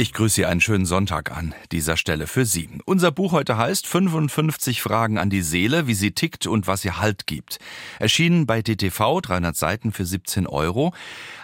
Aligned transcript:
Ich 0.00 0.14
grüße 0.14 0.36
Sie 0.36 0.46
einen 0.46 0.62
schönen 0.62 0.86
Sonntag 0.86 1.30
an 1.30 1.54
dieser 1.72 1.98
Stelle 1.98 2.26
für 2.26 2.46
Sie. 2.46 2.70
Unser 2.86 3.12
Buch 3.12 3.32
heute 3.32 3.58
heißt 3.58 3.86
55 3.86 4.80
Fragen 4.80 5.18
an 5.18 5.28
die 5.28 5.42
Seele, 5.42 5.86
wie 5.88 5.92
sie 5.92 6.12
tickt 6.12 6.46
und 6.46 6.66
was 6.66 6.86
ihr 6.86 7.00
Halt 7.00 7.26
gibt. 7.26 7.58
Erschienen 7.98 8.46
bei 8.46 8.62
DTV, 8.62 9.20
300 9.20 9.54
Seiten 9.54 9.92
für 9.92 10.06
17 10.06 10.46
Euro. 10.46 10.94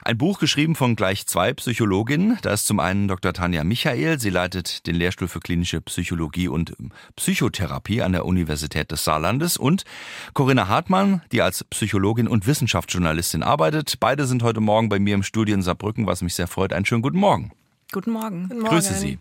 Ein 0.06 0.16
Buch 0.16 0.38
geschrieben 0.38 0.74
von 0.74 0.96
gleich 0.96 1.26
zwei 1.26 1.52
Psychologinnen. 1.52 2.38
Da 2.40 2.54
ist 2.54 2.66
zum 2.66 2.80
einen 2.80 3.08
Dr. 3.08 3.34
Tanja 3.34 3.62
Michael. 3.62 4.18
Sie 4.20 4.30
leitet 4.30 4.86
den 4.86 4.94
Lehrstuhl 4.94 5.28
für 5.28 5.40
klinische 5.40 5.82
Psychologie 5.82 6.48
und 6.48 6.72
Psychotherapie 7.16 8.00
an 8.00 8.12
der 8.12 8.24
Universität 8.24 8.90
des 8.90 9.04
Saarlandes. 9.04 9.58
Und 9.58 9.84
Corinna 10.32 10.66
Hartmann, 10.66 11.20
die 11.30 11.42
als 11.42 11.62
Psychologin 11.64 12.26
und 12.26 12.46
Wissenschaftsjournalistin 12.46 13.42
arbeitet. 13.42 14.00
Beide 14.00 14.26
sind 14.26 14.42
heute 14.42 14.60
Morgen 14.62 14.88
bei 14.88 14.98
mir 14.98 15.14
im 15.14 15.24
Studio 15.24 15.54
in 15.54 15.60
Saarbrücken, 15.60 16.06
was 16.06 16.22
mich 16.22 16.34
sehr 16.34 16.48
freut. 16.48 16.72
Einen 16.72 16.86
schönen 16.86 17.02
guten 17.02 17.18
Morgen. 17.18 17.52
Guten 17.92 18.10
Morgen. 18.10 18.48
Guten 18.48 18.60
Morgen. 18.60 18.74
Grüße 18.74 18.94
Sie. 18.94 19.18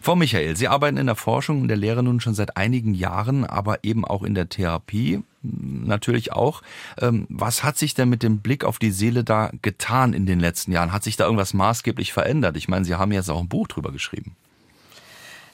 Frau 0.00 0.16
Michael, 0.16 0.56
Sie 0.56 0.66
arbeiten 0.66 0.96
in 0.96 1.06
der 1.06 1.14
Forschung 1.14 1.60
und 1.62 1.68
der 1.68 1.76
Lehre 1.76 2.02
nun 2.02 2.20
schon 2.20 2.34
seit 2.34 2.56
einigen 2.56 2.94
Jahren, 2.94 3.44
aber 3.44 3.84
eben 3.84 4.04
auch 4.04 4.22
in 4.22 4.34
der 4.34 4.48
Therapie 4.48 5.22
natürlich 5.42 6.32
auch. 6.32 6.62
Ähm, 7.00 7.26
was 7.28 7.64
hat 7.64 7.76
sich 7.76 7.94
denn 7.94 8.08
mit 8.08 8.22
dem 8.22 8.38
Blick 8.38 8.64
auf 8.64 8.78
die 8.78 8.92
Seele 8.92 9.24
da 9.24 9.50
getan 9.60 10.14
in 10.14 10.24
den 10.24 10.40
letzten 10.40 10.72
Jahren? 10.72 10.92
Hat 10.92 11.04
sich 11.04 11.16
da 11.16 11.24
irgendwas 11.24 11.52
maßgeblich 11.52 12.12
verändert? 12.12 12.56
Ich 12.56 12.66
meine, 12.66 12.84
Sie 12.84 12.94
haben 12.94 13.12
jetzt 13.12 13.30
auch 13.30 13.40
ein 13.40 13.48
Buch 13.48 13.68
drüber 13.68 13.92
geschrieben. 13.92 14.36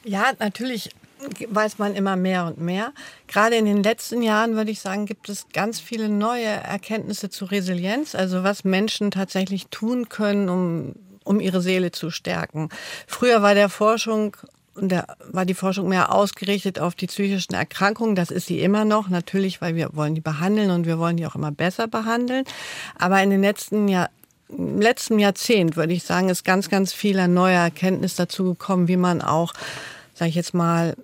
Ja, 0.05 0.33
natürlich 0.39 0.91
weiß 1.49 1.79
man 1.79 1.95
immer 1.95 2.17
mehr 2.17 2.47
und 2.47 2.59
mehr. 2.59 2.93
Gerade 3.29 3.57
in 3.57 3.65
den 3.65 3.83
letzten 3.83 4.23
Jahren, 4.23 4.57
würde 4.57 4.71
ich 4.71 4.81
sagen, 4.81 5.07
gibt 5.07 5.29
es 5.29 5.47
ganz 5.53 5.81
viele 5.81 6.09
neue 6.09 6.45
Erkenntnisse 6.45 7.31
zu 7.31 7.47
Resilienz, 7.47 8.15
also 8.15 8.45
was 8.45 8.65
Menschen 8.65 9.11
tatsächlich 9.11 9.69
tun 9.69 10.09
können, 10.09 10.49
um 10.49 10.95
um 11.25 11.41
ihre 11.41 11.61
Seele 11.61 11.91
zu 11.91 12.11
stärken. 12.11 12.69
Früher 13.07 13.43
war 13.43 13.55
der 13.55 13.69
Forschung 13.69 14.37
und 14.75 14.91
da 14.91 15.05
war 15.31 15.45
die 15.45 15.55
Forschung 15.55 15.89
mehr 15.89 16.13
ausgerichtet 16.13 16.81
auf 16.81 16.95
die 16.95 17.07
psychischen 17.07 17.55
Erkrankungen. 17.55 18.17
Das 18.17 18.31
ist 18.31 18.47
sie 18.47 18.61
immer 18.61 18.85
noch, 18.85 19.09
natürlich, 19.09 19.61
weil 19.61 19.77
wir 19.77 19.91
wollen 19.93 20.15
die 20.15 20.21
behandeln 20.21 20.71
und 20.71 20.87
wir 20.87 20.99
wollen 20.99 21.17
die 21.17 21.27
auch 21.27 21.37
immer 21.37 21.53
besser 21.53 21.87
behandeln. 21.87 22.45
Aber 22.99 23.23
in 23.23 23.31
den 23.31 23.41
letzten 23.41 23.89
Jahr, 23.89 24.11
im 24.49 24.81
letzten 24.81 25.19
Jahrzehnt, 25.19 25.77
würde 25.77 25.93
ich 25.93 26.03
sagen, 26.03 26.29
ist 26.29 26.45
ganz, 26.45 26.69
ganz 26.69 26.93
viel 26.93 27.27
neuer 27.29 27.61
Erkenntnis 27.61 28.17
dazu 28.17 28.45
gekommen, 28.45 28.89
wie 28.89 28.97
man 28.97 29.23
auch, 29.23 29.53
sage 30.15 30.31
ich 30.31 30.35
jetzt 30.35 30.55
mal, 30.55 30.97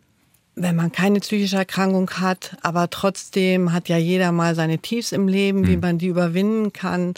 wenn 0.57 0.77
man 0.77 0.93
keine 0.93 1.21
psychische 1.21 1.57
Erkrankung 1.57 2.11
hat, 2.11 2.57
aber 2.63 2.91
trotzdem 2.91 3.73
hat 3.73 3.89
ja 3.89 3.97
jeder 3.97 4.33
mal 4.33 4.55
seine 4.55 4.79
Tiefs 4.79 5.13
im 5.13 5.29
Leben, 5.29 5.67
wie 5.67 5.75
hm. 5.75 5.81
man 5.81 5.99
die 5.99 6.09
überwinden 6.09 6.73
kann 6.73 7.15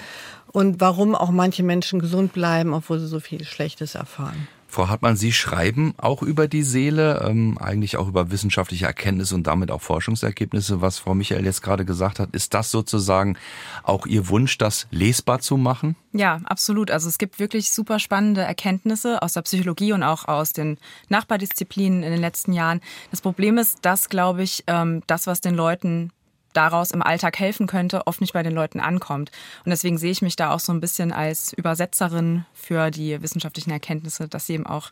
und 0.53 0.81
warum 0.81 1.14
auch 1.14 1.31
manche 1.31 1.62
Menschen 1.62 2.00
gesund 2.00 2.33
bleiben, 2.33 2.75
obwohl 2.75 2.98
sie 2.98 3.08
so 3.08 3.20
viel 3.20 3.45
Schlechtes 3.45 3.95
erfahren. 3.95 4.48
Frau 4.72 4.89
Hartmann, 4.89 5.17
Sie 5.17 5.34
schreiben 5.34 5.92
auch 5.98 6.22
über 6.22 6.48
die 6.48 6.62
Seele, 6.62 7.22
ähm, 7.28 7.59
eigentlich 7.59 7.98
auch 7.98 8.09
über 8.09 8.31
wissenschaftliche 8.31 8.86
Erkenntnisse 8.86 9.34
und 9.34 9.47
damit 9.47 9.70
auch 9.70 9.83
Forschungsergebnisse. 9.83 10.81
Was 10.81 10.97
Frau 10.97 11.14
Michael 11.14 11.44
jetzt 11.44 11.61
gerade 11.61 11.84
gesagt 11.84 12.19
hat, 12.19 12.31
ist 12.33 12.55
das 12.55 12.70
sozusagen 12.70 13.36
auch 13.83 14.06
Ihr 14.06 14.31
Wunsch, 14.31 14.56
das 14.56 14.86
lesbar 14.91 15.41
zu 15.41 15.59
machen? 15.59 15.94
Ja, 16.14 16.41
absolut. 16.47 16.91
Also 16.91 17.11
es 17.11 17.19
gibt 17.19 17.39
wirklich 17.39 17.70
super 17.70 17.98
spannende 17.98 18.41
Erkenntnisse 18.41 19.20
aus 19.20 19.34
der 19.34 19.42
Psychologie 19.42 19.92
und 19.92 20.03
auch 20.03 20.27
aus 20.27 20.55
den 20.55 20.78
Nachbardisziplinen 21.11 22.03
in 22.03 22.11
den 22.11 22.22
letzten 22.22 22.55
Jahren. 22.55 22.81
Das 23.11 23.20
Problem 23.20 23.59
ist, 23.59 23.84
dass, 23.84 24.09
glaube 24.09 24.42
ich, 24.42 24.64
ähm, 24.69 25.03
das, 25.06 25.27
was 25.27 25.42
den 25.42 25.55
Leuten 25.55 26.12
daraus 26.53 26.91
im 26.91 27.03
Alltag 27.03 27.39
helfen 27.39 27.67
könnte, 27.67 28.06
oft 28.06 28.20
nicht 28.20 28.33
bei 28.33 28.42
den 28.42 28.55
Leuten 28.55 28.81
ankommt. 28.81 29.31
Und 29.64 29.70
deswegen 29.70 29.98
sehe 29.98 30.11
ich 30.11 30.22
mich 30.22 30.36
da 30.36 30.53
auch 30.53 30.61
so 30.61 30.72
ein 30.72 30.81
bisschen 30.81 31.12
als 31.12 31.53
Übersetzerin 31.53 32.44
für 32.53 32.91
die 32.91 33.20
wissenschaftlichen 33.22 33.71
Erkenntnisse, 33.71 34.28
dass 34.28 34.47
sie 34.47 34.54
eben 34.54 34.66
auch 34.66 34.91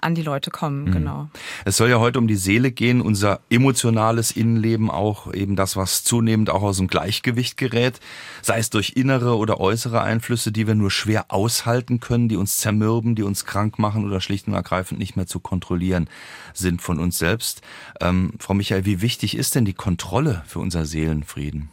an 0.00 0.14
die 0.14 0.22
Leute 0.22 0.50
kommen, 0.50 0.84
mhm. 0.84 0.92
genau. 0.92 1.28
Es 1.64 1.76
soll 1.76 1.90
ja 1.90 1.98
heute 1.98 2.18
um 2.18 2.26
die 2.26 2.36
Seele 2.36 2.70
gehen, 2.70 3.00
unser 3.00 3.40
emotionales 3.50 4.30
Innenleben, 4.30 4.90
auch 4.90 5.32
eben 5.32 5.56
das, 5.56 5.76
was 5.76 6.04
zunehmend 6.04 6.50
auch 6.50 6.62
aus 6.62 6.78
dem 6.78 6.88
Gleichgewicht 6.88 7.56
gerät, 7.56 8.00
sei 8.42 8.58
es 8.58 8.70
durch 8.70 8.92
innere 8.96 9.36
oder 9.36 9.60
äußere 9.60 10.00
Einflüsse, 10.00 10.52
die 10.52 10.66
wir 10.66 10.74
nur 10.74 10.90
schwer 10.90 11.26
aushalten 11.28 12.00
können, 12.00 12.28
die 12.28 12.36
uns 12.36 12.58
zermürben, 12.58 13.14
die 13.14 13.22
uns 13.22 13.44
krank 13.44 13.78
machen 13.78 14.06
oder 14.06 14.20
schlicht 14.20 14.48
und 14.48 14.54
ergreifend 14.54 14.98
nicht 14.98 15.16
mehr 15.16 15.26
zu 15.26 15.40
kontrollieren 15.40 16.08
sind 16.54 16.82
von 16.82 16.98
uns 16.98 17.18
selbst. 17.18 17.62
Ähm, 18.00 18.32
Frau 18.38 18.54
Michael, 18.54 18.84
wie 18.84 19.00
wichtig 19.00 19.36
ist 19.36 19.54
denn 19.54 19.64
die 19.64 19.74
Kontrolle 19.74 20.42
für 20.46 20.58
unser 20.60 20.84
Seelenfrieden? 20.84 21.70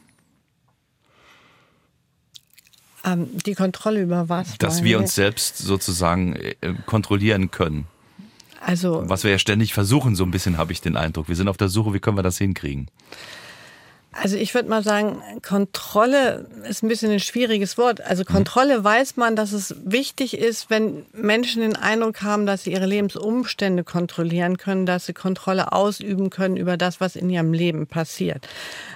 Ähm, 3.05 3.27
die 3.45 3.53
Kontrolle 3.53 4.01
über 4.01 4.29
was? 4.29 4.57
Dass 4.57 4.83
wir 4.83 4.97
uns 4.97 5.13
selbst 5.13 5.57
sozusagen 5.57 6.35
äh, 6.35 6.55
kontrollieren 6.85 7.51
können. 7.51 7.87
Also, 8.61 9.03
Was 9.07 9.23
wir 9.23 9.31
ja 9.31 9.39
ständig 9.39 9.73
versuchen, 9.73 10.15
so 10.15 10.23
ein 10.23 10.31
bisschen 10.31 10.57
habe 10.57 10.71
ich 10.71 10.81
den 10.81 10.97
Eindruck. 10.97 11.27
Wir 11.27 11.35
sind 11.35 11.47
auf 11.47 11.57
der 11.57 11.69
Suche, 11.69 11.93
wie 11.93 11.99
können 11.99 12.17
wir 12.17 12.23
das 12.23 12.37
hinkriegen? 12.37 12.87
Also 14.17 14.37
ich 14.37 14.53
würde 14.53 14.69
mal 14.69 14.81
sagen, 14.81 15.21
Kontrolle 15.45 16.47
ist 16.69 16.83
ein 16.83 16.87
bisschen 16.87 17.11
ein 17.11 17.19
schwieriges 17.19 17.77
Wort. 17.77 17.99
Also 17.99 18.23
mhm. 18.23 18.33
Kontrolle 18.33 18.83
weiß 18.83 19.17
man, 19.17 19.35
dass 19.35 19.51
es 19.51 19.75
wichtig 19.83 20.37
ist, 20.37 20.69
wenn 20.69 21.05
Menschen 21.11 21.61
den 21.61 21.75
Eindruck 21.75 22.21
haben, 22.21 22.45
dass 22.45 22.63
sie 22.63 22.71
ihre 22.71 22.85
Lebensumstände 22.85 23.83
kontrollieren 23.83 24.57
können, 24.57 24.85
dass 24.85 25.05
sie 25.05 25.13
Kontrolle 25.13 25.73
ausüben 25.73 26.29
können 26.29 26.55
über 26.55 26.77
das, 26.77 27.01
was 27.01 27.17
in 27.17 27.29
ihrem 27.29 27.51
Leben 27.51 27.87
passiert. 27.87 28.47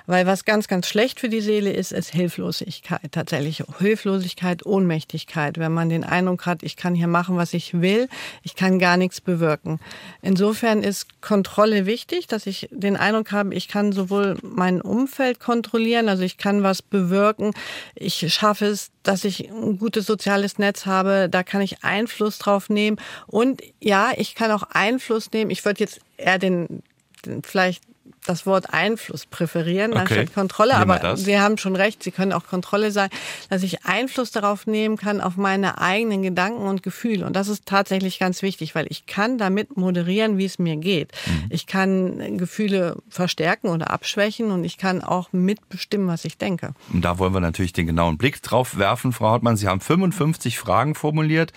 Weil 0.09 0.25
was 0.25 0.43
ganz, 0.43 0.67
ganz 0.67 0.87
schlecht 0.87 1.19
für 1.19 1.29
die 1.29 1.39
Seele 1.39 1.71
ist, 1.71 1.91
ist 1.91 2.09
Hilflosigkeit. 2.09 3.11
Tatsächlich 3.11 3.63
Hilflosigkeit, 3.77 4.65
Ohnmächtigkeit. 4.65 5.59
Wenn 5.59 5.71
man 5.71 5.89
den 5.89 6.03
Eindruck 6.03 6.47
hat, 6.47 6.63
ich 6.63 6.75
kann 6.75 6.95
hier 6.95 7.05
machen, 7.05 7.37
was 7.37 7.53
ich 7.53 7.79
will, 7.79 8.09
ich 8.41 8.55
kann 8.55 8.79
gar 8.79 8.97
nichts 8.97 9.21
bewirken. 9.21 9.79
Insofern 10.23 10.81
ist 10.81 11.21
Kontrolle 11.21 11.85
wichtig, 11.85 12.25
dass 12.25 12.47
ich 12.47 12.69
den 12.71 12.97
Eindruck 12.97 13.31
habe, 13.31 13.53
ich 13.53 13.67
kann 13.67 13.91
sowohl 13.91 14.37
Umfeld 14.41 14.81
Umfeld 14.81 15.39
kontrollieren. 15.39 16.09
Also 16.09 16.23
ich 16.23 16.37
kann 16.37 16.63
was 16.63 16.81
bewirken. 16.81 17.51
Ich 17.93 18.33
schaffe 18.33 18.65
es, 18.65 18.89
dass 19.03 19.23
ich 19.23 19.49
ein 19.49 19.77
gutes 19.77 20.07
soziales 20.07 20.57
Netz 20.57 20.87
habe. 20.87 21.29
Da 21.29 21.43
kann 21.43 21.61
ich 21.61 21.83
Einfluss 21.83 22.39
drauf 22.39 22.69
nehmen. 22.69 22.97
Und 23.27 23.61
ja, 23.79 24.11
ich 24.17 24.33
kann 24.33 24.51
auch 24.51 24.63
Einfluss 24.71 25.31
nehmen. 25.31 25.51
Ich 25.51 25.65
würde 25.65 25.81
jetzt 25.81 25.99
eher 26.17 26.39
den, 26.39 26.81
den 27.25 27.43
vielleicht 27.43 27.83
das 28.29 28.45
Wort 28.45 28.73
Einfluss 28.73 29.25
präferieren 29.25 29.91
okay. 29.91 30.01
anstatt 30.01 30.33
Kontrolle. 30.33 30.75
Aber 30.75 31.17
Sie 31.17 31.39
haben 31.39 31.57
schon 31.57 31.75
recht, 31.75 32.03
Sie 32.03 32.11
können 32.11 32.31
auch 32.31 32.45
Kontrolle 32.45 32.91
sein, 32.91 33.09
dass 33.49 33.63
ich 33.63 33.85
Einfluss 33.85 34.31
darauf 34.31 34.67
nehmen 34.67 34.97
kann, 34.97 35.19
auf 35.19 35.35
meine 35.35 35.81
eigenen 35.81 36.21
Gedanken 36.21 36.67
und 36.67 36.83
Gefühle. 36.83 37.25
Und 37.25 37.35
das 37.35 37.47
ist 37.47 37.65
tatsächlich 37.65 38.19
ganz 38.19 38.41
wichtig, 38.41 38.75
weil 38.75 38.85
ich 38.89 39.07
kann 39.07 39.37
damit 39.37 39.77
moderieren, 39.77 40.37
wie 40.37 40.45
es 40.45 40.59
mir 40.59 40.75
geht. 40.75 41.11
Mhm. 41.25 41.45
Ich 41.49 41.65
kann 41.65 42.37
Gefühle 42.37 42.97
verstärken 43.09 43.69
oder 43.69 43.89
abschwächen 43.89 44.51
und 44.51 44.63
ich 44.63 44.77
kann 44.77 45.01
auch 45.01 45.33
mitbestimmen, 45.33 46.07
was 46.07 46.23
ich 46.23 46.37
denke. 46.37 46.73
Und 46.93 47.03
da 47.03 47.17
wollen 47.17 47.33
wir 47.33 47.39
natürlich 47.39 47.73
den 47.73 47.87
genauen 47.87 48.17
Blick 48.17 48.43
drauf 48.43 48.77
werfen, 48.77 49.11
Frau 49.11 49.31
Hartmann. 49.31 49.57
Sie 49.57 49.67
haben 49.67 49.81
55 49.81 50.59
Fragen 50.59 50.93
formuliert. 50.93 51.51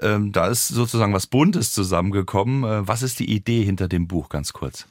Ähm, 0.00 0.30
da 0.30 0.46
ist 0.46 0.68
sozusagen 0.68 1.12
was 1.12 1.26
Buntes 1.26 1.72
zusammengekommen. 1.72 2.62
Äh, 2.62 2.86
was 2.86 3.02
ist 3.02 3.18
die 3.18 3.30
Idee 3.30 3.64
hinter 3.64 3.88
dem 3.88 4.06
Buch, 4.06 4.28
ganz 4.28 4.52
kurz? 4.52 4.86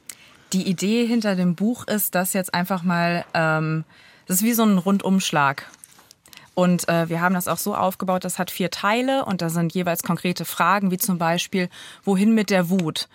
Die 0.52 0.68
Idee 0.68 1.06
hinter 1.06 1.34
dem 1.34 1.54
Buch 1.54 1.86
ist, 1.86 2.14
dass 2.14 2.34
jetzt 2.34 2.52
einfach 2.52 2.82
mal, 2.82 3.24
ähm, 3.32 3.84
das 4.26 4.38
ist 4.38 4.42
wie 4.42 4.52
so 4.52 4.64
ein 4.64 4.78
Rundumschlag. 4.78 5.66
Und 6.54 6.88
äh, 6.88 7.08
wir 7.08 7.22
haben 7.22 7.34
das 7.34 7.48
auch 7.48 7.56
so 7.56 7.74
aufgebaut, 7.74 8.24
das 8.24 8.38
hat 8.38 8.50
vier 8.50 8.70
Teile 8.70 9.24
und 9.24 9.40
da 9.40 9.48
sind 9.48 9.72
jeweils 9.72 10.02
konkrete 10.02 10.44
Fragen, 10.44 10.90
wie 10.90 10.98
zum 10.98 11.16
Beispiel, 11.16 11.70
wohin 12.04 12.34
mit 12.34 12.50
der 12.50 12.68
Wut? 12.68 13.08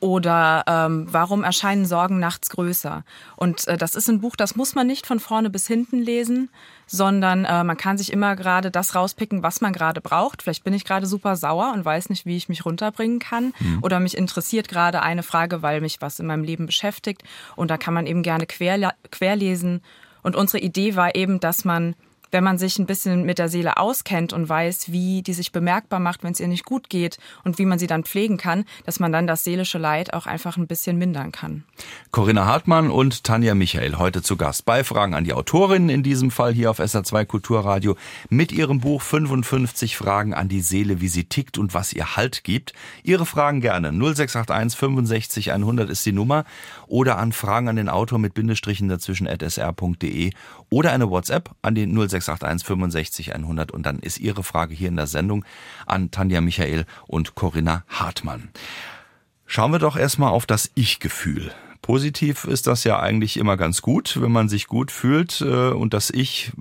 Oder 0.00 0.64
ähm, 0.66 1.06
warum 1.10 1.44
erscheinen 1.44 1.84
Sorgen 1.84 2.18
nachts 2.18 2.48
größer? 2.50 3.04
Und 3.36 3.68
äh, 3.68 3.76
das 3.76 3.94
ist 3.94 4.08
ein 4.08 4.20
Buch, 4.20 4.34
das 4.34 4.56
muss 4.56 4.74
man 4.74 4.86
nicht 4.86 5.06
von 5.06 5.20
vorne 5.20 5.50
bis 5.50 5.66
hinten 5.66 5.98
lesen, 5.98 6.48
sondern 6.86 7.44
äh, 7.44 7.62
man 7.64 7.76
kann 7.76 7.98
sich 7.98 8.10
immer 8.10 8.34
gerade 8.34 8.70
das 8.70 8.94
rauspicken, 8.94 9.42
was 9.42 9.60
man 9.60 9.74
gerade 9.74 10.00
braucht. 10.00 10.42
Vielleicht 10.42 10.64
bin 10.64 10.72
ich 10.72 10.86
gerade 10.86 11.06
super 11.06 11.36
sauer 11.36 11.72
und 11.74 11.84
weiß 11.84 12.08
nicht, 12.08 12.24
wie 12.24 12.38
ich 12.38 12.48
mich 12.48 12.64
runterbringen 12.64 13.18
kann. 13.18 13.52
Mhm. 13.60 13.80
Oder 13.82 14.00
mich 14.00 14.16
interessiert 14.16 14.68
gerade 14.68 15.02
eine 15.02 15.22
Frage, 15.22 15.60
weil 15.60 15.82
mich 15.82 16.00
was 16.00 16.18
in 16.18 16.26
meinem 16.26 16.44
Leben 16.44 16.64
beschäftigt. 16.64 17.22
Und 17.54 17.70
da 17.70 17.76
kann 17.76 17.92
man 17.92 18.06
eben 18.06 18.22
gerne 18.22 18.46
quer, 18.46 18.94
querlesen. 19.10 19.82
Und 20.22 20.34
unsere 20.34 20.62
Idee 20.62 20.96
war 20.96 21.14
eben, 21.14 21.40
dass 21.40 21.66
man 21.66 21.94
wenn 22.30 22.44
man 22.44 22.58
sich 22.58 22.78
ein 22.78 22.86
bisschen 22.86 23.24
mit 23.24 23.38
der 23.38 23.48
Seele 23.48 23.76
auskennt 23.76 24.32
und 24.32 24.48
weiß, 24.48 24.92
wie 24.92 25.22
die 25.22 25.32
sich 25.32 25.52
bemerkbar 25.52 26.00
macht, 26.00 26.22
wenn 26.22 26.32
es 26.32 26.40
ihr 26.40 26.48
nicht 26.48 26.64
gut 26.64 26.88
geht 26.88 27.18
und 27.44 27.58
wie 27.58 27.66
man 27.66 27.78
sie 27.78 27.86
dann 27.86 28.04
pflegen 28.04 28.36
kann, 28.36 28.64
dass 28.84 29.00
man 29.00 29.12
dann 29.12 29.26
das 29.26 29.44
seelische 29.44 29.78
Leid 29.78 30.12
auch 30.12 30.26
einfach 30.26 30.56
ein 30.56 30.66
bisschen 30.66 30.98
mindern 30.98 31.32
kann. 31.32 31.64
Corinna 32.10 32.46
Hartmann 32.46 32.90
und 32.90 33.24
Tanja 33.24 33.54
Michael 33.54 33.98
heute 33.98 34.22
zu 34.22 34.36
Gast 34.36 34.64
bei 34.64 34.84
Fragen 34.84 35.14
an 35.14 35.24
die 35.24 35.32
Autorin, 35.32 35.88
in 35.88 36.02
diesem 36.02 36.30
Fall 36.30 36.52
hier 36.52 36.70
auf 36.70 36.80
SR2 36.80 37.24
Kulturradio, 37.24 37.96
mit 38.28 38.52
ihrem 38.52 38.80
Buch 38.80 39.02
55 39.02 39.96
Fragen 39.96 40.34
an 40.34 40.48
die 40.48 40.60
Seele, 40.60 41.00
wie 41.00 41.08
sie 41.08 41.24
tickt 41.24 41.58
und 41.58 41.74
was 41.74 41.92
ihr 41.92 42.16
Halt 42.16 42.44
gibt. 42.44 42.72
Ihre 43.02 43.26
Fragen 43.26 43.60
gerne 43.60 43.88
0681 43.92 44.78
65 44.78 45.52
100 45.52 45.90
ist 45.90 46.04
die 46.06 46.12
Nummer 46.12 46.44
oder 46.86 47.18
an 47.18 47.32
Fragen 47.32 47.68
an 47.68 47.76
den 47.76 47.88
Autor 47.88 48.18
mit 48.18 48.34
Bindestrichen 48.34 48.88
dazwischen 48.88 49.26
at 49.26 49.42
sr.de 49.42 50.32
oder 50.70 50.92
eine 50.92 51.10
WhatsApp 51.10 51.50
an 51.62 51.74
die 51.74 51.86
0681 52.20 52.66
65 52.66 53.34
100 53.34 53.70
und 53.72 53.84
dann 53.84 53.98
ist 53.98 54.18
Ihre 54.18 54.42
Frage 54.42 54.74
hier 54.74 54.88
in 54.88 54.96
der 54.96 55.06
Sendung 55.06 55.44
an 55.86 56.10
Tanja 56.10 56.40
Michael 56.40 56.86
und 57.06 57.34
Corinna 57.34 57.84
Hartmann. 57.88 58.50
Schauen 59.46 59.72
wir 59.72 59.78
doch 59.78 59.96
erstmal 59.96 60.30
auf 60.30 60.46
das 60.46 60.70
Ich-Gefühl. 60.74 61.52
Positiv 61.82 62.44
ist 62.44 62.66
das 62.66 62.84
ja 62.84 63.00
eigentlich 63.00 63.36
immer 63.36 63.56
ganz 63.56 63.82
gut, 63.82 64.20
wenn 64.20 64.30
man 64.30 64.48
sich 64.48 64.66
gut 64.66 64.90
fühlt 64.90 65.40
äh, 65.40 65.70
und 65.70 65.94
das 65.94 66.10
Ich 66.10 66.52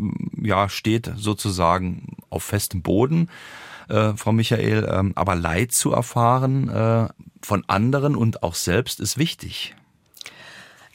ja 0.41 0.69
steht 0.69 1.11
sozusagen 1.15 2.17
auf 2.29 2.43
festem 2.43 2.81
Boden. 2.81 3.29
Äh, 3.89 4.13
Frau 4.15 4.31
Michael, 4.31 4.85
äh, 4.85 5.11
aber 5.15 5.35
Leid 5.35 5.71
zu 5.71 5.91
erfahren 5.91 6.69
äh, 6.69 7.07
von 7.41 7.63
anderen 7.67 8.15
und 8.15 8.43
auch 8.43 8.55
selbst 8.55 8.99
ist 8.99 9.17
wichtig. 9.17 9.75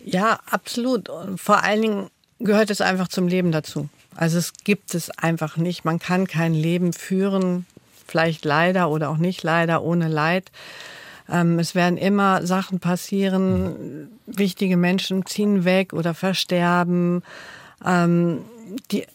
Ja, 0.05 0.39
absolut. 0.51 1.11
Vor 1.37 1.63
allen 1.63 1.83
Dingen 1.83 2.11
gehört 2.39 2.71
es 2.71 2.81
einfach 2.81 3.09
zum 3.09 3.27
Leben 3.27 3.53
dazu. 3.53 3.89
Also 4.17 4.39
es 4.39 4.53
gibt 4.65 4.95
es 4.95 5.11
einfach 5.11 5.57
nicht. 5.57 5.85
Man 5.85 5.99
kann 5.99 6.27
kein 6.27 6.55
Leben 6.55 6.93
führen, 6.93 7.67
vielleicht 8.07 8.45
leider 8.45 8.91
oder 8.91 9.11
auch 9.11 9.17
nicht 9.17 9.43
leider, 9.43 9.83
ohne 9.83 10.09
Leid. 10.09 10.51
Ähm, 11.29 11.59
es 11.59 11.75
werden 11.75 11.97
immer 11.97 12.47
Sachen 12.47 12.81
passieren. 12.81 14.09
Wichtige 14.27 14.77
Menschen 14.77 15.27
ziehen 15.27 15.65
weg 15.65 15.93
oder 15.93 16.15
versterben. 16.15 17.23
Ähm, 17.85 18.45
die 18.91 19.07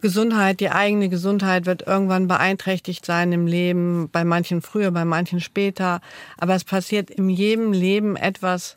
Gesundheit, 0.00 0.60
die 0.60 0.70
eigene 0.70 1.08
Gesundheit 1.08 1.66
wird 1.66 1.86
irgendwann 1.86 2.28
beeinträchtigt 2.28 3.06
sein 3.06 3.32
im 3.32 3.46
Leben. 3.46 4.08
Bei 4.10 4.24
manchen 4.24 4.62
früher, 4.62 4.90
bei 4.90 5.04
manchen 5.04 5.40
später. 5.40 6.00
Aber 6.36 6.54
es 6.54 6.64
passiert 6.64 7.10
in 7.10 7.28
jedem 7.28 7.72
Leben 7.72 8.16
etwas, 8.16 8.76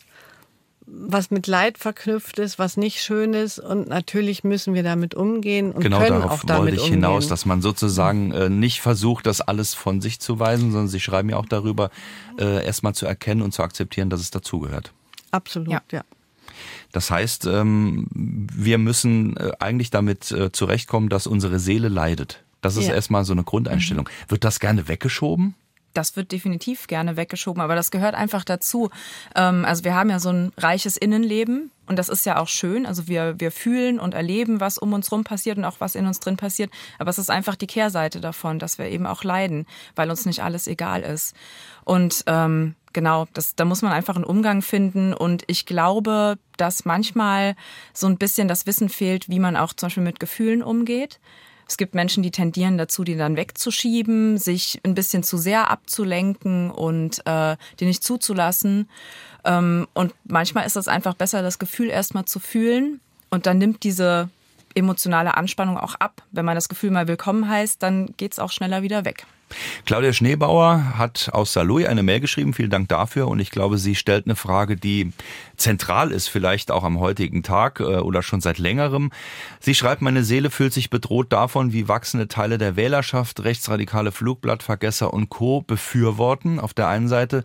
was 0.88 1.32
mit 1.32 1.48
Leid 1.48 1.78
verknüpft 1.78 2.38
ist, 2.40 2.60
was 2.60 2.78
nicht 2.78 3.02
schön 3.02 3.34
ist 3.34 3.60
und 3.60 3.88
natürlich 3.90 4.44
müssen 4.44 4.74
wir 4.74 4.84
damit 4.84 5.16
umgehen 5.16 5.72
und 5.72 5.82
genau 5.82 6.00
können 6.00 6.20
darauf 6.22 6.42
auch 6.42 6.44
damit 6.46 6.62
wollte 6.62 6.76
ich 6.76 6.82
umgehen. 6.84 6.96
hinaus, 7.02 7.28
dass 7.28 7.46
man 7.46 7.62
sozusagen 7.62 8.32
äh, 8.32 8.50
nicht 8.50 8.82
versucht, 8.82 9.26
das 9.26 9.42
alles 9.42 9.74
von 9.74 10.00
sich 10.02 10.20
zu 10.20 10.40
weisen, 10.40 10.72
sondern 10.72 10.88
Sie 10.88 11.00
schreiben 11.00 11.30
ja 11.30 11.38
auch 11.38 11.48
darüber, 11.48 11.90
äh, 12.38 12.64
erstmal 12.66 12.94
zu 12.94 13.06
erkennen 13.06 13.42
und 13.42 13.52
zu 13.54 13.64
akzeptieren, 13.64 14.10
dass 14.10 14.20
es 14.22 14.30
dazugehört. 14.32 14.94
Absolut, 15.32 15.70
Ja. 15.74 15.82
ja. 15.92 16.04
Das 16.92 17.12
heißt, 17.12 17.46
ähm, 17.48 18.08
wir 18.14 18.78
müssen 18.78 19.36
äh, 19.38 19.52
eigentlich 19.60 19.90
damit 19.90 20.32
äh, 20.32 20.52
zurechtkommen, 20.52 21.10
dass 21.10 21.28
unsere 21.28 21.60
Seele 21.60 21.90
leidet. 21.90 22.44
Das 22.62 22.78
ist 22.78 22.88
Ja. 22.88 22.94
erstmal 22.94 23.26
so 23.26 23.34
eine 23.34 23.44
Grundeinstellung. 23.44 24.08
Wird 24.30 24.44
das 24.44 24.60
gerne 24.60 24.88
weggeschoben? 24.88 25.56
Das 25.98 26.16
wird 26.16 26.32
definitiv 26.32 26.88
gerne 26.88 27.18
weggeschoben, 27.18 27.62
aber 27.62 27.76
das 27.76 27.92
gehört 27.92 28.16
einfach 28.16 28.44
dazu. 28.44 28.90
Ähm, 29.36 29.66
also 29.66 29.84
wir 29.84 29.96
haben 29.96 30.10
ja 30.10 30.20
so 30.20 30.30
ein 30.30 30.52
reiches 30.58 30.98
Innenleben 30.98 31.72
und 31.88 31.98
das 31.98 32.10
ist 32.10 32.26
ja 32.26 32.38
auch 32.38 32.48
schön. 32.48 32.86
Also 32.86 33.08
wir, 33.08 33.40
wir 33.40 33.52
fühlen 33.52 34.00
und 34.00 34.14
erleben, 34.14 34.60
was 34.60 34.78
um 34.78 34.94
uns 34.94 35.12
rum 35.12 35.24
passiert 35.24 35.58
und 35.58 35.66
auch 35.66 35.80
was 35.80 35.96
in 35.96 36.06
uns 36.06 36.20
drin 36.20 36.38
passiert. 36.38 36.72
Aber 37.00 37.10
es 37.10 37.18
ist 37.18 37.30
einfach 37.30 37.56
die 37.56 37.68
Kehrseite 37.68 38.22
davon, 38.22 38.60
dass 38.60 38.78
wir 38.78 38.88
eben 38.88 39.06
auch 39.06 39.24
leiden, 39.24 39.66
weil 39.96 40.10
uns 40.10 40.26
nicht 40.26 40.44
alles 40.44 40.68
egal 40.68 41.02
ist. 41.02 41.36
Und 41.84 42.24
ähm, 42.28 42.76
genau, 42.94 43.28
das, 43.34 43.56
da 43.56 43.66
muss 43.66 43.82
man 43.82 43.92
einfach 43.92 44.16
einen 44.16 44.26
Umgang 44.26 44.62
finden. 44.62 45.14
Und 45.14 45.44
ich 45.48 45.66
glaube, 45.66 46.38
dass 46.58 46.86
manchmal 46.86 47.56
so 47.94 48.08
ein 48.08 48.18
bisschen 48.18 48.48
das 48.48 48.66
Wissen 48.66 48.90
fehlt, 48.90 49.30
wie 49.30 49.40
man 49.40 49.56
auch 49.56 49.74
zum 49.74 49.88
Beispiel 49.88 50.04
mit 50.04 50.20
Gefühlen 50.20 50.64
umgeht. 50.64 51.20
Es 51.68 51.78
gibt 51.78 51.96
Menschen, 51.96 52.22
die 52.22 52.32
tendieren 52.32 52.78
dazu, 52.78 53.04
die 53.04 53.16
dann 53.16 53.38
wegzuschieben, 53.38 54.38
sich 54.38 54.80
ein 54.84 54.94
bisschen 54.94 55.24
zu 55.24 55.38
sehr 55.38 55.72
abzulenken 55.72 56.70
und 56.70 57.26
äh, 57.26 57.58
die 57.80 57.86
nicht 57.86 58.04
zuzulassen. 58.04 58.90
Ähm, 59.44 59.88
und 59.94 60.14
manchmal 60.26 60.68
ist 60.68 60.76
es 60.76 60.88
einfach 60.88 61.16
besser, 61.16 61.42
das 61.42 61.58
Gefühl 61.60 61.90
erstmal 61.90 62.26
zu 62.26 62.40
fühlen 62.40 63.00
und 63.30 63.46
dann 63.46 63.58
nimmt 63.58 63.84
diese 63.84 64.30
emotionale 64.76 65.36
Anspannung 65.38 65.78
auch 65.78 65.96
ab. 65.96 66.22
Wenn 66.32 66.46
man 66.46 66.56
das 66.56 66.70
Gefühl 66.70 66.92
mal 66.92 67.08
willkommen 67.08 67.50
heißt, 67.50 67.82
dann 67.82 68.14
geht's 68.18 68.40
auch 68.40 68.52
schneller 68.52 68.84
wieder 68.84 69.06
weg. 69.06 69.26
Claudia 69.86 70.14
Schneebauer 70.14 70.98
hat 70.98 71.30
aus 71.32 71.54
Saloy 71.54 71.86
eine 71.88 72.04
Mail 72.04 72.20
geschrieben. 72.20 72.54
Vielen 72.54 72.70
Dank 72.70 72.90
dafür. 72.90 73.28
Und 73.28 73.40
ich 73.40 73.52
glaube, 73.52 73.78
sie 73.78 73.96
stellt 73.96 74.26
eine 74.26 74.36
Frage, 74.36 74.76
die 74.76 75.12
zentral 75.58 76.12
ist, 76.12 76.28
vielleicht 76.28 76.72
auch 76.72 76.84
am 76.84 77.00
heutigen 77.00 77.44
Tag 77.44 77.80
äh, 77.80 77.84
oder 77.84 78.24
schon 78.24 78.42
seit 78.42 78.58
längerem. 78.58 79.12
Sie 79.60 79.76
schreibt, 79.76 80.02
meine 80.02 80.24
Seele 80.24 80.50
fühlt 80.50 80.74
sich 80.74 80.90
bedroht 80.90 81.32
davon, 81.32 81.74
wie 81.74 81.88
wachsende 81.88 82.28
Teile 82.28 82.58
der 82.58 82.76
Wählerschaft 82.76 83.44
rechtsradikale 83.44 84.12
Flugblattvergesser 84.12 85.14
und 85.14 85.30
Co. 85.30 85.62
befürworten. 85.62 86.60
Auf 86.60 86.74
der 86.74 86.88
einen 86.88 87.08
Seite 87.08 87.44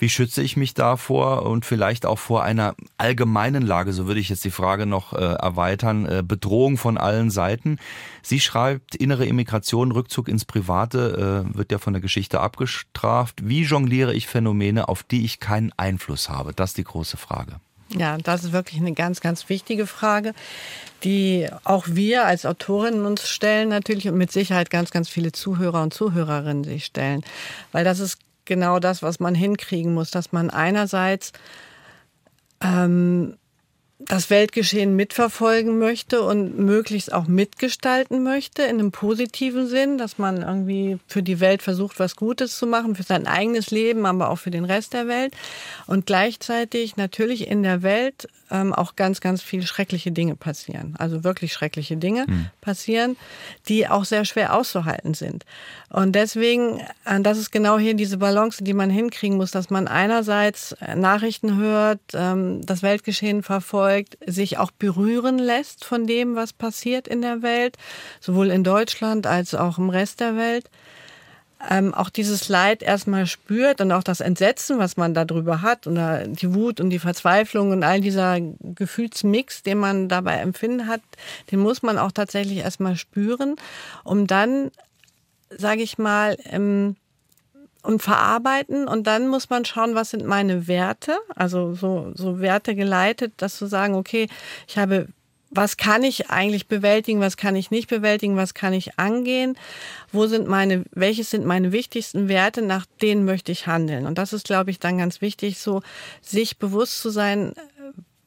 wie 0.00 0.08
schütze 0.08 0.42
ich 0.42 0.56
mich 0.56 0.74
davor 0.74 1.44
und 1.44 1.64
vielleicht 1.64 2.06
auch 2.06 2.18
vor 2.18 2.42
einer 2.42 2.74
allgemeinen 2.96 3.62
Lage, 3.62 3.92
so 3.92 4.06
würde 4.06 4.18
ich 4.18 4.30
jetzt 4.30 4.44
die 4.44 4.50
Frage 4.50 4.86
noch 4.86 5.12
äh, 5.12 5.18
erweitern, 5.18 6.06
äh, 6.06 6.22
Bedrohung 6.26 6.78
von 6.78 6.96
allen 6.96 7.30
Seiten. 7.30 7.78
Sie 8.22 8.40
schreibt, 8.40 8.96
innere 8.96 9.26
Immigration, 9.26 9.92
Rückzug 9.92 10.28
ins 10.28 10.46
Private 10.46 11.44
äh, 11.52 11.56
wird 11.56 11.70
ja 11.70 11.78
von 11.78 11.92
der 11.92 12.00
Geschichte 12.00 12.40
abgestraft. 12.40 13.40
Wie 13.44 13.62
jongliere 13.62 14.14
ich 14.14 14.26
Phänomene, 14.26 14.88
auf 14.88 15.02
die 15.02 15.24
ich 15.24 15.38
keinen 15.38 15.72
Einfluss 15.76 16.30
habe? 16.30 16.54
Das 16.54 16.70
ist 16.70 16.78
die 16.78 16.84
große 16.84 17.18
Frage. 17.18 17.60
Ja, 17.92 18.16
das 18.18 18.44
ist 18.44 18.52
wirklich 18.52 18.80
eine 18.80 18.92
ganz, 18.92 19.20
ganz 19.20 19.48
wichtige 19.48 19.86
Frage, 19.86 20.32
die 21.02 21.48
auch 21.64 21.86
wir 21.88 22.24
als 22.24 22.46
Autorinnen 22.46 23.04
uns 23.04 23.28
stellen 23.28 23.68
natürlich 23.68 24.08
und 24.08 24.16
mit 24.16 24.30
Sicherheit 24.30 24.70
ganz, 24.70 24.92
ganz 24.92 25.08
viele 25.08 25.32
Zuhörer 25.32 25.82
und 25.82 25.92
Zuhörerinnen 25.92 26.62
sich 26.62 26.84
stellen. 26.84 27.22
Weil 27.72 27.84
das 27.84 27.98
ist 27.98 28.18
genau 28.44 28.78
das, 28.78 29.02
was 29.02 29.20
man 29.20 29.34
hinkriegen 29.34 29.94
muss, 29.94 30.10
dass 30.10 30.32
man 30.32 30.50
einerseits 30.50 31.32
ähm, 32.62 33.36
das 34.06 34.30
Weltgeschehen 34.30 34.96
mitverfolgen 34.96 35.78
möchte 35.78 36.22
und 36.22 36.58
möglichst 36.58 37.12
auch 37.12 37.26
mitgestalten 37.26 38.22
möchte 38.22 38.62
in 38.62 38.78
einem 38.78 38.92
positiven 38.92 39.66
Sinn, 39.66 39.98
dass 39.98 40.18
man 40.18 40.42
irgendwie 40.42 40.98
für 41.06 41.22
die 41.22 41.40
Welt 41.40 41.62
versucht, 41.62 41.98
was 41.98 42.16
Gutes 42.16 42.56
zu 42.56 42.66
machen, 42.66 42.94
für 42.96 43.02
sein 43.02 43.26
eigenes 43.26 43.70
Leben, 43.70 44.06
aber 44.06 44.30
auch 44.30 44.38
für 44.38 44.50
den 44.50 44.64
Rest 44.64 44.94
der 44.94 45.06
Welt. 45.06 45.34
Und 45.86 46.06
gleichzeitig 46.06 46.96
natürlich 46.96 47.46
in 47.48 47.62
der 47.62 47.82
Welt 47.82 48.26
ähm, 48.50 48.72
auch 48.72 48.96
ganz, 48.96 49.20
ganz 49.20 49.42
viele 49.42 49.66
schreckliche 49.66 50.12
Dinge 50.12 50.34
passieren. 50.34 50.94
Also 50.98 51.22
wirklich 51.22 51.52
schreckliche 51.52 51.96
Dinge 51.96 52.24
mhm. 52.26 52.46
passieren, 52.60 53.16
die 53.68 53.86
auch 53.86 54.04
sehr 54.04 54.24
schwer 54.24 54.56
auszuhalten 54.56 55.14
sind. 55.14 55.44
Und 55.88 56.12
deswegen, 56.12 56.80
äh, 57.04 57.20
das 57.20 57.38
ist 57.38 57.52
genau 57.52 57.78
hier 57.78 57.94
diese 57.94 58.18
Balance, 58.18 58.64
die 58.64 58.74
man 58.74 58.90
hinkriegen 58.90 59.36
muss, 59.36 59.50
dass 59.50 59.70
man 59.70 59.86
einerseits 59.88 60.74
Nachrichten 60.96 61.58
hört, 61.58 62.00
ähm, 62.14 62.64
das 62.64 62.82
Weltgeschehen 62.82 63.42
verfolgt, 63.42 63.89
sich 64.26 64.58
auch 64.58 64.70
berühren 64.70 65.38
lässt 65.38 65.84
von 65.84 66.06
dem, 66.06 66.34
was 66.34 66.52
passiert 66.52 67.08
in 67.08 67.22
der 67.22 67.42
Welt, 67.42 67.76
sowohl 68.20 68.50
in 68.50 68.64
Deutschland 68.64 69.26
als 69.26 69.54
auch 69.54 69.78
im 69.78 69.90
Rest 69.90 70.20
der 70.20 70.36
Welt. 70.36 70.70
Ähm, 71.68 71.92
auch 71.92 72.08
dieses 72.08 72.48
Leid 72.48 72.82
erstmal 72.82 73.26
spürt 73.26 73.82
und 73.82 73.92
auch 73.92 74.02
das 74.02 74.20
Entsetzen, 74.20 74.78
was 74.78 74.96
man 74.96 75.12
darüber 75.12 75.60
hat, 75.60 75.86
oder 75.86 76.26
die 76.26 76.54
Wut 76.54 76.80
und 76.80 76.88
die 76.88 76.98
Verzweiflung 76.98 77.70
und 77.70 77.84
all 77.84 78.00
dieser 78.00 78.38
Gefühlsmix, 78.40 79.62
den 79.62 79.76
man 79.76 80.08
dabei 80.08 80.36
empfinden 80.36 80.86
hat, 80.86 81.02
den 81.50 81.60
muss 81.60 81.82
man 81.82 81.98
auch 81.98 82.12
tatsächlich 82.12 82.58
erstmal 82.58 82.96
spüren, 82.96 83.56
um 84.04 84.26
dann, 84.26 84.70
sage 85.50 85.82
ich 85.82 85.98
mal, 85.98 86.38
ähm, 86.44 86.96
und 87.82 88.02
verarbeiten. 88.02 88.88
Und 88.88 89.06
dann 89.06 89.28
muss 89.28 89.50
man 89.50 89.64
schauen, 89.64 89.94
was 89.94 90.10
sind 90.10 90.24
meine 90.24 90.68
Werte, 90.68 91.18
also 91.34 91.74
so, 91.74 92.12
so 92.14 92.40
Werte 92.40 92.74
geleitet, 92.74 93.34
dass 93.38 93.56
zu 93.56 93.66
sagen, 93.66 93.94
okay, 93.94 94.28
ich 94.66 94.78
habe 94.78 95.08
was 95.50 95.76
kann 95.76 96.04
ich 96.04 96.30
eigentlich 96.30 96.68
bewältigen, 96.68 97.20
was 97.20 97.36
kann 97.36 97.56
ich 97.56 97.70
nicht 97.72 97.88
bewältigen, 97.88 98.36
was 98.36 98.54
kann 98.54 98.72
ich 98.72 98.98
angehen, 98.98 99.58
wo 100.12 100.26
sind 100.26 100.46
meine, 100.46 100.84
welches 100.92 101.30
sind 101.30 101.44
meine 101.44 101.72
wichtigsten 101.72 102.28
Werte, 102.28 102.62
nach 102.62 102.86
denen 103.02 103.24
möchte 103.24 103.50
ich 103.50 103.66
handeln. 103.66 104.06
Und 104.06 104.16
das 104.16 104.32
ist, 104.32 104.46
glaube 104.46 104.70
ich, 104.70 104.78
dann 104.78 104.98
ganz 104.98 105.20
wichtig, 105.20 105.58
so 105.58 105.82
sich 106.22 106.58
bewusst 106.58 107.00
zu 107.00 107.10
sein, 107.10 107.52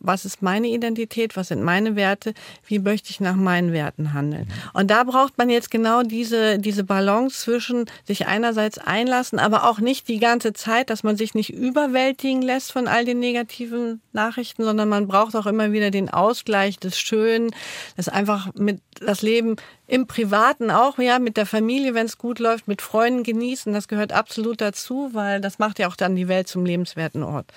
was 0.03 0.25
ist 0.25 0.41
meine 0.41 0.67
Identität, 0.67 1.35
was 1.35 1.47
sind 1.47 1.63
meine 1.63 1.95
Werte, 1.95 2.33
wie 2.67 2.79
möchte 2.79 3.09
ich 3.09 3.19
nach 3.19 3.35
meinen 3.35 3.73
Werten 3.73 4.13
handeln. 4.13 4.47
Und 4.73 4.91
da 4.91 5.03
braucht 5.03 5.37
man 5.37 5.49
jetzt 5.49 5.71
genau 5.71 6.03
diese, 6.03 6.59
diese 6.59 6.83
Balance 6.83 7.39
zwischen 7.39 7.85
sich 8.05 8.27
einerseits 8.27 8.77
einlassen, 8.77 9.39
aber 9.39 9.67
auch 9.69 9.79
nicht 9.79 10.07
die 10.07 10.19
ganze 10.19 10.53
Zeit, 10.53 10.89
dass 10.89 11.03
man 11.03 11.17
sich 11.17 11.33
nicht 11.33 11.51
überwältigen 11.51 12.41
lässt 12.41 12.71
von 12.71 12.87
all 12.87 13.05
den 13.05 13.19
negativen 13.19 14.01
Nachrichten, 14.11 14.63
sondern 14.63 14.89
man 14.89 15.07
braucht 15.07 15.35
auch 15.35 15.47
immer 15.47 15.71
wieder 15.71 15.89
den 15.89 16.09
Ausgleich 16.09 16.77
des 16.77 16.99
Schönen, 16.99 17.51
das 17.95 18.09
einfach 18.09 18.53
mit 18.55 18.81
das 18.99 19.21
Leben 19.21 19.55
im 19.87 20.07
Privaten 20.07 20.71
auch, 20.71 20.97
ja, 20.97 21.19
mit 21.19 21.37
der 21.37 21.45
Familie, 21.45 21.93
wenn 21.93 22.05
es 22.05 22.17
gut 22.17 22.39
läuft, 22.39 22.67
mit 22.67 22.81
Freunden 22.81 23.23
genießen. 23.23 23.73
Das 23.73 23.87
gehört 23.87 24.11
absolut 24.11 24.61
dazu, 24.61 25.09
weil 25.13 25.41
das 25.41 25.59
macht 25.59 25.79
ja 25.79 25.87
auch 25.87 25.95
dann 25.95 26.15
die 26.15 26.27
Welt 26.27 26.47
zum 26.47 26.65
lebenswerten 26.65 27.23
Ort. 27.23 27.51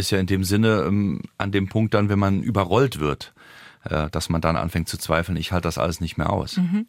Ist 0.00 0.10
ja 0.10 0.18
in 0.18 0.26
dem 0.26 0.44
Sinne 0.44 0.84
ähm, 0.86 1.20
an 1.36 1.52
dem 1.52 1.68
Punkt 1.68 1.94
dann, 1.94 2.08
wenn 2.08 2.18
man 2.18 2.42
überrollt 2.42 3.00
wird, 3.00 3.34
äh, 3.84 4.08
dass 4.10 4.30
man 4.30 4.40
dann 4.40 4.56
anfängt 4.56 4.88
zu 4.88 4.98
zweifeln, 4.98 5.36
ich 5.36 5.52
halte 5.52 5.68
das 5.68 5.78
alles 5.78 6.00
nicht 6.00 6.16
mehr 6.16 6.30
aus. 6.30 6.56
Mhm. 6.56 6.86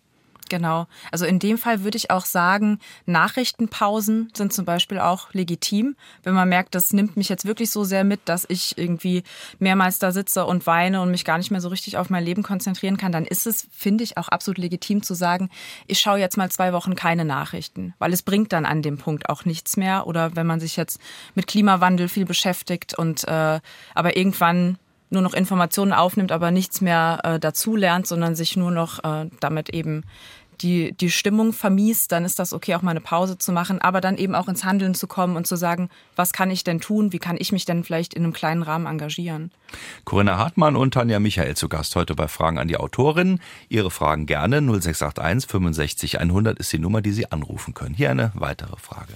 Genau. 0.52 0.88
Also 1.14 1.26
in 1.26 1.40
dem 1.40 1.58
Fall 1.58 1.86
würde 1.86 1.96
ich 1.96 2.12
auch 2.12 2.26
sagen, 2.26 2.80
Nachrichtenpausen 3.06 4.34
sind 4.36 4.52
zum 4.52 4.66
Beispiel 4.66 5.00
auch 5.00 5.34
legitim. 5.34 5.96
Wenn 6.24 6.34
man 6.34 6.50
merkt, 6.50 6.76
das 6.76 6.92
nimmt 6.92 7.16
mich 7.16 7.30
jetzt 7.30 7.46
wirklich 7.46 7.72
so 7.72 7.86
sehr 7.86 8.04
mit, 8.04 8.20
dass 8.26 8.46
ich 8.50 8.78
irgendwie 8.78 9.24
mehrmals 9.60 9.98
da 10.00 10.12
sitze 10.12 10.46
und 10.46 10.68
weine 10.68 11.00
und 11.00 11.10
mich 11.10 11.24
gar 11.24 11.38
nicht 11.38 11.52
mehr 11.52 11.62
so 11.62 11.70
richtig 11.70 11.96
auf 11.96 12.10
mein 12.10 12.26
Leben 12.26 12.44
konzentrieren 12.44 12.98
kann, 12.98 13.14
dann 13.14 13.24
ist 13.24 13.48
es, 13.48 13.66
finde 13.72 14.04
ich, 14.04 14.18
auch 14.18 14.28
absolut 14.28 14.58
legitim 14.58 15.04
zu 15.04 15.14
sagen, 15.14 15.50
ich 15.88 16.02
schaue 16.02 16.20
jetzt 16.20 16.36
mal 16.36 16.52
zwei 16.52 16.74
Wochen 16.74 16.96
keine 16.96 17.24
Nachrichten, 17.24 17.94
weil 17.98 18.12
es 18.12 18.22
bringt 18.22 18.52
dann 18.52 18.66
an 18.66 18.82
dem 18.82 18.98
Punkt 18.98 19.30
auch 19.30 19.46
nichts 19.46 19.78
mehr. 19.78 20.06
Oder 20.06 20.36
wenn 20.36 20.48
man 20.48 20.60
sich 20.60 20.76
jetzt 20.76 21.00
mit 21.34 21.48
Klimawandel 21.48 22.10
viel 22.10 22.26
beschäftigt 22.26 22.94
und 22.94 23.26
äh, 23.26 23.62
aber 23.96 24.18
irgendwann 24.18 24.78
nur 25.12 25.22
noch 25.22 25.34
Informationen 25.34 25.94
aufnimmt, 25.94 26.32
aber 26.32 26.52
nichts 26.52 26.82
mehr 26.82 27.20
äh, 27.24 27.40
dazulernt, 27.40 28.08
sondern 28.08 28.34
sich 28.34 28.56
nur 28.56 28.72
noch 28.72 29.04
äh, 29.04 29.30
damit 29.42 29.70
eben 29.70 30.04
die, 30.62 30.94
die 30.94 31.10
Stimmung 31.10 31.54
vermiest, 31.54 32.12
dann 32.12 32.26
ist 32.26 32.40
das 32.40 32.54
okay, 32.54 32.76
auch 32.76 32.82
mal 32.82 32.92
eine 32.92 33.02
Pause 33.02 33.38
zu 33.38 33.52
machen, 33.52 33.82
aber 33.82 34.02
dann 34.02 34.18
eben 34.18 34.36
auch 34.36 34.48
ins 34.48 34.64
Handeln 34.64 34.94
zu 34.94 35.08
kommen 35.08 35.36
und 35.36 35.48
zu 35.48 35.56
sagen, 35.56 35.90
was 36.16 36.34
kann 36.34 36.52
ich 36.52 36.64
denn 36.64 36.80
tun, 36.80 37.14
wie 37.14 37.20
kann 37.20 37.38
ich 37.40 37.52
mich 37.52 37.66
denn 37.66 37.84
vielleicht 37.84 38.14
in 38.14 38.24
einem 38.24 38.34
kleinen 38.34 38.64
Rahmen 38.64 38.86
engagieren. 38.86 39.52
Corinna 40.06 40.38
Hartmann 40.38 40.76
und 40.76 40.94
Tanja 40.94 41.20
Michael 41.20 41.56
zu 41.56 41.70
Gast 41.70 41.96
heute 41.96 42.16
bei 42.16 42.28
Fragen 42.28 42.58
an 42.58 42.68
die 42.68 42.78
Autorin. 42.78 43.40
Ihre 43.70 43.92
Fragen 43.92 44.26
gerne 44.26 44.62
0681 44.62 45.50
65 45.50 46.20
100 46.20 46.60
ist 46.60 46.72
die 46.74 46.80
Nummer, 46.80 47.02
die 47.02 47.12
Sie 47.12 47.32
anrufen 47.32 47.74
können. 47.74 47.96
Hier 47.96 48.12
eine 48.12 48.32
weitere 48.36 48.78
Frage. 48.78 49.14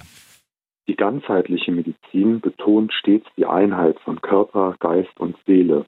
Die 0.88 0.96
ganzheitliche 0.96 1.72
Medizin 1.72 2.40
betont 2.40 2.92
stets 2.92 3.26
die 3.36 3.46
Einheit 3.46 3.98
von 4.00 4.20
Körper, 4.20 4.76
Geist 4.78 5.18
und 5.18 5.36
Seele. 5.44 5.84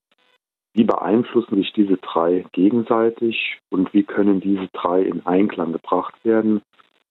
Wie 0.74 0.84
beeinflussen 0.84 1.56
sich 1.56 1.72
diese 1.72 1.96
drei 1.96 2.44
gegenseitig 2.52 3.58
und 3.70 3.92
wie 3.94 4.04
können 4.04 4.40
diese 4.40 4.68
drei 4.72 5.02
in 5.02 5.24
Einklang 5.26 5.72
gebracht 5.72 6.14
werden? 6.24 6.62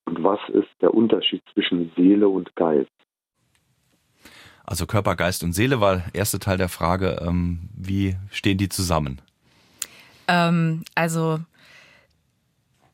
Und 0.05 0.23
was 0.23 0.39
ist 0.49 0.69
der 0.81 0.93
Unterschied 0.93 1.41
zwischen 1.53 1.91
Seele 1.95 2.29
und 2.29 2.55
Geist? 2.55 2.89
Also 4.63 4.85
Körper, 4.85 5.15
Geist 5.15 5.43
und 5.43 5.53
Seele 5.53 5.81
war 5.81 5.97
der 5.97 6.15
erste 6.15 6.39
Teil 6.39 6.57
der 6.57 6.69
Frage. 6.69 7.21
Ähm, 7.25 7.69
wie 7.75 8.15
stehen 8.31 8.57
die 8.57 8.69
zusammen? 8.69 9.21
Ähm, 10.27 10.83
also 10.95 11.39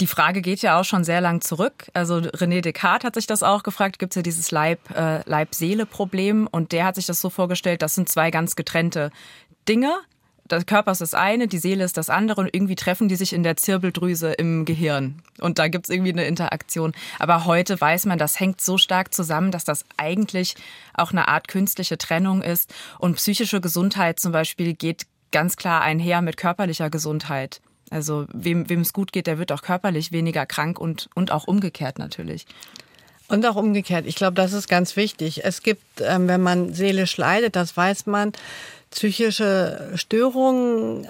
die 0.01 0.07
Frage 0.07 0.41
geht 0.41 0.61
ja 0.61 0.79
auch 0.79 0.83
schon 0.83 1.03
sehr 1.03 1.21
lang 1.21 1.41
zurück. 1.41 1.89
Also 1.93 2.15
René 2.15 2.61
Descartes 2.61 3.05
hat 3.05 3.15
sich 3.15 3.27
das 3.27 3.41
auch 3.41 3.63
gefragt, 3.63 3.99
gibt 3.99 4.11
es 4.11 4.15
ja 4.15 4.21
dieses 4.21 4.51
äh, 4.51 4.77
Leib-Seele-Problem 5.25 6.47
und 6.51 6.71
der 6.71 6.85
hat 6.85 6.95
sich 6.95 7.05
das 7.05 7.21
so 7.21 7.29
vorgestellt, 7.29 7.81
das 7.81 7.95
sind 7.95 8.09
zwei 8.09 8.29
ganz 8.29 8.55
getrennte 8.55 9.11
Dinge, 9.67 9.93
der 10.49 10.63
Körper 10.63 10.91
ist 10.91 11.01
das 11.01 11.13
eine, 11.13 11.47
die 11.47 11.57
Seele 11.57 11.83
ist 11.83 11.97
das 11.97 12.09
andere 12.09 12.41
und 12.41 12.49
irgendwie 12.53 12.75
treffen 12.75 13.07
die 13.07 13.15
sich 13.15 13.33
in 13.33 13.43
der 13.43 13.55
Zirbeldrüse 13.55 14.33
im 14.33 14.65
Gehirn. 14.65 15.21
Und 15.39 15.57
da 15.57 15.67
gibt 15.67 15.85
es 15.85 15.89
irgendwie 15.89 16.11
eine 16.11 16.25
Interaktion. 16.25 16.93
Aber 17.19 17.45
heute 17.45 17.79
weiß 17.79 18.05
man, 18.05 18.19
das 18.19 18.39
hängt 18.39 18.61
so 18.61 18.77
stark 18.77 19.13
zusammen, 19.13 19.51
dass 19.51 19.63
das 19.63 19.85
eigentlich 19.97 20.55
auch 20.93 21.11
eine 21.11 21.27
Art 21.27 21.47
künstliche 21.47 21.97
Trennung 21.97 22.41
ist. 22.41 22.73
Und 22.99 23.15
psychische 23.15 23.61
Gesundheit 23.61 24.19
zum 24.19 24.31
Beispiel 24.31 24.73
geht 24.73 25.05
ganz 25.31 25.55
klar 25.55 25.81
einher 25.81 26.21
mit 26.21 26.37
körperlicher 26.37 26.89
Gesundheit. 26.89 27.61
Also 27.89 28.25
wem, 28.33 28.65
es 28.81 28.93
gut 28.93 29.11
geht, 29.11 29.27
der 29.27 29.37
wird 29.37 29.51
auch 29.51 29.61
körperlich 29.61 30.11
weniger 30.11 30.45
krank 30.45 30.79
und, 30.79 31.09
und 31.15 31.31
auch 31.31 31.47
umgekehrt 31.47 31.99
natürlich. 31.99 32.45
Und 33.29 33.45
auch 33.45 33.55
umgekehrt. 33.55 34.05
Ich 34.05 34.15
glaube, 34.15 34.33
das 34.33 34.51
ist 34.53 34.67
ganz 34.67 34.95
wichtig. 34.95 35.45
Es 35.45 35.63
gibt, 35.63 36.01
ähm, 36.01 36.27
wenn 36.27 36.41
man 36.41 36.73
seelisch 36.73 37.15
leidet, 37.17 37.55
das 37.55 37.75
weiß 37.75 38.05
man, 38.05 38.33
psychische 38.93 39.91
Störungen, 39.95 41.07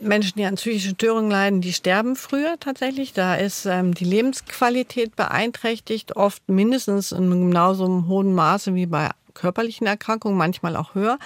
Menschen, 0.00 0.38
die 0.38 0.44
an 0.46 0.54
psychischen 0.54 0.94
Störungen 0.94 1.30
leiden, 1.30 1.60
die 1.60 1.72
sterben 1.72 2.16
früher 2.16 2.56
tatsächlich. 2.58 3.12
Da 3.12 3.34
ist 3.34 3.66
ähm, 3.66 3.92
die 3.94 4.04
Lebensqualität 4.04 5.16
beeinträchtigt, 5.16 6.16
oft 6.16 6.48
mindestens 6.48 7.12
in 7.12 7.30
genauso 7.30 8.06
hohen 8.08 8.34
Maße 8.34 8.74
wie 8.74 8.86
bei 8.86 9.10
körperlichen 9.34 9.86
Erkrankungen, 9.86 10.36
manchmal 10.36 10.76
auch 10.76 10.94
höher. 10.94 11.18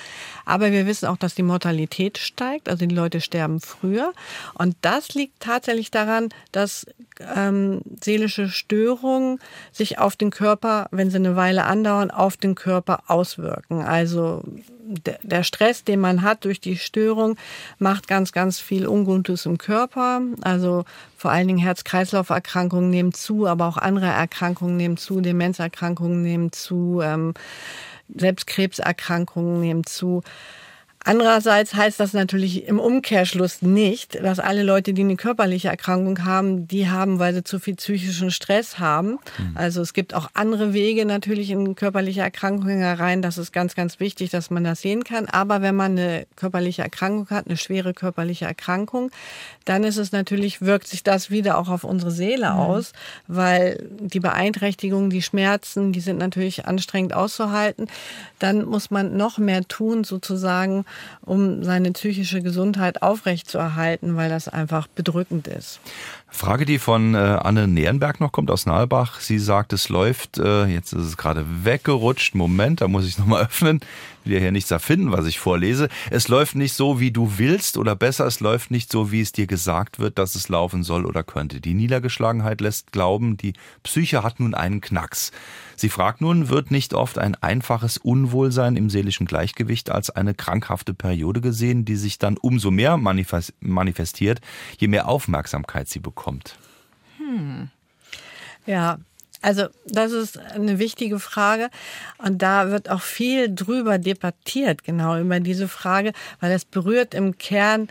Aber 0.45 0.73
wir 0.73 0.87
wissen 0.87 1.07
auch, 1.07 1.17
dass 1.17 1.35
die 1.35 1.43
Mortalität 1.43 2.19
steigt, 2.19 2.69
also 2.69 2.87
die 2.87 2.95
Leute 2.95 3.21
sterben 3.21 3.61
früher. 3.61 4.13
Und 4.55 4.77
das 4.83 5.15
liegt 5.15 5.41
tatsächlich 5.41 5.91
daran, 5.91 6.29
dass 6.53 6.87
ähm, 7.35 7.81
seelische 8.03 8.49
Störungen 8.49 9.39
sich 9.73 9.99
auf 9.99 10.17
den 10.17 10.31
Körper, 10.31 10.89
wenn 10.91 11.11
sie 11.11 11.17
eine 11.17 11.37
Weile 11.37 11.65
andauern, 11.65 12.11
auf 12.11 12.37
den 12.37 12.55
Körper 12.55 13.05
auswirken. 13.07 13.83
Also 13.83 14.43
der 15.23 15.43
Stress, 15.43 15.85
den 15.85 16.01
man 16.01 16.23
hat 16.23 16.45
durch 16.45 16.61
die 16.61 16.77
Störung, 16.77 17.37
macht 17.79 18.09
ganz, 18.09 18.33
ganz 18.33 18.61
viel 18.61 18.87
Ungutes 18.87 19.47
im 19.47 19.59
Körper. 19.59 20.21
Also 20.43 20.85
vor 21.17 21.31
allen 21.31 21.49
Dingen 21.49 21.59
Herz-Kreislauf-Erkrankungen 21.59 22.91
nehmen 22.91 23.13
zu, 23.13 23.47
aber 23.47 23.67
auch 23.67 23.79
andere 23.79 24.07
Erkrankungen 24.07 24.77
nehmen 24.77 24.97
zu, 24.97 25.21
Demenzerkrankungen 25.21 26.23
nehmen 26.23 26.53
zu. 26.53 27.01
Ähm, 27.03 27.35
selbst 28.15 28.47
Krebserkrankungen 28.47 29.61
nehmen 29.61 29.85
zu. 29.85 30.23
Andererseits 31.07 31.75
heißt 31.75 32.01
das 32.01 32.15
natürlich 32.15 32.67
im 32.67 32.81
Umkehrschluss 32.81 33.61
nicht, 33.61 34.23
dass 34.23 34.39
alle 34.39 34.63
Leute, 34.63 34.95
die 34.95 35.03
eine 35.03 35.17
körperliche 35.17 35.69
Erkrankung 35.69 36.25
haben, 36.25 36.67
die 36.67 36.89
haben, 36.89 37.19
weil 37.19 37.35
sie 37.35 37.45
zu 37.45 37.59
viel 37.59 37.75
psychischen 37.75 38.31
Stress 38.31 38.79
haben. 38.79 39.19
Mhm. 39.39 39.53
Also 39.55 39.83
es 39.83 39.93
gibt 39.93 40.15
auch 40.15 40.31
andere 40.33 40.73
Wege 40.73 41.05
natürlich 41.05 41.51
in 41.51 41.75
körperliche 41.75 42.23
Erkrankungen 42.23 42.79
herein. 42.79 43.21
Das 43.21 43.37
ist 43.37 43.53
ganz, 43.53 43.75
ganz 43.75 44.01
wichtig, 44.01 44.31
dass 44.31 44.51
man 44.51 44.65
das 44.65 44.81
sehen 44.81 45.05
kann. 45.05 45.27
Aber 45.27 45.61
wenn 45.61 45.77
man 45.77 45.93
eine 45.93 46.27
körperliche 46.37 46.81
Erkrankung 46.81 47.29
hat, 47.29 47.47
eine 47.47 47.59
schwere 47.59 47.93
körperliche 47.93 48.47
Erkrankung, 48.47 49.11
dann 49.67 49.85
ist 49.85 49.99
es 49.99 50.11
natürlich, 50.11 50.63
wirkt 50.63 50.87
sich 50.87 51.03
das 51.03 51.31
wieder 51.31 51.59
auch 51.59 51.69
auf 51.69 51.85
unsere 51.85 52.13
Seele 52.13 52.51
mhm. 52.51 52.59
aus, 52.59 52.93
weil 53.27 53.91
die 54.01 54.21
Beeinträchtigungen, 54.21 55.11
die 55.11 55.23
Schmerzen, 55.23 55.93
die 55.93 56.01
sind 56.01 56.19
natürlich 56.19 56.67
anstrengend 56.67 57.13
auszuhalten. 57.13 57.89
Dann 58.39 58.65
muss 58.65 58.91
man 58.91 59.19
noch 59.19 59.37
mehr 59.37 59.69
tun, 59.69 60.05
sozusagen, 60.05 60.87
um 61.23 61.65
seine 61.65 61.93
psychische 61.93 62.43
Gesundheit 62.43 63.03
aufrechtzuerhalten, 63.03 64.17
weil 64.17 64.29
das 64.29 64.49
einfach 64.49 64.87
bedrückend 64.87 65.49
ist. 65.49 65.81
Frage, 66.29 66.65
die 66.65 66.79
von 66.79 67.15
äh, 67.15 67.19
Anne 67.19 67.69
Nierenberg 67.69 68.21
noch 68.21 68.33
kommt 68.33 68.51
aus 68.51 68.67
Nalbach. 68.67 69.21
Sie 69.21 69.39
sagt, 69.39 69.73
es 69.73 69.89
läuft, 69.89 70.39
äh, 70.39 70.65
jetzt 70.67 70.93
ist 70.93 71.05
es 71.05 71.17
gerade 71.17 71.47
weggerutscht. 71.63 72.35
Moment, 72.35 72.81
da 72.81 72.89
muss 72.89 73.07
ich 73.07 73.19
nochmal 73.19 73.43
öffnen. 73.45 73.81
Will 74.25 74.35
ja 74.35 74.41
hier 74.41 74.53
nichts 74.53 74.71
erfinden, 74.71 75.13
was 75.13 75.27
ich 75.27 75.39
vorlese. 75.39 75.89
Es 76.11 76.29
läuft 76.29 76.57
nicht 76.57 76.75
so, 76.75 76.99
wie 76.99 77.13
du 77.13 77.39
willst 77.39 77.77
oder 77.77 77.95
besser, 77.95 78.27
es 78.27 78.41
läuft 78.41 78.71
nicht 78.71 78.91
so, 78.91 79.13
wie 79.13 79.21
es 79.21 79.33
dir 79.33 79.47
gesagt 79.47 79.99
wird, 79.99 80.19
dass 80.19 80.35
es 80.35 80.49
laufen 80.49 80.83
soll 80.83 81.07
oder 81.07 81.23
könnte. 81.23 81.61
Die 81.61 81.75
Niedergeschlagenheit 81.75 82.61
lässt 82.61 82.91
glauben, 82.91 83.37
die 83.37 83.53
Psyche 83.83 84.23
hat 84.23 84.41
nun 84.41 84.55
einen 84.55 84.81
Knacks. 84.81 85.31
Sie 85.77 85.89
fragt 85.89 86.21
nun, 86.21 86.49
wird 86.49 86.71
nicht 86.71 86.95
oft 86.95 87.19
ein 87.19 87.35
einfaches 87.37 87.99
Unwohlsein 87.99 88.77
im 88.77 88.91
seelischen 88.91 89.27
Gleichgewicht 89.27 89.91
als 89.91 90.11
eine 90.11 90.35
krankhafte 90.35 90.95
Periode 90.95 91.41
gesehen, 91.41 91.85
die 91.85 91.97
sich 91.97 92.19
dann 92.19 92.37
umso 92.37 92.71
mehr 92.71 92.97
manifestiert, 92.97 94.41
je 94.79 94.89
mehr 94.89 95.09
Aufmerksamkeit 95.09 95.89
sie 95.89 96.01
bekommt? 96.01 96.25
kommt? 96.25 96.57
Hm. 97.19 97.71
Ja, 98.67 98.99
also 99.43 99.67
das 99.87 100.13
ist 100.13 100.39
eine 100.39 100.79
wichtige 100.79 101.19
Frage 101.19 101.69
und 102.19 102.41
da 102.41 102.71
wird 102.71 102.89
auch 102.89 103.03
viel 103.03 103.55
drüber 103.55 103.99
debattiert, 103.99 104.85
genau 104.85 105.19
über 105.19 105.39
diese 105.41 105.69
Frage, 105.69 106.13
weil 106.41 106.53
es 106.53 106.65
berührt 106.65 107.13
im 107.13 107.37
Kern 107.37 107.89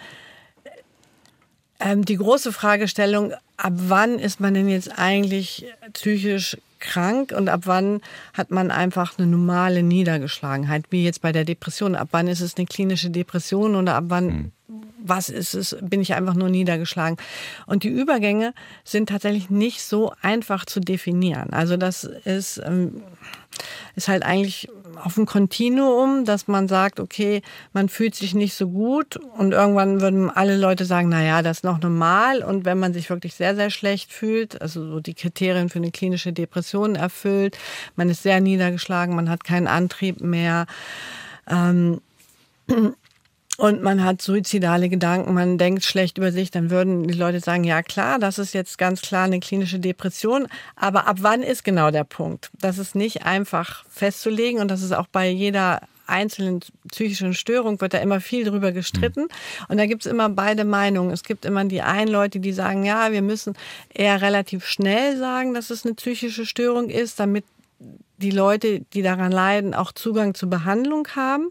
ähm, 1.80 2.06
die 2.06 2.18
große 2.18 2.52
Fragestellung, 2.52 3.34
ab 3.58 3.74
wann 3.76 4.18
ist 4.18 4.40
man 4.40 4.56
denn 4.56 4.68
jetzt 4.68 4.98
eigentlich 4.98 5.66
psychisch 5.94 6.58
krank 6.84 7.34
und 7.36 7.50
ab 7.50 7.62
wann 7.64 8.02
hat 8.34 8.52
man 8.52 8.70
einfach 8.70 9.18
eine 9.18 9.26
normale 9.26 9.82
Niedergeschlagenheit, 9.82 10.86
wie 10.90 11.04
jetzt 11.04 11.22
bei 11.22 11.32
der 11.32 11.46
Depression. 11.46 11.96
Ab 11.96 12.10
wann 12.12 12.28
ist 12.28 12.42
es 12.42 12.58
eine 12.58 12.68
klinische 12.68 13.10
Depression 13.10 13.76
oder 13.76 13.96
ab 13.96 14.06
wann 14.08 14.30
hm 14.30 14.52
was 15.06 15.30
ist 15.30 15.54
es, 15.54 15.76
bin 15.82 16.02
ich 16.02 16.14
einfach 16.14 16.34
nur 16.34 16.50
niedergeschlagen. 16.50 17.18
Und 17.66 17.84
die 17.84 17.90
Übergänge 17.90 18.54
sind 18.84 19.10
tatsächlich 19.10 19.50
nicht 19.50 19.82
so 19.82 20.14
einfach 20.22 20.66
zu 20.66 20.80
definieren. 20.80 21.52
Also 21.52 21.78
das 21.78 22.06
ist, 22.06 22.62
ähm, 22.66 23.04
ist 23.96 24.08
halt 24.08 24.24
eigentlich 24.24 24.70
auf 25.04 25.16
dem 25.16 25.26
Kontinuum, 25.26 26.26
dass 26.26 26.48
man 26.48 26.68
sagt, 26.68 27.00
okay, 27.00 27.42
man 27.74 27.90
fühlt 27.90 28.16
sich 28.16 28.34
nicht 28.34 28.54
so 28.54 28.68
gut 28.70 29.18
und 29.38 29.52
irgendwann 29.52 30.02
würden 30.02 30.30
alle 30.30 30.58
Leute 30.58 30.86
sagen, 30.86 31.10
na 31.10 31.24
ja, 31.24 31.42
das 31.42 31.58
ist 31.58 31.64
noch 31.64 31.82
normal. 31.82 32.44
Und 32.44 32.66
wenn 32.66 32.80
man 32.80 32.94
sich 32.94 33.10
wirklich 33.10 33.34
sehr, 33.34 33.56
sehr 33.56 33.70
schlecht 33.70 34.12
fühlt, 34.12 34.62
also 34.62 34.86
so 34.88 35.00
die 35.00 35.14
Kriterien 35.14 35.70
für 35.70 35.80
eine 35.80 35.92
klinische 35.92 36.34
Depression 36.34 36.96
erfüllt, 36.96 37.58
man 37.96 38.10
ist 38.10 38.24
sehr 38.24 38.40
niedergeschlagen, 38.40 39.16
man 39.16 39.30
hat 39.30 39.44
keinen 39.44 39.68
Antrieb 39.68 40.22
mehr, 40.22 40.66
ähm, 41.48 42.02
und 43.64 43.82
man 43.82 44.04
hat 44.04 44.22
suizidale 44.22 44.90
Gedanken, 44.90 45.34
man 45.34 45.58
denkt 45.58 45.86
schlecht 45.86 46.18
über 46.18 46.34
sich, 46.34 46.52
dann 46.52 46.70
würden 46.70 47.08
die 47.08 47.14
Leute 47.14 47.40
sagen, 47.40 47.64
ja 47.64 47.82
klar, 47.82 48.20
das 48.20 48.38
ist 48.38 48.54
jetzt 48.54 48.78
ganz 48.78 49.02
klar 49.02 49.24
eine 49.24 49.40
klinische 49.40 49.80
Depression. 49.80 50.50
Aber 50.76 51.08
ab 51.08 51.20
wann 51.22 51.44
ist 51.44 51.64
genau 51.64 51.90
der 51.90 52.04
Punkt? 52.04 52.52
Das 52.60 52.78
ist 52.78 52.94
nicht 52.94 53.26
einfach 53.26 53.86
festzulegen 53.90 54.60
und 54.60 54.68
das 54.70 54.82
ist 54.82 54.92
auch 54.92 55.08
bei 55.08 55.30
jeder 55.30 55.80
einzelnen 56.08 56.60
psychischen 56.92 57.34
Störung 57.34 57.80
wird 57.80 57.94
da 57.94 58.00
immer 58.00 58.20
viel 58.20 58.44
drüber 58.44 58.74
gestritten. 58.74 59.22
Mhm. 59.22 59.66
Und 59.70 59.78
da 59.78 59.86
gibt 59.86 60.06
es 60.06 60.12
immer 60.12 60.28
beide 60.28 60.66
Meinungen. 60.66 61.12
Es 61.12 61.24
gibt 61.24 61.46
immer 61.46 61.64
die 61.64 61.82
einen 61.82 62.12
Leute, 62.12 62.42
die 62.42 62.52
sagen, 62.52 62.84
ja, 62.84 63.14
wir 63.14 63.22
müssen 63.22 63.56
eher 63.94 64.22
relativ 64.22 64.66
schnell 64.66 65.18
sagen, 65.18 65.54
dass 65.54 65.70
es 65.70 65.86
eine 65.86 65.94
psychische 65.94 66.46
Störung 66.46 66.90
ist, 66.90 67.18
damit 67.18 67.46
die 68.18 68.32
Leute, 68.32 68.82
die 68.94 69.04
daran 69.04 69.32
leiden, 69.32 69.74
auch 69.74 69.94
Zugang 69.94 70.34
zur 70.34 70.50
Behandlung 70.50 71.08
haben. 71.16 71.50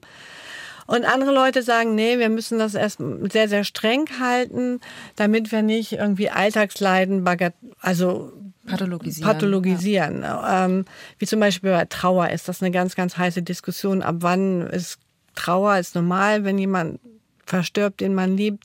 Und 0.87 1.05
andere 1.05 1.33
Leute 1.33 1.63
sagen, 1.63 1.95
nee, 1.95 2.19
wir 2.19 2.29
müssen 2.29 2.59
das 2.59 2.75
erst 2.75 2.99
sehr, 3.31 3.49
sehr 3.49 3.65
streng 3.65 4.07
halten, 4.21 4.81
damit 5.17 5.53
wir 5.53 5.63
nicht 5.63 5.93
irgendwie 5.93 6.31
Alltagsleiden 6.31 7.25
bagat 7.25 7.55
also 7.81 8.33
pathologisieren. 8.67 9.31
pathologisieren. 9.31 10.23
Ja. 10.23 10.65
Ähm, 10.65 10.85
wie 11.19 11.27
zum 11.27 11.41
Beispiel 11.41 11.71
bei 11.71 11.85
Trauer 11.87 12.31
ist 12.31 12.49
das 12.49 12.63
eine 12.63 12.71
ganz, 12.71 12.95
ganz 12.95 13.17
heiße 13.17 13.43
Diskussion. 13.43 14.03
Ab 14.03 14.17
wann 14.21 14.63
ist 14.63 14.99
Trauer 15.35 15.79
ist 15.79 15.95
normal, 15.95 16.45
wenn 16.45 16.59
jemand 16.59 17.01
verstirbt, 17.53 18.01
den 18.01 18.15
man 18.15 18.35
liebt. 18.35 18.65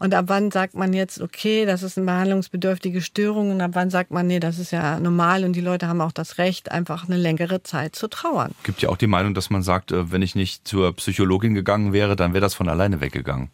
Und 0.00 0.12
ab 0.12 0.24
wann 0.26 0.50
sagt 0.50 0.74
man 0.74 0.92
jetzt, 0.92 1.20
okay, 1.20 1.66
das 1.66 1.84
ist 1.84 1.96
eine 1.96 2.06
behandlungsbedürftige 2.06 3.00
Störung 3.00 3.52
und 3.52 3.60
ab 3.60 3.70
wann 3.74 3.90
sagt 3.90 4.10
man, 4.10 4.26
nee, 4.26 4.40
das 4.40 4.58
ist 4.58 4.72
ja 4.72 4.98
normal 4.98 5.44
und 5.44 5.52
die 5.54 5.60
Leute 5.60 5.86
haben 5.86 6.00
auch 6.00 6.10
das 6.10 6.38
Recht, 6.38 6.72
einfach 6.72 7.06
eine 7.06 7.16
längere 7.16 7.62
Zeit 7.62 7.94
zu 7.94 8.08
trauern. 8.08 8.52
Gibt 8.64 8.82
ja 8.82 8.88
auch 8.88 8.96
die 8.96 9.06
Meinung, 9.06 9.34
dass 9.34 9.50
man 9.50 9.62
sagt, 9.62 9.92
äh, 9.92 10.10
wenn 10.10 10.20
ich 10.20 10.34
nicht 10.34 10.66
zur 10.66 10.92
Psychologin 10.96 11.54
gegangen 11.54 11.92
wäre, 11.92 12.16
dann 12.16 12.32
wäre 12.32 12.40
das 12.40 12.54
von 12.54 12.68
alleine 12.68 13.00
weggegangen. 13.00 13.50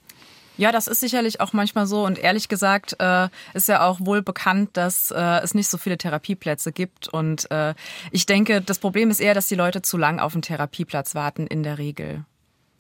Ja, 0.57 0.73
das 0.73 0.89
ist 0.89 1.01
sicherlich 1.01 1.41
auch 1.41 1.53
manchmal 1.53 1.87
so. 1.87 2.05
Und 2.05 2.19
ehrlich 2.19 2.49
gesagt 2.49 2.97
äh, 2.99 3.29
ist 3.55 3.69
ja 3.69 3.87
auch 3.87 3.99
wohl 4.01 4.23
bekannt, 4.23 4.71
dass 4.75 5.11
äh, 5.11 5.41
es 5.43 5.55
nicht 5.55 5.69
so 5.69 5.79
viele 5.79 5.97
Therapieplätze 5.97 6.73
gibt. 6.73 7.09
Und 7.09 7.51
äh, 7.51 7.75
ich 8.11 8.27
denke, 8.27 8.61
das 8.61 8.79
Problem 8.79 9.11
ist 9.11 9.21
eher, 9.21 9.35
dass 9.35 9.49
die 9.49 9.55
Leute 9.55 9.81
zu 9.83 9.97
lang 9.97 10.21
auf 10.21 10.35
einen 10.35 10.43
Therapieplatz 10.43 11.15
warten 11.15 11.47
in 11.47 11.63
der 11.63 11.79
Regel 11.79 12.25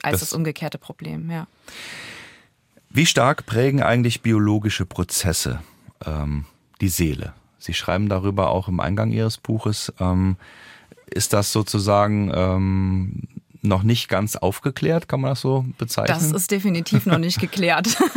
als 0.02 0.20
das, 0.20 0.30
das 0.30 0.32
umgekehrte 0.32 0.78
Problem, 0.78 1.30
ja. 1.30 1.46
Wie 2.88 3.06
stark 3.06 3.46
prägen 3.46 3.82
eigentlich 3.82 4.20
biologische 4.20 4.84
Prozesse 4.84 5.60
ähm, 6.04 6.44
die 6.80 6.88
Seele? 6.88 7.34
Sie 7.58 7.74
schreiben 7.74 8.08
darüber 8.08 8.50
auch 8.50 8.68
im 8.68 8.80
Eingang 8.80 9.12
Ihres 9.12 9.38
Buches. 9.38 9.92
Ähm, 10.00 10.36
ist 11.06 11.32
das 11.32 11.52
sozusagen 11.52 12.32
ähm, 12.34 13.22
noch 13.62 13.82
nicht 13.82 14.08
ganz 14.08 14.36
aufgeklärt, 14.36 15.08
kann 15.08 15.20
man 15.20 15.32
das 15.32 15.40
so 15.40 15.64
bezeichnen? 15.78 16.30
Das 16.30 16.32
ist 16.32 16.50
definitiv 16.50 17.06
noch 17.06 17.18
nicht 17.18 17.40
geklärt. 17.40 17.88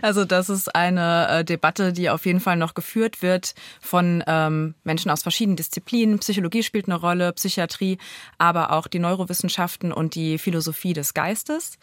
Also 0.00 0.24
das 0.24 0.48
ist 0.48 0.74
eine 0.74 1.28
äh, 1.28 1.44
Debatte, 1.44 1.92
die 1.92 2.08
auf 2.08 2.24
jeden 2.24 2.40
Fall 2.40 2.56
noch 2.56 2.72
geführt 2.72 3.20
wird 3.20 3.54
von 3.80 4.24
ähm, 4.26 4.74
Menschen 4.84 5.10
aus 5.10 5.22
verschiedenen 5.22 5.56
Disziplinen. 5.56 6.18
Psychologie 6.18 6.62
spielt 6.62 6.86
eine 6.86 6.96
Rolle, 6.96 7.32
Psychiatrie, 7.34 7.98
aber 8.38 8.72
auch 8.72 8.86
die 8.86 8.98
Neurowissenschaften 8.98 9.92
und 9.92 10.14
die 10.14 10.38
Philosophie 10.38 10.94
des 10.94 11.12
Geistes. 11.12 11.78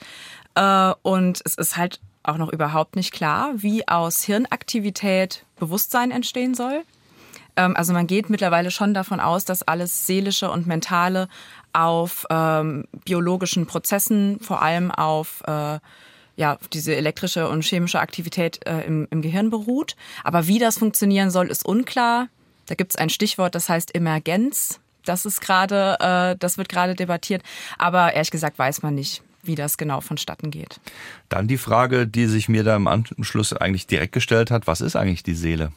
Äh, 0.55 0.93
und 1.03 1.41
es 1.45 1.53
ist 1.53 1.77
halt 1.77 2.01
auch 2.23 2.37
noch 2.37 2.51
überhaupt 2.51 2.95
nicht 2.95 3.13
klar, 3.13 3.51
wie 3.55 3.87
aus 3.87 4.23
Hirnaktivität 4.23 5.45
Bewusstsein 5.59 6.11
entstehen 6.11 6.55
soll. 6.55 6.83
Ähm, 7.55 7.75
also 7.75 7.93
man 7.93 8.07
geht 8.07 8.29
mittlerweile 8.29 8.71
schon 8.71 8.93
davon 8.93 9.19
aus, 9.19 9.45
dass 9.45 9.63
alles 9.63 10.07
Seelische 10.07 10.49
und 10.49 10.67
Mentale 10.67 11.27
auf 11.73 12.25
ähm, 12.29 12.85
biologischen 13.05 13.65
Prozessen, 13.65 14.39
vor 14.39 14.61
allem 14.61 14.91
auf 14.91 15.43
äh, 15.47 15.79
ja, 16.35 16.57
diese 16.71 16.95
elektrische 16.95 17.49
und 17.49 17.65
chemische 17.65 17.99
Aktivität 17.99 18.65
äh, 18.65 18.81
im, 18.81 19.07
im 19.11 19.21
Gehirn 19.21 19.49
beruht. 19.49 19.95
Aber 20.23 20.47
wie 20.47 20.57
das 20.57 20.77
funktionieren 20.77 21.31
soll, 21.31 21.47
ist 21.47 21.65
unklar. 21.65 22.29
Da 22.67 22.75
gibt 22.75 22.93
es 22.93 22.95
ein 22.95 23.09
Stichwort, 23.09 23.55
das 23.55 23.67
heißt 23.67 23.93
Emergenz. 23.93 24.79
Das 25.03 25.25
ist 25.25 25.41
gerade, 25.41 25.97
äh, 25.99 26.37
das 26.39 26.57
wird 26.57 26.69
gerade 26.69 26.95
debattiert. 26.95 27.43
Aber 27.77 28.13
ehrlich 28.13 28.31
gesagt 28.31 28.57
weiß 28.57 28.83
man 28.83 28.95
nicht, 28.95 29.21
wie 29.43 29.55
das 29.55 29.77
genau 29.77 29.99
vonstatten 29.99 30.49
geht. 30.49 30.79
Dann 31.27 31.47
die 31.47 31.57
Frage, 31.57 32.07
die 32.07 32.27
sich 32.27 32.47
mir 32.47 32.63
da 32.63 32.75
im 32.75 32.87
Anschluss 32.87 33.51
eigentlich 33.53 33.87
direkt 33.87 34.13
gestellt 34.13 34.49
hat: 34.49 34.65
Was 34.65 34.79
ist 34.79 34.95
eigentlich 34.95 35.23
die 35.23 35.35
Seele? 35.35 35.73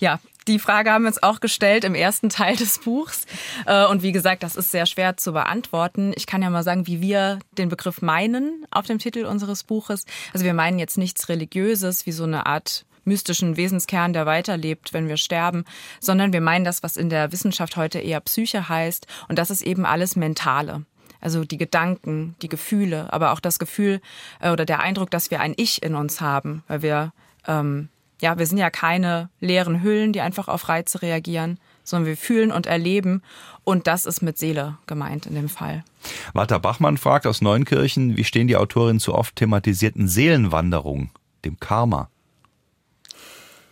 Ja, 0.00 0.20
die 0.48 0.58
Frage 0.58 0.90
haben 0.90 1.02
wir 1.02 1.08
uns 1.08 1.22
auch 1.22 1.40
gestellt 1.40 1.84
im 1.84 1.94
ersten 1.94 2.30
Teil 2.30 2.56
des 2.56 2.78
Buchs. 2.78 3.26
Äh, 3.66 3.86
und 3.86 4.02
wie 4.02 4.12
gesagt, 4.12 4.42
das 4.42 4.56
ist 4.56 4.70
sehr 4.70 4.86
schwer 4.86 5.16
zu 5.16 5.32
beantworten. 5.32 6.12
Ich 6.16 6.26
kann 6.26 6.42
ja 6.42 6.48
mal 6.48 6.62
sagen, 6.62 6.86
wie 6.86 7.02
wir 7.02 7.38
den 7.52 7.68
Begriff 7.68 8.00
meinen 8.00 8.64
auf 8.70 8.86
dem 8.86 8.98
Titel 8.98 9.26
unseres 9.26 9.62
Buches. 9.62 10.06
Also 10.32 10.46
wir 10.46 10.54
meinen 10.54 10.78
jetzt 10.78 10.96
nichts 10.96 11.28
Religiöses, 11.28 12.06
wie 12.06 12.12
so 12.12 12.24
eine 12.24 12.46
Art 12.46 12.86
mystischen 13.04 13.56
Wesenskern, 13.56 14.12
der 14.12 14.26
weiterlebt, 14.26 14.92
wenn 14.92 15.08
wir 15.08 15.16
sterben, 15.16 15.64
sondern 16.00 16.32
wir 16.32 16.40
meinen 16.40 16.64
das, 16.64 16.82
was 16.82 16.96
in 16.96 17.10
der 17.10 17.32
Wissenschaft 17.32 17.76
heute 17.76 17.98
eher 17.98 18.20
Psyche 18.20 18.68
heißt. 18.68 19.06
Und 19.28 19.38
das 19.38 19.50
ist 19.50 19.62
eben 19.62 19.86
alles 19.86 20.16
Mentale. 20.16 20.84
Also 21.20 21.44
die 21.44 21.58
Gedanken, 21.58 22.36
die 22.42 22.48
Gefühle, 22.48 23.12
aber 23.12 23.32
auch 23.32 23.40
das 23.40 23.58
Gefühl 23.58 24.00
äh, 24.40 24.50
oder 24.50 24.64
der 24.64 24.80
Eindruck, 24.80 25.10
dass 25.10 25.30
wir 25.30 25.40
ein 25.40 25.54
Ich 25.56 25.82
in 25.82 25.94
uns 25.94 26.20
haben, 26.20 26.62
weil 26.68 26.82
wir 26.82 27.12
ähm, 27.46 27.88
ja, 28.20 28.38
wir 28.38 28.46
sind 28.46 28.58
ja 28.58 28.70
keine 28.70 29.30
leeren 29.40 29.82
Hüllen, 29.82 30.12
die 30.12 30.20
einfach 30.20 30.48
auf 30.48 30.68
Reize 30.68 31.02
reagieren, 31.02 31.58
sondern 31.84 32.06
wir 32.06 32.16
fühlen 32.16 32.50
und 32.52 32.66
erleben. 32.66 33.22
Und 33.64 33.86
das 33.86 34.06
ist 34.06 34.22
mit 34.22 34.38
Seele 34.38 34.78
gemeint 34.86 35.26
in 35.26 35.34
dem 35.34 35.48
Fall. 35.48 35.84
Walter 36.32 36.58
Bachmann 36.58 36.98
fragt 36.98 37.26
aus 37.26 37.40
Neunkirchen, 37.40 38.16
wie 38.16 38.24
stehen 38.24 38.48
die 38.48 38.56
Autorinnen 38.56 39.00
zu 39.00 39.14
oft 39.14 39.36
thematisierten 39.36 40.08
Seelenwanderung, 40.08 41.10
dem 41.44 41.60
Karma? 41.60 42.10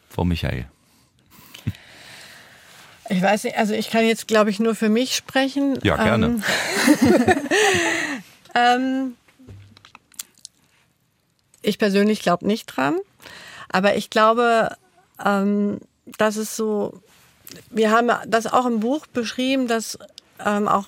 Frau 0.09 0.25
Michael. 0.25 0.67
Ich 3.09 3.23
weiß 3.23 3.45
nicht, 3.45 3.57
also 3.57 3.75
ich 3.75 3.91
kann 3.91 4.05
jetzt, 4.05 4.27
glaube 4.27 4.51
ich, 4.51 4.59
nur 4.59 4.75
für 4.75 4.89
mich 4.89 5.15
sprechen. 5.15 5.79
Ja, 5.83 5.97
gerne. 5.97 6.27
Ähm, 6.27 6.43
ähm, 8.55 9.15
ich 11.63 11.79
persönlich 11.79 12.21
glaube 12.21 12.47
nicht 12.47 12.67
dran. 12.67 12.97
Aber 13.71 13.97
ich 13.97 14.11
glaube, 14.11 14.77
ähm, 15.25 15.79
das 16.19 16.37
ist 16.37 16.57
so, 16.57 17.01
wir 17.71 17.91
haben 17.91 18.11
das 18.27 18.47
auch 18.47 18.67
im 18.67 18.81
Buch 18.81 19.07
beschrieben, 19.07 19.69
dass 19.69 19.99
ähm, 20.45 20.69
auch 20.69 20.87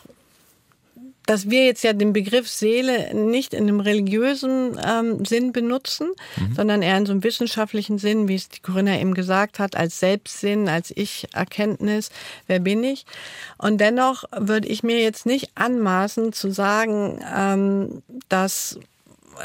dass 1.28 1.50
wir 1.50 1.66
jetzt 1.66 1.84
ja 1.84 1.92
den 1.92 2.14
Begriff 2.14 2.48
Seele 2.48 3.14
nicht 3.14 3.52
in 3.52 3.64
einem 3.64 3.80
religiösen 3.80 4.80
ähm, 4.82 5.26
Sinn 5.26 5.52
benutzen, 5.52 6.08
mhm. 6.36 6.54
sondern 6.54 6.80
eher 6.80 6.96
in 6.96 7.04
so 7.04 7.12
einem 7.12 7.22
wissenschaftlichen 7.22 7.98
Sinn, 7.98 8.28
wie 8.28 8.34
es 8.34 8.48
die 8.48 8.60
Corinna 8.60 8.98
eben 8.98 9.12
gesagt 9.12 9.58
hat, 9.58 9.76
als 9.76 10.00
Selbstsinn, 10.00 10.70
als 10.70 10.90
Ich-Erkenntnis, 10.90 12.08
wer 12.46 12.60
bin 12.60 12.82
ich. 12.82 13.04
Und 13.58 13.78
dennoch 13.78 14.24
würde 14.34 14.68
ich 14.68 14.82
mir 14.82 15.02
jetzt 15.02 15.26
nicht 15.26 15.50
anmaßen 15.54 16.32
zu 16.32 16.50
sagen, 16.50 17.22
ähm, 17.36 18.02
dass 18.30 18.78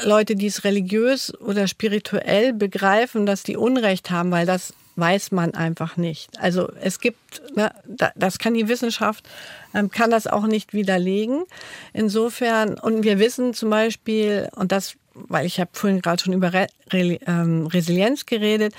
Leute, 0.02 0.36
die 0.36 0.46
es 0.46 0.64
religiös 0.64 1.32
oder 1.40 1.68
spirituell 1.68 2.52
begreifen, 2.52 3.26
dass 3.26 3.42
die 3.42 3.56
Unrecht 3.56 4.10
haben, 4.10 4.30
weil 4.30 4.46
das 4.46 4.74
weiß 4.96 5.32
man 5.32 5.54
einfach 5.54 5.96
nicht. 5.96 6.38
Also 6.38 6.70
es 6.80 7.00
gibt, 7.00 7.42
ne, 7.56 7.72
das 8.14 8.38
kann 8.38 8.54
die 8.54 8.68
Wissenschaft, 8.68 9.28
ähm, 9.74 9.90
kann 9.90 10.10
das 10.10 10.26
auch 10.26 10.46
nicht 10.46 10.72
widerlegen. 10.72 11.44
Insofern, 11.92 12.78
und 12.78 13.02
wir 13.02 13.18
wissen 13.18 13.54
zum 13.54 13.70
Beispiel, 13.70 14.48
und 14.54 14.70
das 14.70 14.94
weil 15.14 15.46
ich 15.46 15.60
habe 15.60 15.70
vorhin 15.72 16.02
gerade 16.02 16.22
schon 16.22 16.32
über 16.32 16.52
Re 16.52 16.66
Re 16.92 17.18
ähm, 17.26 17.66
Resilienz 17.66 18.26
geredet, 18.26 18.74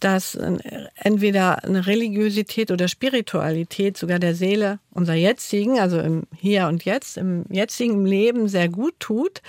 dass 0.00 0.34
äh, 0.34 0.58
entweder 0.94 1.64
eine 1.64 1.86
Religiosität 1.86 2.70
oder 2.70 2.88
Spiritualität 2.88 3.96
sogar 3.96 4.18
der 4.18 4.34
Seele 4.34 4.78
unser 4.92 5.14
jetzigen, 5.14 5.78
also 5.80 5.98
im 5.98 6.24
Hier 6.36 6.68
und 6.68 6.84
Jetzt, 6.84 7.16
im 7.16 7.44
jetzigen 7.50 8.06
Leben 8.06 8.48
sehr 8.48 8.68
gut 8.68 8.94
tut. 9.00 9.42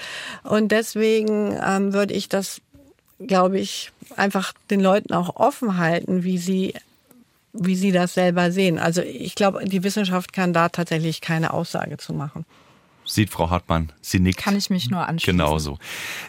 Und 0.43 0.71
deswegen 0.71 1.57
ähm, 1.65 1.93
würde 1.93 2.13
ich 2.13 2.29
das, 2.29 2.61
glaube 3.19 3.59
ich, 3.59 3.91
einfach 4.15 4.53
den 4.69 4.79
Leuten 4.79 5.13
auch 5.13 5.35
offen 5.35 5.77
halten, 5.77 6.23
wie 6.23 6.37
sie 6.37 6.73
wie 7.51 7.75
sie 7.75 7.91
das 7.91 8.13
selber 8.13 8.51
sehen. 8.51 8.77
Also 8.77 9.01
ich 9.01 9.35
glaube, 9.35 9.65
die 9.65 9.83
Wissenschaft 9.83 10.33
kann 10.33 10.53
da 10.53 10.69
tatsächlich 10.69 11.19
keine 11.19 11.51
Aussage 11.51 11.97
zu 11.97 12.13
machen. 12.13 12.45
Sieht 13.09 13.31
Frau 13.31 13.49
Hartmann, 13.49 13.91
sie 14.01 14.19
nickt. 14.19 14.37
Kann 14.37 14.55
ich 14.55 14.69
mich 14.69 14.91
nur 14.91 15.07
anschließen. 15.07 15.35
Genauso. 15.35 15.79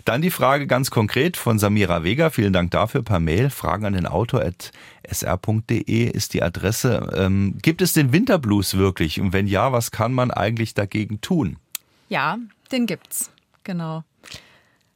Dann 0.07 0.23
die 0.23 0.31
Frage 0.31 0.67
ganz 0.67 0.91
konkret 0.91 1.37
von 1.37 1.59
Samira 1.59 2.05
Vega. 2.05 2.31
Vielen 2.31 2.55
Dank 2.55 2.71
dafür 2.71 3.03
per 3.03 3.21
Mail. 3.21 3.51
Fragen 3.51 3.85
an 3.85 3.93
den 3.93 4.07
Autor 4.07 4.41
at 4.41 4.73
sr.de 5.07 6.05
ist 6.11 6.33
die 6.33 6.43
Adresse. 6.43 7.13
Ähm, 7.15 7.59
gibt 7.61 7.83
es 7.83 7.93
den 7.93 8.15
Winterblues 8.15 8.79
wirklich? 8.79 9.21
Und 9.21 9.35
wenn 9.35 9.47
ja, 9.47 9.73
was 9.73 9.91
kann 9.91 10.15
man 10.15 10.31
eigentlich 10.31 10.73
dagegen 10.73 11.21
tun? 11.21 11.59
Ja, 12.09 12.39
den 12.73 12.87
gibt's. 12.87 13.31
Genau. 13.63 14.03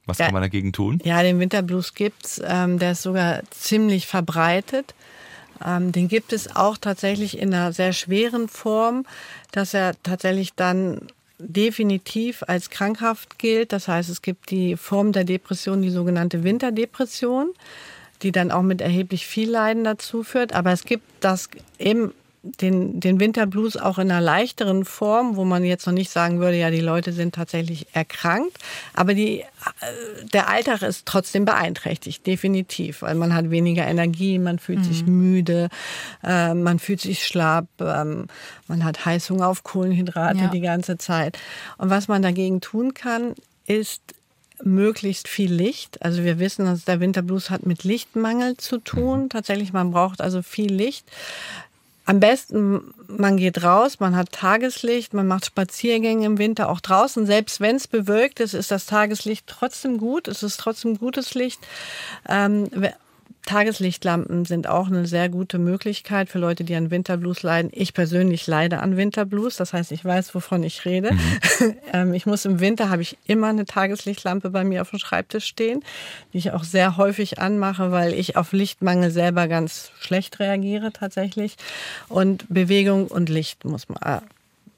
Was 0.06 0.16
kann 0.16 0.32
man 0.32 0.42
dagegen 0.42 0.72
tun? 0.72 1.02
Ja, 1.04 1.22
den 1.22 1.38
Winterblues 1.38 1.92
gibt's. 1.92 2.40
Ähm, 2.42 2.78
der 2.78 2.92
ist 2.92 3.02
sogar 3.02 3.42
ziemlich 3.50 4.06
verbreitet. 4.06 4.94
Ähm, 5.62 5.92
den 5.92 6.08
gibt 6.08 6.32
es 6.32 6.56
auch 6.56 6.78
tatsächlich 6.78 7.38
in 7.38 7.52
einer 7.52 7.74
sehr 7.74 7.92
schweren 7.92 8.48
Form, 8.48 9.04
dass 9.52 9.74
er 9.74 9.94
tatsächlich 10.02 10.54
dann 10.54 11.08
definitiv 11.38 12.42
als 12.46 12.70
krankhaft 12.70 13.38
gilt. 13.38 13.72
Das 13.72 13.88
heißt, 13.88 14.08
es 14.08 14.22
gibt 14.22 14.50
die 14.50 14.76
Form 14.76 15.12
der 15.12 15.24
Depression, 15.24 15.82
die 15.82 15.90
sogenannte 15.90 16.44
Winterdepression, 16.44 17.52
die 18.22 18.32
dann 18.32 18.50
auch 18.50 18.62
mit 18.62 18.80
erheblich 18.80 19.26
viel 19.26 19.50
Leiden 19.50 19.84
dazu 19.84 20.22
führt. 20.22 20.52
Aber 20.52 20.72
es 20.72 20.84
gibt 20.84 21.04
das 21.20 21.48
eben 21.78 22.12
den, 22.44 23.00
den 23.00 23.20
Winterblues 23.20 23.76
auch 23.76 23.98
in 23.98 24.10
einer 24.10 24.20
leichteren 24.20 24.84
Form, 24.84 25.36
wo 25.36 25.44
man 25.44 25.64
jetzt 25.64 25.86
noch 25.86 25.94
nicht 25.94 26.10
sagen 26.10 26.40
würde, 26.40 26.58
ja, 26.58 26.70
die 26.70 26.80
Leute 26.80 27.12
sind 27.12 27.34
tatsächlich 27.34 27.86
erkrankt. 27.94 28.58
Aber 28.92 29.14
die, 29.14 29.40
äh, 29.40 29.44
der 30.32 30.48
Alltag 30.48 30.82
ist 30.82 31.06
trotzdem 31.06 31.46
beeinträchtigt, 31.46 32.26
definitiv. 32.26 33.02
Weil 33.02 33.14
man 33.14 33.34
hat 33.34 33.50
weniger 33.50 33.86
Energie, 33.86 34.38
man 34.38 34.58
fühlt 34.58 34.80
mhm. 34.80 34.84
sich 34.84 35.06
müde, 35.06 35.68
äh, 36.22 36.52
man 36.52 36.78
fühlt 36.78 37.00
sich 37.00 37.26
schlapp, 37.26 37.66
ähm, 37.80 38.26
man 38.68 38.84
hat 38.84 39.06
Heißhunger 39.06 39.48
auf 39.48 39.64
Kohlenhydrate 39.64 40.40
ja. 40.40 40.48
die 40.48 40.60
ganze 40.60 40.98
Zeit. 40.98 41.38
Und 41.78 41.88
was 41.88 42.08
man 42.08 42.20
dagegen 42.20 42.60
tun 42.60 42.92
kann, 42.92 43.34
ist 43.66 44.02
möglichst 44.62 45.28
viel 45.28 45.52
Licht. 45.52 46.02
Also 46.02 46.24
wir 46.24 46.38
wissen, 46.38 46.64
dass 46.64 46.84
der 46.84 47.00
Winterblues 47.00 47.50
hat 47.50 47.66
mit 47.66 47.84
Lichtmangel 47.84 48.56
zu 48.56 48.78
tun. 48.78 49.24
Mhm. 49.24 49.28
Tatsächlich, 49.28 49.72
man 49.72 49.90
braucht 49.90 50.20
also 50.20 50.42
viel 50.42 50.72
Licht. 50.72 51.06
Am 52.06 52.20
besten, 52.20 52.92
man 53.08 53.38
geht 53.38 53.62
raus, 53.62 53.98
man 53.98 54.14
hat 54.14 54.32
Tageslicht, 54.32 55.14
man 55.14 55.26
macht 55.26 55.46
Spaziergänge 55.46 56.26
im 56.26 56.38
Winter 56.38 56.68
auch 56.68 56.80
draußen. 56.80 57.24
Selbst 57.24 57.60
wenn 57.60 57.76
es 57.76 57.88
bewölkt 57.88 58.40
ist, 58.40 58.52
ist 58.52 58.70
das 58.70 58.86
Tageslicht 58.86 59.46
trotzdem 59.46 59.96
gut. 59.96 60.28
Es 60.28 60.42
ist 60.42 60.58
trotzdem 60.58 60.98
gutes 60.98 61.34
Licht. 61.34 61.60
Ähm, 62.28 62.68
Tageslichtlampen 63.46 64.46
sind 64.46 64.68
auch 64.68 64.86
eine 64.86 65.06
sehr 65.06 65.28
gute 65.28 65.58
Möglichkeit 65.58 66.30
für 66.30 66.38
Leute, 66.38 66.64
die 66.64 66.74
an 66.74 66.90
Winterblues 66.90 67.42
leiden. 67.42 67.70
Ich 67.74 67.92
persönlich 67.92 68.46
leide 68.46 68.80
an 68.80 68.96
Winterblues, 68.96 69.56
das 69.56 69.74
heißt, 69.74 69.92
ich 69.92 70.04
weiß, 70.04 70.34
wovon 70.34 70.62
ich 70.62 70.84
rede. 70.84 71.12
Mhm. 71.12 71.20
Ähm, 71.92 72.14
ich 72.14 72.26
muss 72.26 72.44
im 72.44 72.60
Winter 72.60 72.88
habe 72.90 73.02
ich 73.02 73.16
immer 73.26 73.48
eine 73.48 73.66
Tageslichtlampe 73.66 74.50
bei 74.50 74.64
mir 74.64 74.82
auf 74.82 74.90
dem 74.90 74.98
Schreibtisch 74.98 75.44
stehen, 75.44 75.84
die 76.32 76.38
ich 76.38 76.50
auch 76.50 76.64
sehr 76.64 76.96
häufig 76.96 77.38
anmache, 77.38 77.92
weil 77.92 78.14
ich 78.14 78.36
auf 78.36 78.52
Lichtmangel 78.52 79.10
selber 79.10 79.46
ganz 79.46 79.92
schlecht 80.00 80.40
reagiere 80.40 80.92
tatsächlich. 80.92 81.56
Und 82.08 82.46
Bewegung 82.48 83.06
und 83.06 83.28
Licht 83.28 83.64
muss 83.64 83.88
man, 83.88 83.98
äh, 84.02 84.20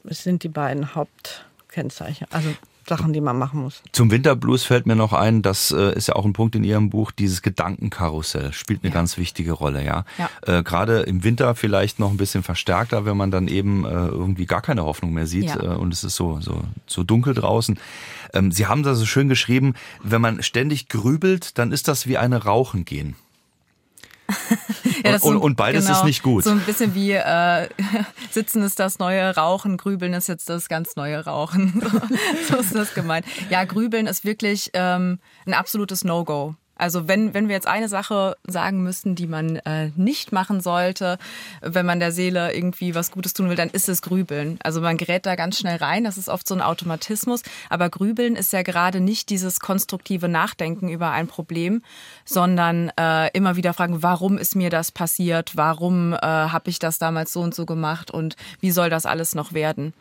es 0.03 0.23
sind 0.23 0.43
die 0.43 0.49
beiden 0.49 0.93
Hauptkennzeichen. 0.93 2.27
Also 2.29 2.49
Sachen, 2.87 3.13
die 3.13 3.21
man 3.21 3.37
machen 3.37 3.61
muss. 3.61 3.81
Zum 3.91 4.11
Winterblues 4.11 4.63
fällt 4.63 4.85
mir 4.85 4.95
noch 4.95 5.13
ein, 5.13 5.41
das 5.41 5.71
äh, 5.71 5.95
ist 5.95 6.07
ja 6.07 6.15
auch 6.15 6.25
ein 6.25 6.33
Punkt 6.33 6.55
in 6.55 6.63
Ihrem 6.63 6.89
Buch, 6.89 7.11
dieses 7.11 7.41
Gedankenkarussell 7.41 8.53
spielt 8.53 8.83
eine 8.83 8.91
ja. 8.91 8.93
ganz 8.93 9.17
wichtige 9.17 9.51
Rolle, 9.51 9.83
ja. 9.83 10.05
ja. 10.17 10.29
Äh, 10.45 10.63
Gerade 10.63 11.01
im 11.01 11.23
Winter 11.23 11.55
vielleicht 11.55 11.99
noch 11.99 12.11
ein 12.11 12.17
bisschen 12.17 12.43
verstärkter, 12.43 13.05
wenn 13.05 13.17
man 13.17 13.31
dann 13.31 13.47
eben 13.47 13.85
äh, 13.85 13.89
irgendwie 13.89 14.45
gar 14.45 14.61
keine 14.61 14.85
Hoffnung 14.85 15.13
mehr 15.13 15.27
sieht 15.27 15.45
ja. 15.45 15.61
äh, 15.61 15.75
und 15.75 15.93
es 15.93 16.03
ist 16.03 16.15
so, 16.15 16.39
so, 16.41 16.61
so 16.85 17.03
dunkel 17.03 17.33
draußen. 17.33 17.79
Ähm, 18.33 18.51
Sie 18.51 18.67
haben 18.67 18.83
da 18.83 18.95
so 18.95 19.05
schön 19.05 19.29
geschrieben, 19.29 19.73
wenn 20.01 20.21
man 20.21 20.41
ständig 20.43 20.87
grübelt, 20.87 21.57
dann 21.57 21.71
ist 21.71 21.87
das 21.87 22.07
wie 22.07 22.17
eine 22.17 22.43
Rauchen 22.43 22.85
gehen. 22.85 23.15
ja, 25.07 25.13
und, 25.21 25.21
so, 25.21 25.39
und, 25.39 25.55
beides 25.55 25.85
genau, 25.85 25.97
ist 25.97 26.05
nicht 26.05 26.23
gut. 26.23 26.43
So 26.43 26.51
ein 26.51 26.59
bisschen 26.61 26.93
wie 26.95 27.11
äh, 27.11 27.67
Sitzen 28.31 28.61
ist 28.61 28.79
das 28.79 28.99
neue 28.99 29.35
Rauchen, 29.35 29.77
Grübeln 29.77 30.13
ist 30.13 30.27
jetzt 30.27 30.49
das 30.49 30.69
ganz 30.69 30.95
neue 30.95 31.23
Rauchen. 31.23 31.81
so 32.49 32.57
ist 32.57 32.75
das 32.75 32.93
gemeint. 32.93 33.25
Ja, 33.49 33.63
Grübeln 33.63 34.07
ist 34.07 34.25
wirklich 34.25 34.71
ähm, 34.73 35.19
ein 35.45 35.53
absolutes 35.53 36.03
No-Go. 36.03 36.55
Also 36.77 37.07
wenn, 37.07 37.33
wenn 37.33 37.47
wir 37.47 37.55
jetzt 37.55 37.67
eine 37.67 37.89
Sache 37.89 38.37
sagen 38.45 38.83
müssten, 38.83 39.15
die 39.15 39.27
man 39.27 39.57
äh, 39.57 39.91
nicht 39.95 40.31
machen 40.31 40.61
sollte, 40.61 41.17
wenn 41.61 41.85
man 41.85 41.99
der 41.99 42.11
Seele 42.11 42.53
irgendwie 42.53 42.95
was 42.95 43.11
Gutes 43.11 43.33
tun 43.33 43.49
will, 43.49 43.55
dann 43.55 43.69
ist 43.69 43.89
es 43.89 44.01
Grübeln. 44.01 44.59
Also 44.63 44.81
man 44.81 44.97
gerät 44.97 45.25
da 45.25 45.35
ganz 45.35 45.57
schnell 45.59 45.77
rein, 45.77 46.03
das 46.03 46.17
ist 46.17 46.29
oft 46.29 46.47
so 46.47 46.55
ein 46.55 46.61
Automatismus. 46.61 47.41
Aber 47.69 47.89
Grübeln 47.89 48.35
ist 48.35 48.53
ja 48.53 48.61
gerade 48.61 48.99
nicht 48.99 49.29
dieses 49.29 49.59
konstruktive 49.59 50.27
Nachdenken 50.27 50.89
über 50.89 51.11
ein 51.11 51.27
Problem, 51.27 51.81
sondern 52.25 52.91
äh, 52.99 53.31
immer 53.31 53.55
wieder 53.55 53.73
fragen, 53.73 54.03
warum 54.03 54.37
ist 54.37 54.55
mir 54.55 54.69
das 54.69 54.91
passiert, 54.91 55.55
warum 55.55 56.13
äh, 56.13 56.17
habe 56.17 56.69
ich 56.69 56.79
das 56.79 56.99
damals 56.99 57.33
so 57.33 57.41
und 57.41 57.55
so 57.55 57.65
gemacht 57.65 58.11
und 58.11 58.35
wie 58.59 58.71
soll 58.71 58.89
das 58.89 59.05
alles 59.05 59.35
noch 59.35 59.53
werden? 59.53 59.93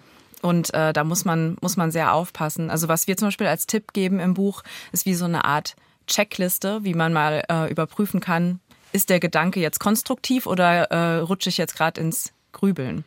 Und 0.43 0.73
äh, 0.75 0.93
da 0.93 1.05
muss 1.05 1.25
man, 1.25 1.57
muss 1.61 1.77
man 1.77 1.91
sehr 1.91 2.13
aufpassen. 2.13 2.71
Also 2.71 2.89
was 2.89 3.07
wir 3.07 3.17
zum 3.17 3.29
Beispiel 3.29 3.47
als 3.47 3.67
Tipp 3.67 3.93
geben 3.93 4.21
im 4.21 4.35
Buch, 4.35 4.63
ist 4.93 5.07
wie 5.07 5.15
so 5.15 5.25
eine 5.25 5.45
Art 5.45 5.77
Checkliste, 6.07 6.85
wie 6.85 6.95
man 6.95 7.13
mal 7.13 7.43
äh, 7.49 7.71
überprüfen 7.71 8.21
kann, 8.21 8.61
ist 8.93 9.11
der 9.11 9.21
Gedanke 9.21 9.61
jetzt 9.61 9.79
konstruktiv 9.79 10.47
oder 10.47 10.91
äh, 10.91 11.19
rutsche 11.19 11.49
ich 11.49 11.59
jetzt 11.59 11.77
gerade 11.77 12.01
ins 12.01 12.33
Grübeln? 12.53 13.05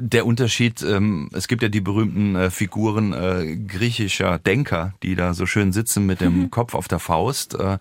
Der 0.00 0.26
Unterschied, 0.26 0.80
ähm, 0.82 1.28
es 1.32 1.48
gibt 1.48 1.60
ja 1.60 1.68
die 1.68 1.80
berühmten 1.80 2.36
äh, 2.36 2.50
Figuren 2.50 3.12
äh, 3.12 3.56
griechischer 3.56 4.38
Denker, 4.38 4.94
die 5.02 5.16
da 5.16 5.34
so 5.34 5.44
schön 5.44 5.72
sitzen 5.72 6.06
mit 6.06 6.20
dem 6.20 6.42
mhm. 6.42 6.50
Kopf 6.50 6.74
auf 6.74 6.86
der 6.86 7.00
Faust. 7.00 7.54
Äh, 7.54 7.78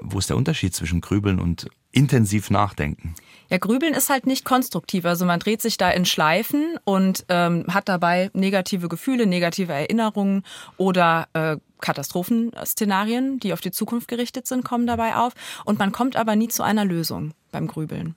wo 0.00 0.18
ist 0.18 0.28
der 0.28 0.36
Unterschied 0.36 0.74
zwischen 0.74 1.00
Grübeln 1.00 1.38
und 1.38 1.68
intensiv 1.92 2.50
nachdenken? 2.50 3.14
Ja, 3.52 3.58
Grübeln 3.58 3.92
ist 3.92 4.08
halt 4.08 4.26
nicht 4.26 4.46
konstruktiv. 4.46 5.04
Also 5.04 5.26
man 5.26 5.38
dreht 5.38 5.60
sich 5.60 5.76
da 5.76 5.90
in 5.90 6.06
Schleifen 6.06 6.78
und 6.84 7.26
ähm, 7.28 7.66
hat 7.68 7.86
dabei 7.86 8.30
negative 8.32 8.88
Gefühle, 8.88 9.26
negative 9.26 9.74
Erinnerungen 9.74 10.42
oder 10.78 11.28
äh, 11.34 11.58
Katastrophenszenarien, 11.82 13.40
die 13.40 13.52
auf 13.52 13.60
die 13.60 13.70
Zukunft 13.70 14.08
gerichtet 14.08 14.46
sind, 14.46 14.64
kommen 14.64 14.86
dabei 14.86 15.16
auf. 15.16 15.34
Und 15.66 15.78
man 15.78 15.92
kommt 15.92 16.16
aber 16.16 16.34
nie 16.34 16.48
zu 16.48 16.62
einer 16.62 16.86
Lösung 16.86 17.34
beim 17.50 17.66
Grübeln. 17.66 18.14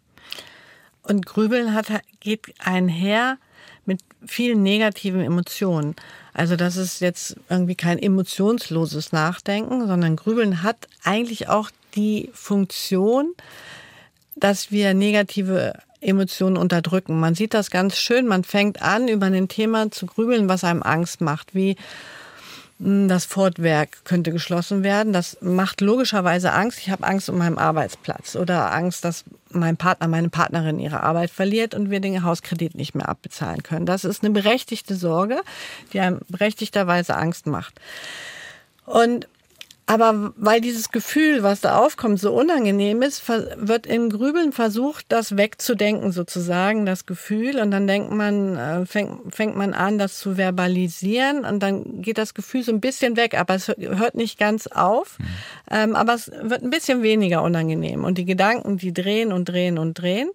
Und 1.03 1.25
Grübeln 1.25 1.73
hat, 1.73 1.87
geht 2.21 2.53
einher 2.59 3.37
mit 3.85 3.99
vielen 4.25 4.63
negativen 4.63 5.21
Emotionen. 5.21 5.95
Also 6.35 6.57
das 6.57 6.75
ist 6.75 6.99
jetzt 6.99 7.37
irgendwie 7.49 7.75
kein 7.75 7.97
emotionsloses 7.97 9.13
Nachdenken, 9.13 9.87
sondern 9.87 10.17
Grübeln 10.17 10.63
hat 10.63 10.75
eigentlich 11.05 11.47
auch 11.47 11.71
die 11.95 12.29
Funktion, 12.33 13.33
dass 14.35 14.69
wir 14.69 14.93
negative 14.93 15.79
Emotionen 16.01 16.57
unterdrücken. 16.57 17.21
Man 17.21 17.35
sieht 17.35 17.53
das 17.53 17.71
ganz 17.71 17.95
schön. 17.97 18.27
Man 18.27 18.43
fängt 18.43 18.81
an, 18.81 19.07
über 19.07 19.27
ein 19.27 19.47
Thema 19.47 19.89
zu 19.91 20.07
grübeln, 20.07 20.49
was 20.49 20.65
einem 20.65 20.83
Angst 20.83 21.21
macht, 21.21 21.55
wie 21.55 21.77
das 22.77 23.23
Fortwerk 23.23 24.03
könnte 24.03 24.31
geschlossen 24.31 24.83
werden. 24.83 25.13
Das 25.13 25.37
macht 25.41 25.79
logischerweise 25.79 26.51
Angst. 26.51 26.79
Ich 26.79 26.89
habe 26.89 27.07
Angst 27.07 27.29
um 27.29 27.37
meinen 27.37 27.57
Arbeitsplatz 27.57 28.35
oder 28.35 28.73
Angst, 28.73 29.05
dass 29.05 29.23
mein 29.49 29.77
Partner, 29.77 30.09
meine 30.09 30.27
Partnerin 30.27 30.79
ihre 30.79 31.01
Arbeit 31.01 31.29
verliert 31.29 31.73
und 31.73 31.89
wir 31.89 32.01
den 32.01 32.23
Hauskredit 32.23 32.75
nicht 32.75 32.93
mehr 32.93 33.07
abbezahlen 33.07 33.63
können. 33.63 33.85
Das 33.85 34.03
ist 34.03 34.23
eine 34.23 34.33
berechtigte 34.33 34.95
Sorge, 34.95 35.41
die 35.93 36.01
einem 36.01 36.19
berechtigterweise 36.27 37.15
Angst 37.15 37.47
macht. 37.47 37.79
Und 38.85 39.27
aber 39.87 40.33
weil 40.35 40.61
dieses 40.61 40.89
Gefühl, 40.89 41.43
was 41.43 41.61
da 41.61 41.77
aufkommt, 41.77 42.19
so 42.19 42.33
unangenehm 42.33 43.03
ist, 43.03 43.21
wird 43.27 43.85
im 43.85 44.09
Grübeln 44.09 44.51
versucht, 44.51 45.05
das 45.09 45.37
wegzudenken 45.37 46.11
sozusagen, 46.11 46.87
das 46.87 47.05
Gefühl. 47.05 47.59
Und 47.59 47.69
dann 47.69 47.85
denkt 47.85 48.11
man, 48.11 48.57
äh, 48.57 48.85
fängt, 48.87 49.35
fängt 49.35 49.55
man 49.55 49.75
an, 49.75 49.99
das 49.99 50.17
zu 50.17 50.37
verbalisieren. 50.37 51.45
Und 51.45 51.61
dann 51.61 52.01
geht 52.01 52.17
das 52.17 52.33
Gefühl 52.33 52.63
so 52.63 52.71
ein 52.71 52.81
bisschen 52.81 53.15
weg, 53.15 53.37
aber 53.37 53.53
es 53.53 53.67
hört 53.67 54.15
nicht 54.15 54.39
ganz 54.39 54.65
auf. 54.65 55.19
Mhm. 55.19 55.25
Ähm, 55.69 55.95
aber 55.95 56.15
es 56.15 56.31
wird 56.31 56.63
ein 56.63 56.71
bisschen 56.71 57.03
weniger 57.03 57.43
unangenehm. 57.43 58.03
Und 58.03 58.17
die 58.17 58.25
Gedanken, 58.25 58.77
die 58.77 58.93
drehen 58.93 59.31
und 59.31 59.45
drehen 59.45 59.77
und 59.77 59.93
drehen. 59.93 60.31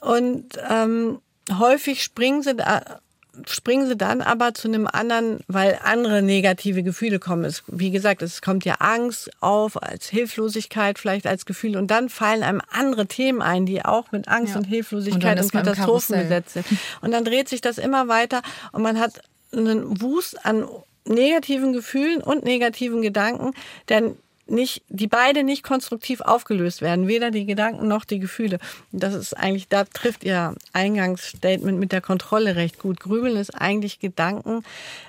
Und 0.00 0.58
ähm, 0.70 1.20
häufig 1.58 2.02
springen 2.02 2.42
sie 2.42 2.54
da 2.54 3.00
springen 3.46 3.86
sie 3.86 3.96
dann 3.96 4.20
aber 4.20 4.54
zu 4.54 4.68
einem 4.68 4.86
anderen, 4.86 5.40
weil 5.48 5.78
andere 5.82 6.22
negative 6.22 6.82
Gefühle 6.82 7.18
kommen. 7.18 7.44
Es, 7.44 7.62
wie 7.66 7.90
gesagt, 7.90 8.22
es 8.22 8.42
kommt 8.42 8.64
ja 8.64 8.74
Angst 8.78 9.30
auf, 9.40 9.82
als 9.82 10.08
Hilflosigkeit 10.08 10.98
vielleicht 10.98 11.26
als 11.26 11.46
Gefühl 11.46 11.76
und 11.76 11.90
dann 11.90 12.08
fallen 12.08 12.42
einem 12.42 12.60
andere 12.70 13.06
Themen 13.06 13.42
ein, 13.42 13.66
die 13.66 13.84
auch 13.84 14.12
mit 14.12 14.28
Angst 14.28 14.54
ja. 14.54 14.58
und 14.58 14.64
Hilflosigkeit 14.64 15.38
und, 15.38 15.44
und 15.44 15.52
Katastrophen 15.52 16.20
besetzt 16.22 16.54
sind. 16.54 16.66
Und 17.00 17.12
dann 17.12 17.24
dreht 17.24 17.48
sich 17.48 17.60
das 17.60 17.78
immer 17.78 18.08
weiter 18.08 18.42
und 18.72 18.82
man 18.82 18.98
hat 18.98 19.22
einen 19.52 20.00
Wust 20.00 20.44
an 20.44 20.68
negativen 21.04 21.72
Gefühlen 21.72 22.22
und 22.22 22.44
negativen 22.44 23.02
Gedanken, 23.02 23.52
denn 23.88 24.16
nicht, 24.50 24.82
die 24.88 25.06
beide 25.06 25.44
nicht 25.44 25.62
konstruktiv 25.62 26.20
aufgelöst 26.20 26.80
werden, 26.82 27.08
weder 27.08 27.30
die 27.30 27.46
Gedanken 27.46 27.88
noch 27.88 28.04
die 28.04 28.18
Gefühle. 28.18 28.58
Das 28.92 29.14
ist 29.14 29.34
eigentlich, 29.34 29.68
da 29.68 29.84
trifft 29.84 30.24
ihr 30.24 30.54
Eingangsstatement 30.72 31.78
mit 31.78 31.92
der 31.92 32.00
Kontrolle 32.00 32.56
recht 32.56 32.78
gut. 32.78 33.00
Grübeln 33.00 33.36
ist 33.36 33.50
eigentlich 33.50 33.98
Gedanken 34.00 34.62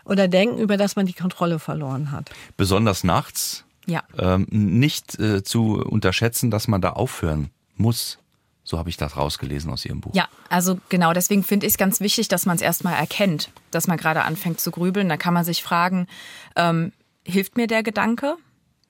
oder 0.05 0.27
Denken, 0.27 0.57
über 0.59 0.77
das 0.77 0.95
man 0.95 1.05
die 1.05 1.13
Kontrolle 1.13 1.59
verloren 1.59 2.11
hat. 2.11 2.29
Besonders 2.57 3.03
nachts 3.03 3.63
Ja. 3.85 4.03
ähm, 4.17 4.47
nicht 4.49 5.19
äh, 5.19 5.43
zu 5.43 5.75
unterschätzen, 5.83 6.51
dass 6.51 6.67
man 6.67 6.81
da 6.81 6.91
aufhören 6.91 7.49
muss. 7.75 8.17
So 8.63 8.77
habe 8.77 8.89
ich 8.89 8.95
das 8.97 9.17
rausgelesen 9.17 9.71
aus 9.71 9.83
Ihrem 9.85 10.01
Buch. 10.01 10.13
Ja, 10.13 10.27
also 10.47 10.77
genau, 10.89 11.13
deswegen 11.13 11.43
finde 11.43 11.65
ich 11.65 11.73
es 11.73 11.77
ganz 11.77 11.99
wichtig, 11.99 12.27
dass 12.27 12.45
man 12.45 12.55
es 12.55 12.61
erstmal 12.61 12.93
erkennt, 12.93 13.49
dass 13.71 13.87
man 13.87 13.97
gerade 13.97 14.21
anfängt 14.21 14.59
zu 14.61 14.69
grübeln. 14.71 15.09
Da 15.09 15.17
kann 15.17 15.33
man 15.33 15.43
sich 15.43 15.63
fragen, 15.63 16.07
ähm, 16.55 16.91
hilft 17.25 17.57
mir 17.57 17.67
der 17.67 17.81
Gedanke? 17.83 18.35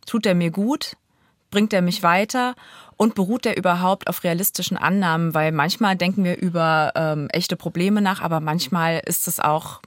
Tut 0.05 0.25
er 0.25 0.35
mir 0.35 0.51
gut? 0.51 0.97
Bringt 1.49 1.73
er 1.73 1.81
mich 1.81 2.03
weiter? 2.03 2.55
Und 2.97 3.15
beruht 3.15 3.45
er 3.45 3.57
überhaupt 3.57 4.07
auf 4.07 4.23
realistischen 4.23 4.77
Annahmen? 4.77 5.33
Weil 5.33 5.51
manchmal 5.51 5.95
denken 5.95 6.23
wir 6.23 6.37
über 6.37 6.91
ähm, 6.95 7.27
echte 7.29 7.55
Probleme 7.55 8.01
nach, 8.01 8.21
aber 8.21 8.39
manchmal 8.39 9.01
ist 9.05 9.27
es 9.27 9.39
auch 9.39 9.81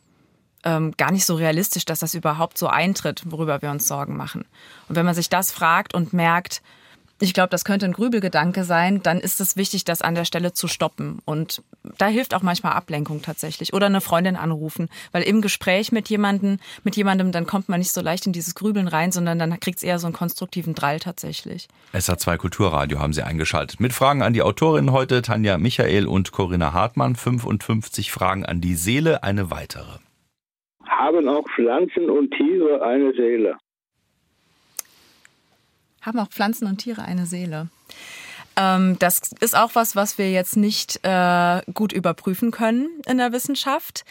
ähm, 0.64 0.92
gar 0.96 1.12
nicht 1.12 1.24
so 1.24 1.34
realistisch, 1.34 1.84
dass 1.84 2.00
das 2.00 2.14
überhaupt 2.14 2.58
so 2.58 2.66
eintritt, 2.66 3.22
worüber 3.26 3.62
wir 3.62 3.70
uns 3.70 3.86
Sorgen 3.86 4.16
machen. 4.16 4.44
Und 4.88 4.96
wenn 4.96 5.06
man 5.06 5.14
sich 5.14 5.28
das 5.28 5.52
fragt 5.52 5.94
und 5.94 6.12
merkt, 6.12 6.62
ich 7.24 7.34
glaube, 7.34 7.48
das 7.48 7.64
könnte 7.64 7.86
ein 7.86 7.92
Grübelgedanke 7.92 8.64
sein, 8.64 9.02
dann 9.02 9.18
ist 9.18 9.40
es 9.40 9.56
wichtig, 9.56 9.84
das 9.84 10.02
an 10.02 10.14
der 10.14 10.24
Stelle 10.24 10.52
zu 10.52 10.68
stoppen. 10.68 11.20
Und 11.24 11.62
da 11.98 12.06
hilft 12.06 12.34
auch 12.34 12.42
manchmal 12.42 12.72
Ablenkung 12.72 13.22
tatsächlich. 13.22 13.72
Oder 13.72 13.86
eine 13.86 14.00
Freundin 14.00 14.36
anrufen. 14.36 14.88
Weil 15.10 15.22
im 15.22 15.40
Gespräch 15.40 15.90
mit 15.90 16.08
jemandem, 16.10 16.58
mit 16.84 16.96
jemandem, 16.96 17.32
dann 17.32 17.46
kommt 17.46 17.68
man 17.68 17.78
nicht 17.78 17.92
so 17.92 18.02
leicht 18.02 18.26
in 18.26 18.32
dieses 18.32 18.54
Grübeln 18.54 18.88
rein, 18.88 19.10
sondern 19.10 19.38
dann 19.38 19.58
kriegt 19.58 19.78
es 19.78 19.82
eher 19.82 19.98
so 19.98 20.06
einen 20.06 20.14
konstruktiven 20.14 20.74
Drall 20.74 21.00
tatsächlich. 21.00 21.66
SA2 21.94 22.36
Kulturradio 22.36 22.98
haben 22.98 23.14
Sie 23.14 23.22
eingeschaltet. 23.22 23.80
Mit 23.80 23.94
Fragen 23.94 24.22
an 24.22 24.34
die 24.34 24.42
Autorinnen 24.42 24.92
heute, 24.92 25.22
Tanja 25.22 25.56
Michael 25.56 26.06
und 26.06 26.30
Corinna 26.32 26.72
Hartmann. 26.72 27.16
55 27.16 28.12
Fragen 28.12 28.44
an 28.44 28.60
die 28.60 28.74
Seele, 28.74 29.22
eine 29.22 29.50
weitere. 29.50 29.98
Haben 30.86 31.28
auch 31.28 31.44
Pflanzen 31.54 32.10
und 32.10 32.30
Tiere 32.32 32.82
eine 32.82 33.12
Seele? 33.12 33.56
Haben 36.04 36.18
auch 36.18 36.28
Pflanzen 36.28 36.66
und 36.66 36.78
Tiere 36.78 37.02
eine 37.02 37.26
Seele? 37.26 37.68
Ähm, 38.56 38.98
das 38.98 39.32
ist 39.40 39.56
auch 39.56 39.74
was, 39.74 39.96
was 39.96 40.18
wir 40.18 40.30
jetzt 40.30 40.56
nicht 40.56 41.00
äh, 41.02 41.62
gut 41.72 41.92
überprüfen 41.92 42.50
können 42.50 42.88
in 43.06 43.18
der 43.18 43.32
Wissenschaft. 43.32 44.04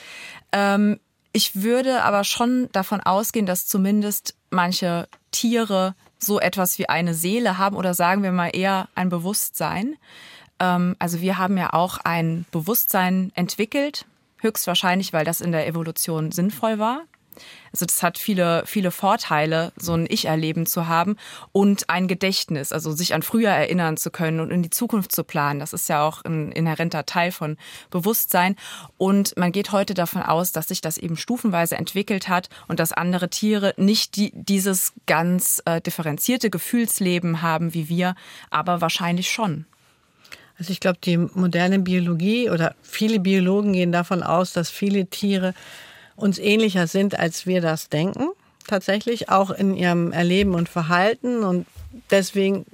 Ähm, 0.52 1.00
ich 1.32 1.64
würde 1.64 2.04
aber 2.04 2.24
schon 2.24 2.70
davon 2.72 3.02
ausgehen, 3.02 3.46
dass 3.46 3.68
zumindest 3.68 4.36
manche 4.50 5.08
Tiere 5.32 5.96
so 6.20 6.40
etwas 6.40 6.78
wie 6.78 6.90
eine 6.90 7.14
Seele 7.14 7.58
haben 7.58 7.76
oder 7.76 7.94
sagen 7.94 8.24
wir 8.24 8.32
mal 8.32 8.50
eher 8.54 8.88
ein 8.96 9.10
Bewusstsein. 9.10 9.96
Ähm, 10.60 10.96
also 11.00 11.22
wir 11.22 11.38
haben 11.38 11.58
ja 11.58 11.74
auch 11.74 11.98
ein 11.98 12.46
Bewusstsein 12.52 13.32
entwickelt, 13.36 14.06
höchstwahrscheinlich, 14.40 15.14
weil 15.14 15.26
das 15.26 15.42
in 15.42 15.52
der 15.52 15.68
Evolution 15.68 16.32
sinnvoll 16.32 16.80
war. 16.80 17.02
Also 17.72 17.86
das 17.86 18.04
hat 18.04 18.18
viele, 18.18 18.64
viele 18.66 18.92
Vorteile, 18.92 19.72
so 19.76 19.94
ein 19.94 20.06
Ich-Erleben 20.08 20.66
zu 20.66 20.88
haben 20.88 21.18
und 21.52 21.90
ein 21.90 22.08
Gedächtnis, 22.08 22.72
also 22.72 22.92
sich 22.92 23.14
an 23.14 23.24
früher 23.24 23.50
erinnern 23.50 23.98
zu 23.98 24.12
können 24.12 24.40
und 24.40 24.52
in 24.52 24.62
die 24.62 24.70
Zukunft 24.70 25.12
zu 25.12 25.24
planen. 25.24 25.60
Das 25.60 25.74
ist 25.74 25.90
ja 25.90 26.08
auch 26.08 26.24
ein 26.24 26.52
inhärenter 26.52 27.06
Teil 27.06 27.32
von 27.32 27.58
Bewusstsein. 27.90 28.56
Und 28.98 29.36
man 29.38 29.52
geht 29.52 29.72
heute 29.72 29.94
davon 29.94 30.22
aus, 30.22 30.52
dass 30.52 30.68
sich 30.68 30.82
das 30.82 30.98
eben 30.98 31.18
stufenweise 31.18 31.76
entwickelt 31.76 32.28
hat 32.28 32.50
und 32.68 32.80
dass 32.80 32.94
andere 32.94 33.30
Tiere 33.30 33.74
nicht 33.78 34.16
die, 34.16 34.32
dieses 34.36 34.94
ganz 35.08 35.62
äh, 35.66 35.82
differenzierte 35.82 36.50
Gefühlsleben 36.50 37.42
haben 37.42 37.74
wie 37.74 37.90
wir, 37.90 38.16
aber 38.52 38.82
wahrscheinlich 38.82 39.32
schon. 39.32 39.66
Also 40.60 40.72
ich 40.72 40.80
glaube, 40.80 41.00
die 41.04 41.18
moderne 41.18 41.80
Biologie 41.80 42.50
oder 42.50 42.76
viele 42.84 43.20
Biologen 43.20 43.74
gehen 43.74 43.92
davon 43.92 44.22
aus, 44.22 44.54
dass 44.54 44.70
viele 44.70 45.08
Tiere 45.08 45.54
uns 46.16 46.40
ähnlicher 46.40 46.88
sind, 46.88 47.18
als 47.18 47.46
wir 47.46 47.62
das 47.62 47.90
denken. 47.90 48.30
Tatsächlich 48.68 49.30
auch 49.30 49.52
in 49.52 49.76
ihrem 49.76 50.12
Erleben 50.12 50.56
und 50.56 50.70
Verhalten. 50.70 51.44
Und 51.44 51.66
deswegen 52.12 52.66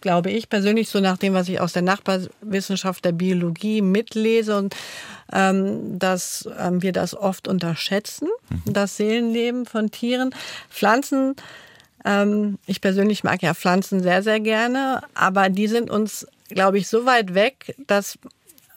glaube 0.00 0.30
ich 0.30 0.48
persönlich, 0.48 0.88
so 0.88 1.00
nach 1.00 1.18
dem, 1.18 1.34
was 1.34 1.48
ich 1.48 1.60
aus 1.60 1.72
der 1.72 1.82
Nachbarwissenschaft 1.82 3.04
der 3.04 3.12
Biologie 3.12 3.82
mitlese, 3.82 4.56
und 4.56 4.76
ähm, 5.32 5.98
dass 5.98 6.48
ähm, 6.58 6.82
wir 6.82 6.92
das 6.92 7.14
oft 7.14 7.48
unterschätzen, 7.48 8.28
das 8.64 8.96
Seelenleben 8.96 9.66
von 9.66 9.90
Tieren. 9.90 10.34
Pflanzen, 10.70 11.34
ähm, 12.04 12.58
ich 12.66 12.80
persönlich 12.80 13.24
mag 13.24 13.42
ja 13.42 13.54
Pflanzen 13.54 14.02
sehr, 14.02 14.22
sehr 14.22 14.40
gerne, 14.40 15.02
aber 15.14 15.48
die 15.48 15.68
sind 15.68 15.90
uns, 15.90 16.26
glaube 16.48 16.78
ich, 16.78 16.88
so 16.88 17.04
weit 17.04 17.34
weg, 17.34 17.74
dass 17.86 18.18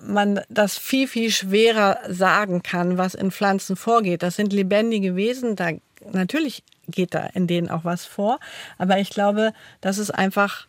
man 0.04 0.42
das 0.50 0.78
viel, 0.78 1.08
viel 1.08 1.32
schwerer 1.32 2.00
sagen 2.10 2.64
kann, 2.64 2.98
was 2.98 3.14
in 3.14 3.32
Pflanzen 3.32 3.76
vorgeht. 3.76 4.24
Das 4.24 4.36
sind 4.36 4.54
lebendige 4.54 5.16
Wesen, 5.16 5.56
da 5.56 5.72
natürlich 6.12 6.64
geht 6.88 7.14
da 7.14 7.28
in 7.28 7.48
denen 7.48 7.70
auch 7.70 7.86
was 7.86 8.06
vor, 8.06 8.40
aber 8.78 9.00
ich 9.00 9.10
glaube, 9.10 9.54
das 9.82 9.98
ist 9.98 10.12
einfach 10.12 10.68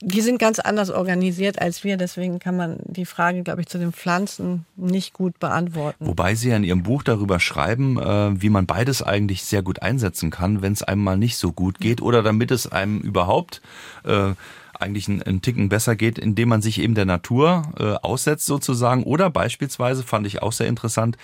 die 0.00 0.20
sind 0.20 0.38
ganz 0.38 0.58
anders 0.58 0.90
organisiert 0.90 1.60
als 1.60 1.84
wir, 1.84 1.96
deswegen 1.96 2.38
kann 2.38 2.56
man 2.56 2.78
die 2.84 3.04
Frage, 3.04 3.42
glaube 3.42 3.60
ich, 3.60 3.68
zu 3.68 3.78
den 3.78 3.92
Pflanzen 3.92 4.64
nicht 4.76 5.12
gut 5.12 5.38
beantworten. 5.38 6.06
Wobei 6.06 6.34
Sie 6.34 6.50
ja 6.50 6.56
in 6.56 6.64
Ihrem 6.64 6.82
Buch 6.82 7.02
darüber 7.02 7.40
schreiben, 7.40 7.98
äh, 7.98 8.40
wie 8.40 8.50
man 8.50 8.66
beides 8.66 9.02
eigentlich 9.02 9.44
sehr 9.44 9.62
gut 9.62 9.82
einsetzen 9.82 10.30
kann, 10.30 10.62
wenn 10.62 10.72
es 10.72 10.82
einem 10.82 11.02
mal 11.02 11.18
nicht 11.18 11.36
so 11.36 11.52
gut 11.52 11.78
geht 11.78 12.00
oder 12.00 12.22
damit 12.22 12.50
es 12.50 12.70
einem 12.70 13.00
überhaupt 13.00 13.60
äh, 14.04 14.32
eigentlich 14.80 15.08
einen, 15.08 15.22
einen 15.22 15.42
Ticken 15.42 15.68
besser 15.68 15.96
geht, 15.96 16.18
indem 16.18 16.48
man 16.48 16.62
sich 16.62 16.80
eben 16.80 16.94
der 16.94 17.04
Natur 17.04 17.72
äh, 17.78 17.92
aussetzt 17.94 18.46
sozusagen 18.46 19.04
oder 19.04 19.30
beispielsweise, 19.30 20.02
fand 20.02 20.26
ich 20.26 20.42
auch 20.42 20.52
sehr 20.52 20.68
interessant, 20.68 21.16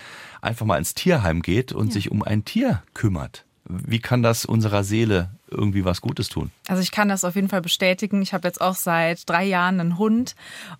einfach 0.42 0.66
mal 0.66 0.78
ins 0.78 0.94
Tierheim 0.94 1.42
geht 1.42 1.72
und 1.72 1.92
sich 1.92 2.10
um 2.10 2.22
ein 2.22 2.44
Tier 2.44 2.82
kümmert. 2.94 3.45
Wie 3.68 3.98
kann 3.98 4.22
das 4.22 4.44
unserer 4.44 4.84
Seele 4.84 5.30
irgendwie 5.50 5.84
was 5.84 6.00
Gutes 6.00 6.28
tun? 6.28 6.50
Also 6.68 6.82
ich 6.82 6.92
kann 6.92 7.08
das 7.08 7.24
auf 7.24 7.34
jeden 7.34 7.48
Fall 7.48 7.62
bestätigen. 7.62 8.22
Ich 8.22 8.32
habe 8.32 8.46
jetzt 8.46 8.60
auch 8.60 8.74
seit 8.74 9.28
drei 9.28 9.44
Jahren 9.44 9.80
einen 9.80 9.98
Hund 9.98 10.36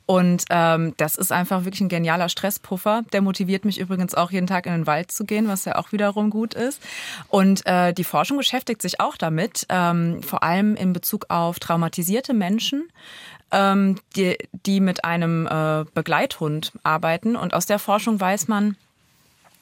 und 0.07 0.45
ähm, 0.51 0.95
das 0.97 1.17
ist 1.17 1.33
einfach 1.33 1.65
wirklich 1.65 1.81
ein 1.81 1.89
genialer 1.89 2.29
Stresspuffer. 2.29 3.03
Der 3.13 3.23
motiviert 3.23 3.65
mich 3.65 3.79
übrigens 3.79 4.15
auch 4.15 4.31
jeden 4.31 4.47
Tag 4.47 4.67
in 4.67 4.73
den 4.73 4.87
Wald 4.87 5.11
zu 5.11 5.25
gehen, 5.25 5.49
was 5.49 5.65
ja 5.65 5.77
auch 5.77 5.93
wiederum 5.93 6.31
gut 6.31 6.55
ist. 6.55 6.81
Und 7.29 7.67
äh, 7.67 7.93
die 7.93 8.05
Forschung 8.05 8.37
beschäftigt 8.37 8.83
sich 8.83 9.01
auch 9.01 9.17
damit, 9.17 9.67
ähm, 9.69 10.23
vor 10.23 10.43
allem 10.43 10.77
in 10.77 10.93
Bezug 10.93 11.27
auf 11.29 11.59
traumatisierte 11.59 12.35
Menschen. 12.35 12.89
Ähm, 13.53 14.01
die, 14.17 14.37
die 14.67 14.81
mit 14.81 15.05
einem 15.05 15.47
äh, 15.47 15.85
Begleithund 15.95 16.73
arbeiten. 16.83 17.37
Und 17.37 17.55
aus 17.55 17.67
der 17.67 17.79
Forschung 17.79 18.19
weiß 18.19 18.49
man, 18.49 18.77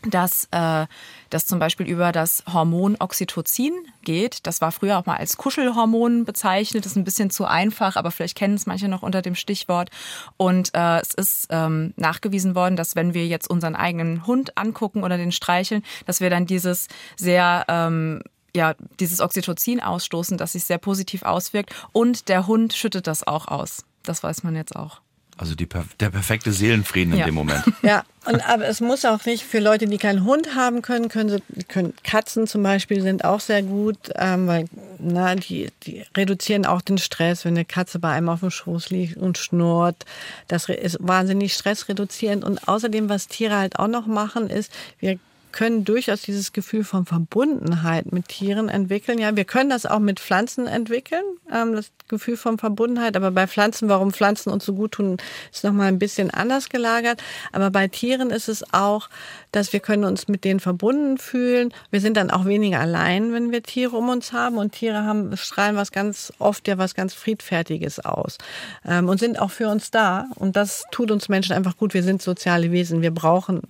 dass 0.06 0.48
äh, 0.50 0.86
das 1.30 1.46
zum 1.46 1.58
Beispiel 1.58 1.86
über 1.86 2.12
das 2.12 2.44
Hormon 2.52 2.96
Oxytocin 2.98 3.72
geht. 4.02 4.46
Das 4.46 4.60
war 4.60 4.72
früher 4.72 4.98
auch 4.98 5.06
mal 5.06 5.16
als 5.16 5.36
Kuschelhormon 5.36 6.24
bezeichnet. 6.24 6.84
Das 6.84 6.92
ist 6.92 6.96
ein 6.96 7.04
bisschen 7.04 7.30
zu 7.30 7.44
einfach, 7.44 7.96
aber 7.96 8.10
vielleicht 8.10 8.36
kennen 8.36 8.54
es 8.54 8.66
manche 8.66 8.88
noch 8.88 9.02
unter 9.02 9.22
dem 9.22 9.34
Stichwort. 9.34 9.90
Und 10.36 10.74
äh, 10.74 11.00
es 11.00 11.14
ist 11.14 11.46
ähm, 11.50 11.94
nachgewiesen 11.96 12.54
worden, 12.54 12.76
dass 12.76 12.96
wenn 12.96 13.14
wir 13.14 13.26
jetzt 13.26 13.48
unseren 13.48 13.76
eigenen 13.76 14.26
Hund 14.26 14.56
angucken 14.56 15.04
oder 15.04 15.16
den 15.16 15.32
streicheln, 15.32 15.82
dass 16.06 16.20
wir 16.20 16.30
dann 16.30 16.46
dieses 16.46 16.88
sehr 17.16 17.64
ähm, 17.68 18.22
ja, 18.56 18.74
dieses 19.00 19.20
Oxytocin 19.20 19.80
ausstoßen, 19.80 20.38
das 20.38 20.52
sich 20.52 20.64
sehr 20.64 20.78
positiv 20.78 21.24
auswirkt. 21.24 21.74
Und 21.92 22.28
der 22.28 22.46
Hund 22.46 22.72
schüttet 22.72 23.08
das 23.08 23.26
auch 23.26 23.48
aus. 23.48 23.84
Das 24.04 24.22
weiß 24.22 24.44
man 24.44 24.54
jetzt 24.54 24.76
auch. 24.76 25.00
Also 25.36 25.54
die, 25.54 25.68
der 26.00 26.10
perfekte 26.10 26.52
Seelenfrieden 26.52 27.12
in 27.14 27.18
Ja. 27.20 27.24
dem 27.26 27.34
Moment. 27.34 27.62
Ja, 27.82 28.04
und 28.24 28.40
aber 28.48 28.66
es 28.68 28.80
muss 28.80 29.04
auch 29.04 29.24
nicht 29.26 29.42
für 29.44 29.58
Leute, 29.58 29.86
die 29.86 29.98
keinen 29.98 30.24
Hund 30.24 30.54
haben 30.54 30.80
können, 30.80 31.08
können 31.08 31.28
sie 31.28 31.64
können 31.64 31.92
Katzen 32.04 32.46
zum 32.46 32.62
Beispiel 32.62 33.02
sind 33.02 33.24
auch 33.24 33.40
sehr 33.40 33.62
gut, 33.62 33.96
ähm, 34.14 34.46
weil 34.46 34.66
na 34.98 35.34
die 35.34 35.70
die 35.82 36.04
reduzieren 36.16 36.64
auch 36.66 36.80
den 36.80 36.98
Stress, 36.98 37.44
wenn 37.44 37.54
eine 37.54 37.64
Katze 37.64 37.98
bei 37.98 38.10
einem 38.10 38.28
auf 38.28 38.40
dem 38.40 38.50
Schoß 38.50 38.90
liegt 38.90 39.16
und 39.16 39.36
schnurrt. 39.36 40.04
Das 40.48 40.68
ist 40.68 40.98
wahnsinnig 41.00 41.52
stressreduzierend 41.54 42.44
und 42.44 42.66
außerdem 42.68 43.08
was 43.08 43.26
Tiere 43.28 43.56
halt 43.56 43.78
auch 43.78 43.88
noch 43.88 44.06
machen 44.06 44.48
ist, 44.48 44.72
wir 45.00 45.18
können 45.54 45.84
durchaus 45.84 46.22
dieses 46.22 46.52
Gefühl 46.52 46.82
von 46.82 47.06
Verbundenheit 47.06 48.12
mit 48.12 48.26
Tieren 48.26 48.68
entwickeln. 48.68 49.18
Ja, 49.18 49.36
wir 49.36 49.44
können 49.44 49.70
das 49.70 49.86
auch 49.86 50.00
mit 50.00 50.18
Pflanzen 50.18 50.66
entwickeln, 50.66 51.22
ähm, 51.50 51.74
das 51.76 51.92
Gefühl 52.08 52.36
von 52.36 52.58
Verbundenheit. 52.58 53.16
Aber 53.16 53.30
bei 53.30 53.46
Pflanzen, 53.46 53.88
warum 53.88 54.12
Pflanzen 54.12 54.50
uns 54.50 54.64
so 54.64 54.74
gut 54.74 54.92
tun, 54.92 55.16
ist 55.52 55.62
nochmal 55.62 55.86
ein 55.86 56.00
bisschen 56.00 56.30
anders 56.30 56.68
gelagert. 56.68 57.22
Aber 57.52 57.70
bei 57.70 57.86
Tieren 57.86 58.30
ist 58.30 58.48
es 58.48 58.64
auch, 58.74 59.08
dass 59.52 59.72
wir 59.72 59.78
können 59.78 60.04
uns 60.04 60.26
mit 60.26 60.42
denen 60.42 60.58
verbunden 60.58 61.18
fühlen. 61.18 61.72
Wir 61.92 62.00
sind 62.00 62.16
dann 62.16 62.32
auch 62.32 62.46
weniger 62.46 62.80
allein, 62.80 63.32
wenn 63.32 63.52
wir 63.52 63.62
Tiere 63.62 63.96
um 63.96 64.08
uns 64.08 64.32
haben. 64.32 64.58
Und 64.58 64.72
Tiere 64.72 65.04
haben, 65.04 65.36
strahlen 65.36 65.76
was 65.76 65.92
ganz 65.92 66.32
oft 66.40 66.66
ja 66.66 66.78
was 66.78 66.94
ganz 66.94 67.14
Friedfertiges 67.14 68.04
aus 68.04 68.38
ähm, 68.84 69.08
und 69.08 69.20
sind 69.20 69.38
auch 69.38 69.52
für 69.52 69.68
uns 69.68 69.92
da. 69.92 70.26
Und 70.34 70.56
das 70.56 70.82
tut 70.90 71.12
uns 71.12 71.28
Menschen 71.28 71.54
einfach 71.54 71.76
gut. 71.76 71.94
Wir 71.94 72.02
sind 72.02 72.22
soziale 72.22 72.72
Wesen. 72.72 73.02
Wir 73.02 73.12
brauchen 73.12 73.62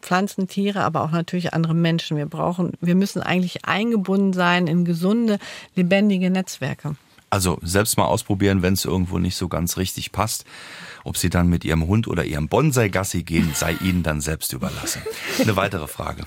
Pflanzen, 0.00 0.48
Tiere, 0.48 0.82
aber 0.82 1.02
auch 1.02 1.11
natürlich 1.12 1.54
andere 1.54 1.74
Menschen. 1.74 2.16
Wir 2.16 2.26
brauchen, 2.26 2.72
wir 2.80 2.94
müssen 2.94 3.22
eigentlich 3.22 3.64
eingebunden 3.64 4.32
sein 4.32 4.66
in 4.66 4.84
gesunde, 4.84 5.38
lebendige 5.74 6.30
Netzwerke. 6.30 6.96
Also 7.30 7.56
selbst 7.62 7.96
mal 7.96 8.04
ausprobieren, 8.04 8.62
wenn 8.62 8.74
es 8.74 8.84
irgendwo 8.84 9.18
nicht 9.18 9.36
so 9.36 9.48
ganz 9.48 9.78
richtig 9.78 10.12
passt. 10.12 10.44
Ob 11.02 11.16
Sie 11.16 11.30
dann 11.30 11.48
mit 11.48 11.64
Ihrem 11.64 11.86
Hund 11.86 12.06
oder 12.06 12.24
Ihrem 12.24 12.48
Bonsai-Gassi 12.48 13.22
gehen, 13.22 13.52
sei 13.54 13.74
Ihnen 13.82 14.02
dann 14.02 14.20
selbst 14.20 14.52
überlassen. 14.52 15.02
Eine 15.40 15.56
weitere 15.56 15.86
Frage. 15.86 16.24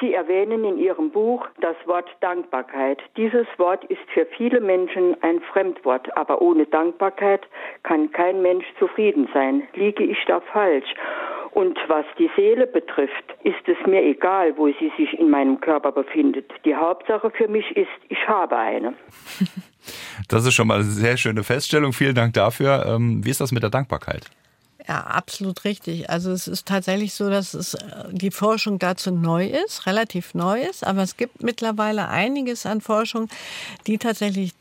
Sie 0.00 0.14
erwähnen 0.14 0.64
in 0.64 0.78
Ihrem 0.78 1.10
Buch 1.10 1.44
das 1.60 1.74
Wort 1.86 2.08
Dankbarkeit. 2.20 3.00
Dieses 3.16 3.46
Wort 3.56 3.84
ist 3.86 4.00
für 4.14 4.26
viele 4.36 4.60
Menschen 4.60 5.16
ein 5.22 5.40
Fremdwort, 5.52 6.16
aber 6.16 6.40
ohne 6.40 6.66
Dankbarkeit 6.66 7.42
kann 7.82 8.12
kein 8.12 8.42
Mensch 8.42 8.66
zufrieden 8.78 9.28
sein. 9.34 9.64
Liege 9.74 10.04
ich 10.04 10.18
da 10.26 10.40
falsch? 10.40 10.94
Und 11.52 11.78
was 11.88 12.04
die 12.18 12.30
Seele 12.36 12.66
betrifft, 12.66 13.24
ist 13.42 13.66
es 13.66 13.76
mir 13.86 14.02
egal, 14.02 14.56
wo 14.56 14.68
sie 14.68 14.92
sich 14.96 15.18
in 15.18 15.30
meinem 15.30 15.60
Körper 15.60 15.92
befindet. 15.92 16.50
Die 16.64 16.74
Hauptsache 16.74 17.30
für 17.30 17.48
mich 17.48 17.76
ist, 17.76 17.88
ich 18.08 18.28
habe 18.28 18.56
eine. 18.56 18.94
Das 20.28 20.44
ist 20.44 20.52
schon 20.52 20.66
mal 20.66 20.74
eine 20.74 20.84
sehr 20.84 21.16
schöne 21.16 21.42
Feststellung. 21.42 21.94
Vielen 21.94 22.14
Dank 22.14 22.34
dafür. 22.34 22.84
Ähm, 22.86 23.24
wie 23.24 23.30
ist 23.30 23.40
das 23.40 23.50
mit 23.50 23.62
der 23.62 23.70
Dankbarkeit? 23.70 24.26
Ja, 24.86 25.02
absolut 25.02 25.64
richtig. 25.64 26.10
Also 26.10 26.32
es 26.32 26.48
ist 26.48 26.66
tatsächlich 26.66 27.14
so, 27.14 27.30
dass 27.30 27.54
es, 27.54 27.74
äh, 27.74 27.78
die 28.10 28.30
Forschung 28.30 28.78
dazu 28.78 29.10
neu 29.10 29.46
ist, 29.46 29.86
relativ 29.86 30.34
neu 30.34 30.60
ist, 30.60 30.86
aber 30.86 31.02
es 31.02 31.16
gibt 31.16 31.42
mittlerweile 31.42 32.08
einiges 32.08 32.66
an 32.66 32.80
Forschung, 32.80 33.28
die 33.86 33.98
tatsächlich 33.98 34.52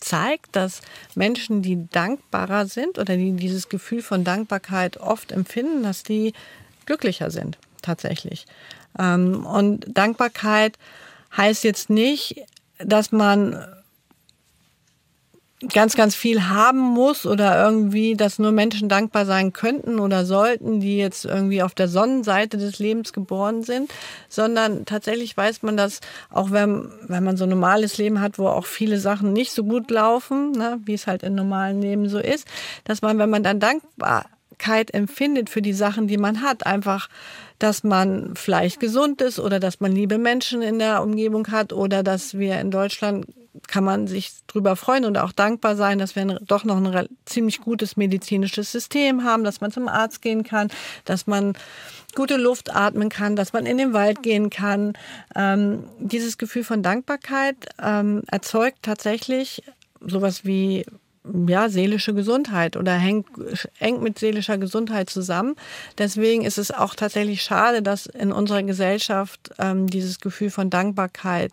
zeigt, 0.00 0.56
dass 0.56 0.80
Menschen, 1.14 1.62
die 1.62 1.88
dankbarer 1.90 2.66
sind 2.66 2.98
oder 2.98 3.16
die 3.16 3.32
dieses 3.32 3.68
Gefühl 3.68 4.02
von 4.02 4.24
Dankbarkeit 4.24 4.96
oft 4.98 5.32
empfinden, 5.32 5.82
dass 5.82 6.02
die 6.02 6.32
glücklicher 6.86 7.30
sind, 7.30 7.58
tatsächlich. 7.82 8.46
Ähm, 8.98 9.46
und 9.46 9.86
Dankbarkeit 9.96 10.78
heißt 11.36 11.64
jetzt 11.64 11.90
nicht, 11.90 12.36
dass 12.78 13.12
man 13.12 13.64
ganz, 15.68 15.94
ganz 15.94 16.14
viel 16.14 16.48
haben 16.48 16.78
muss 16.78 17.26
oder 17.26 17.62
irgendwie, 17.62 18.16
dass 18.16 18.38
nur 18.38 18.50
Menschen 18.50 18.88
dankbar 18.88 19.26
sein 19.26 19.52
könnten 19.52 19.98
oder 19.98 20.24
sollten, 20.24 20.80
die 20.80 20.96
jetzt 20.96 21.26
irgendwie 21.26 21.62
auf 21.62 21.74
der 21.74 21.88
Sonnenseite 21.88 22.56
des 22.56 22.78
Lebens 22.78 23.12
geboren 23.12 23.62
sind, 23.62 23.90
sondern 24.28 24.86
tatsächlich 24.86 25.36
weiß 25.36 25.62
man, 25.62 25.76
dass 25.76 26.00
auch 26.30 26.50
wenn, 26.50 26.90
wenn 27.08 27.24
man 27.24 27.36
so 27.36 27.44
ein 27.44 27.50
normales 27.50 27.98
Leben 27.98 28.20
hat, 28.20 28.38
wo 28.38 28.48
auch 28.48 28.64
viele 28.64 28.98
Sachen 28.98 29.32
nicht 29.32 29.52
so 29.52 29.64
gut 29.64 29.90
laufen, 29.90 30.52
ne, 30.52 30.80
wie 30.84 30.94
es 30.94 31.06
halt 31.06 31.22
in 31.22 31.34
normalen 31.34 31.82
Leben 31.82 32.08
so 32.08 32.18
ist, 32.18 32.46
dass 32.84 33.02
man, 33.02 33.18
wenn 33.18 33.30
man 33.30 33.42
dann 33.42 33.60
Dankbarkeit 34.60 34.94
empfindet 34.94 35.50
für 35.50 35.62
die 35.62 35.72
Sachen, 35.72 36.06
die 36.06 36.18
man 36.18 36.42
hat, 36.42 36.66
einfach 36.66 37.08
dass 37.58 37.84
man 37.84 38.34
vielleicht 38.36 38.80
gesund 38.80 39.20
ist 39.20 39.38
oder 39.38 39.60
dass 39.60 39.80
man 39.80 39.92
liebe 39.92 40.16
Menschen 40.16 40.62
in 40.62 40.78
der 40.78 41.02
Umgebung 41.02 41.48
hat 41.48 41.74
oder 41.74 42.02
dass 42.02 42.38
wir 42.38 42.58
in 42.58 42.70
Deutschland 42.70 43.26
kann 43.66 43.84
man 43.84 44.06
sich 44.06 44.32
drüber 44.46 44.76
freuen 44.76 45.04
und 45.04 45.18
auch 45.18 45.32
dankbar 45.32 45.76
sein, 45.76 45.98
dass 45.98 46.16
wir 46.16 46.24
doch 46.46 46.64
noch 46.64 46.82
ein 46.82 47.08
ziemlich 47.26 47.60
gutes 47.60 47.98
medizinisches 47.98 48.72
System 48.72 49.24
haben, 49.24 49.44
dass 49.44 49.60
man 49.60 49.72
zum 49.72 49.88
Arzt 49.88 50.22
gehen 50.22 50.42
kann, 50.42 50.68
dass 51.04 51.26
man 51.26 51.52
gute 52.14 52.38
Luft 52.38 52.74
atmen 52.74 53.10
kann, 53.10 53.36
dass 53.36 53.52
man 53.52 53.66
in 53.66 53.76
den 53.76 53.92
Wald 53.92 54.22
gehen 54.22 54.48
kann. 54.48 54.94
Ähm, 55.34 55.84
dieses 55.98 56.38
Gefühl 56.38 56.64
von 56.64 56.82
Dankbarkeit 56.82 57.56
ähm, 57.82 58.22
erzeugt 58.28 58.78
tatsächlich 58.82 59.62
sowas 60.00 60.46
wie 60.46 60.86
ja, 61.46 61.68
seelische 61.68 62.14
Gesundheit 62.14 62.76
oder 62.76 62.92
hängt 62.94 63.26
eng 63.78 64.02
mit 64.02 64.18
seelischer 64.18 64.58
Gesundheit 64.58 65.10
zusammen. 65.10 65.56
Deswegen 65.98 66.44
ist 66.44 66.58
es 66.58 66.70
auch 66.70 66.94
tatsächlich 66.94 67.42
schade, 67.42 67.82
dass 67.82 68.06
in 68.06 68.32
unserer 68.32 68.62
Gesellschaft 68.62 69.50
ähm, 69.58 69.86
dieses 69.86 70.20
Gefühl 70.20 70.50
von 70.50 70.70
Dankbarkeit 70.70 71.52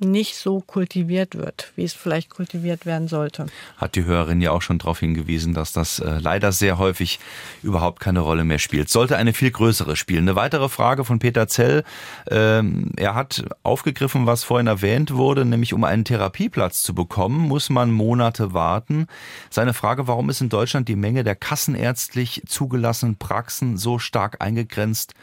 nicht 0.00 0.36
so 0.36 0.60
kultiviert 0.60 1.36
wird, 1.36 1.72
wie 1.76 1.84
es 1.84 1.92
vielleicht 1.92 2.30
kultiviert 2.30 2.86
werden 2.86 3.08
sollte. 3.08 3.46
Hat 3.76 3.94
die 3.94 4.04
Hörerin 4.04 4.40
ja 4.40 4.50
auch 4.50 4.62
schon 4.62 4.78
darauf 4.78 5.00
hingewiesen, 5.00 5.54
dass 5.54 5.72
das 5.72 5.98
äh, 5.98 6.18
leider 6.18 6.52
sehr 6.52 6.78
häufig 6.78 7.20
überhaupt 7.62 8.00
keine 8.00 8.20
Rolle 8.20 8.44
mehr 8.44 8.58
spielt. 8.58 8.88
Sollte 8.88 9.16
eine 9.16 9.32
viel 9.32 9.50
größere 9.50 9.96
spielen. 9.96 10.24
Eine 10.24 10.36
weitere 10.36 10.68
Frage 10.68 11.04
von 11.04 11.18
Peter 11.18 11.48
Zell. 11.48 11.84
Ähm, 12.30 12.92
er 12.96 13.14
hat 13.14 13.44
aufgegriffen, 13.62 14.26
was 14.26 14.42
vorhin 14.44 14.66
erwähnt 14.66 15.14
wurde, 15.14 15.44
nämlich 15.44 15.74
um 15.74 15.84
einen 15.84 16.04
Therapieplatz 16.04 16.82
zu 16.82 16.94
bekommen, 16.94 17.38
muss 17.38 17.70
man 17.70 17.90
Monate 17.90 18.54
warten. 18.54 19.06
Seine 19.50 19.74
Frage, 19.74 20.08
warum 20.08 20.30
ist 20.30 20.40
in 20.40 20.48
Deutschland 20.48 20.88
die 20.88 20.96
Menge 20.96 21.24
der 21.24 21.36
kassenärztlich 21.36 22.42
zugelassenen 22.46 23.16
Praxen 23.16 23.76
so 23.76 23.98
stark 23.98 24.40
eingegrenzt? 24.40 25.14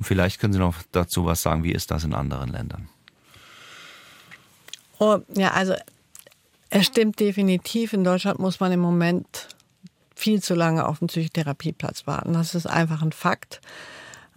Vielleicht 0.00 0.40
können 0.40 0.52
Sie 0.52 0.58
noch 0.58 0.76
dazu 0.92 1.24
was 1.24 1.42
sagen, 1.42 1.64
wie 1.64 1.72
ist 1.72 1.90
das 1.90 2.04
in 2.04 2.14
anderen 2.14 2.50
Ländern? 2.50 2.88
Oh, 4.98 5.18
ja, 5.34 5.52
also 5.52 5.74
es 6.70 6.86
stimmt 6.86 7.20
definitiv. 7.20 7.92
In 7.92 8.04
Deutschland 8.04 8.38
muss 8.38 8.60
man 8.60 8.72
im 8.72 8.80
Moment 8.80 9.48
viel 10.14 10.42
zu 10.42 10.54
lange 10.54 10.86
auf 10.86 10.98
den 10.98 11.08
Psychotherapieplatz 11.08 12.06
warten. 12.06 12.32
Das 12.32 12.54
ist 12.54 12.66
einfach 12.66 13.02
ein 13.02 13.12
Fakt. 13.12 13.60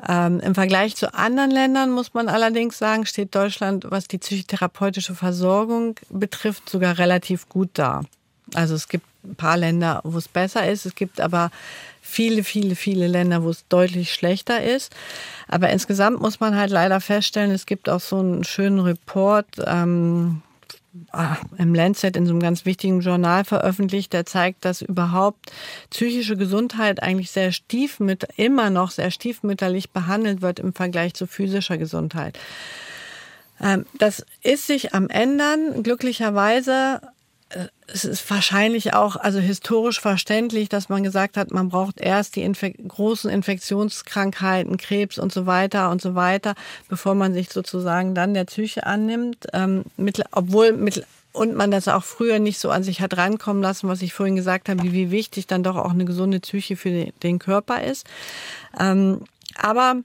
Ähm, 0.08 0.40
Im 0.40 0.56
Vergleich 0.56 0.96
zu 0.96 1.14
anderen 1.14 1.52
Ländern 1.52 1.92
muss 1.92 2.14
man 2.14 2.28
allerdings 2.28 2.78
sagen, 2.78 3.06
steht 3.06 3.36
Deutschland, 3.36 3.86
was 3.90 4.08
die 4.08 4.18
psychotherapeutische 4.18 5.16
Versorgung 5.16 5.96
betrifft, 6.10 6.70
sogar 6.70 6.98
relativ 6.98 7.50
gut 7.50 7.70
da. 7.74 8.04
Also 8.54 8.76
es 8.76 8.88
gibt 8.88 9.06
ein 9.24 9.36
paar 9.36 9.58
Länder, 9.58 10.02
wo 10.04 10.18
es 10.18 10.28
besser 10.28 10.68
ist. 10.70 10.86
Es 10.86 10.96
gibt 10.96 11.22
aber 11.22 11.52
viele, 12.02 12.44
viele, 12.44 12.76
viele 12.76 13.08
Länder, 13.08 13.44
wo 13.44 13.50
es 13.50 13.68
deutlich 13.68 14.12
schlechter 14.12 14.64
ist. 14.64 14.94
Aber 15.48 15.70
insgesamt 15.70 16.20
muss 16.20 16.40
man 16.40 16.56
halt 16.56 16.72
leider 16.72 17.00
feststellen, 17.00 17.52
es 17.52 17.66
gibt 17.66 17.88
auch 17.88 18.02
so 18.02 18.20
einen 18.20 18.44
schönen 18.44 18.80
Report, 18.80 19.48
ähm, 19.66 20.42
im 21.58 21.74
Lancet 21.74 22.18
in 22.18 22.26
so 22.26 22.32
einem 22.32 22.42
ganz 22.42 22.66
wichtigen 22.66 23.00
Journal 23.00 23.46
veröffentlicht, 23.46 24.12
der 24.12 24.26
zeigt, 24.26 24.66
dass 24.66 24.82
überhaupt 24.82 25.52
psychische 25.90 26.36
Gesundheit 26.36 27.02
eigentlich 27.02 27.32
sehr 27.32 27.52
stiefmütter, 27.52 28.28
immer 28.36 28.70
noch 28.70 28.92
sehr 28.92 29.12
stiefmütterlich 29.12 29.92
behandelt 29.92 30.42
wird 30.42 30.60
im 30.60 30.74
Vergleich 30.74 31.14
zu 31.14 31.28
physischer 31.28 31.78
Gesundheit. 31.78 32.38
Ähm, 33.62 33.86
das 33.98 34.26
ist 34.44 34.68
sich 34.68 34.94
am 34.94 35.08
ändern. 35.08 35.84
Glücklicherweise 35.84 37.02
es 37.94 38.06
ist 38.06 38.30
wahrscheinlich 38.30 38.94
auch 38.94 39.16
also 39.16 39.40
historisch 39.40 40.00
verständlich, 40.00 40.70
dass 40.70 40.90
man 40.90 41.04
gesagt 41.04 41.38
hat, 41.38 41.52
man 41.52 41.70
braucht 41.70 42.00
erst 42.00 42.36
die 42.36 42.42
Infek 42.42 42.78
großen 42.88 43.30
Infektionskrankheiten, 43.30 44.78
Krebs 44.78 45.18
und 45.18 45.32
so 45.34 45.46
weiter 45.46 45.90
und 45.90 46.02
so 46.02 46.16
weiter, 46.16 46.56
bevor 46.90 47.16
man 47.16 47.34
sich 47.34 47.50
sozusagen 47.50 48.16
dann 48.16 48.34
der 48.34 48.46
Psyche 48.46 48.86
annimmt. 48.86 49.48
Ähm, 49.54 49.84
mit, 49.98 50.22
obwohl 50.32 50.74
mit, 50.74 51.06
und 51.34 51.56
man 51.56 51.72
das 51.72 51.88
auch 51.88 52.04
früher 52.04 52.40
nicht 52.40 52.60
so 52.60 52.70
an 52.70 52.84
sich 52.84 53.02
hat 53.02 53.18
rankommen 53.18 53.62
lassen, 53.62 53.88
was 53.88 54.02
ich 54.02 54.14
vorhin 54.14 54.36
gesagt 54.36 54.70
habe, 54.70 54.84
wie, 54.84 54.94
wie 54.94 55.12
wichtig 55.12 55.48
dann 55.48 55.64
doch 55.64 55.76
auch 55.76 55.92
eine 55.92 56.06
gesunde 56.06 56.40
Psyche 56.40 56.76
für 56.76 56.90
den, 56.90 57.14
den 57.24 57.40
Körper 57.40 57.84
ist. 57.84 58.06
Ähm, 58.80 59.22
aber 59.56 59.98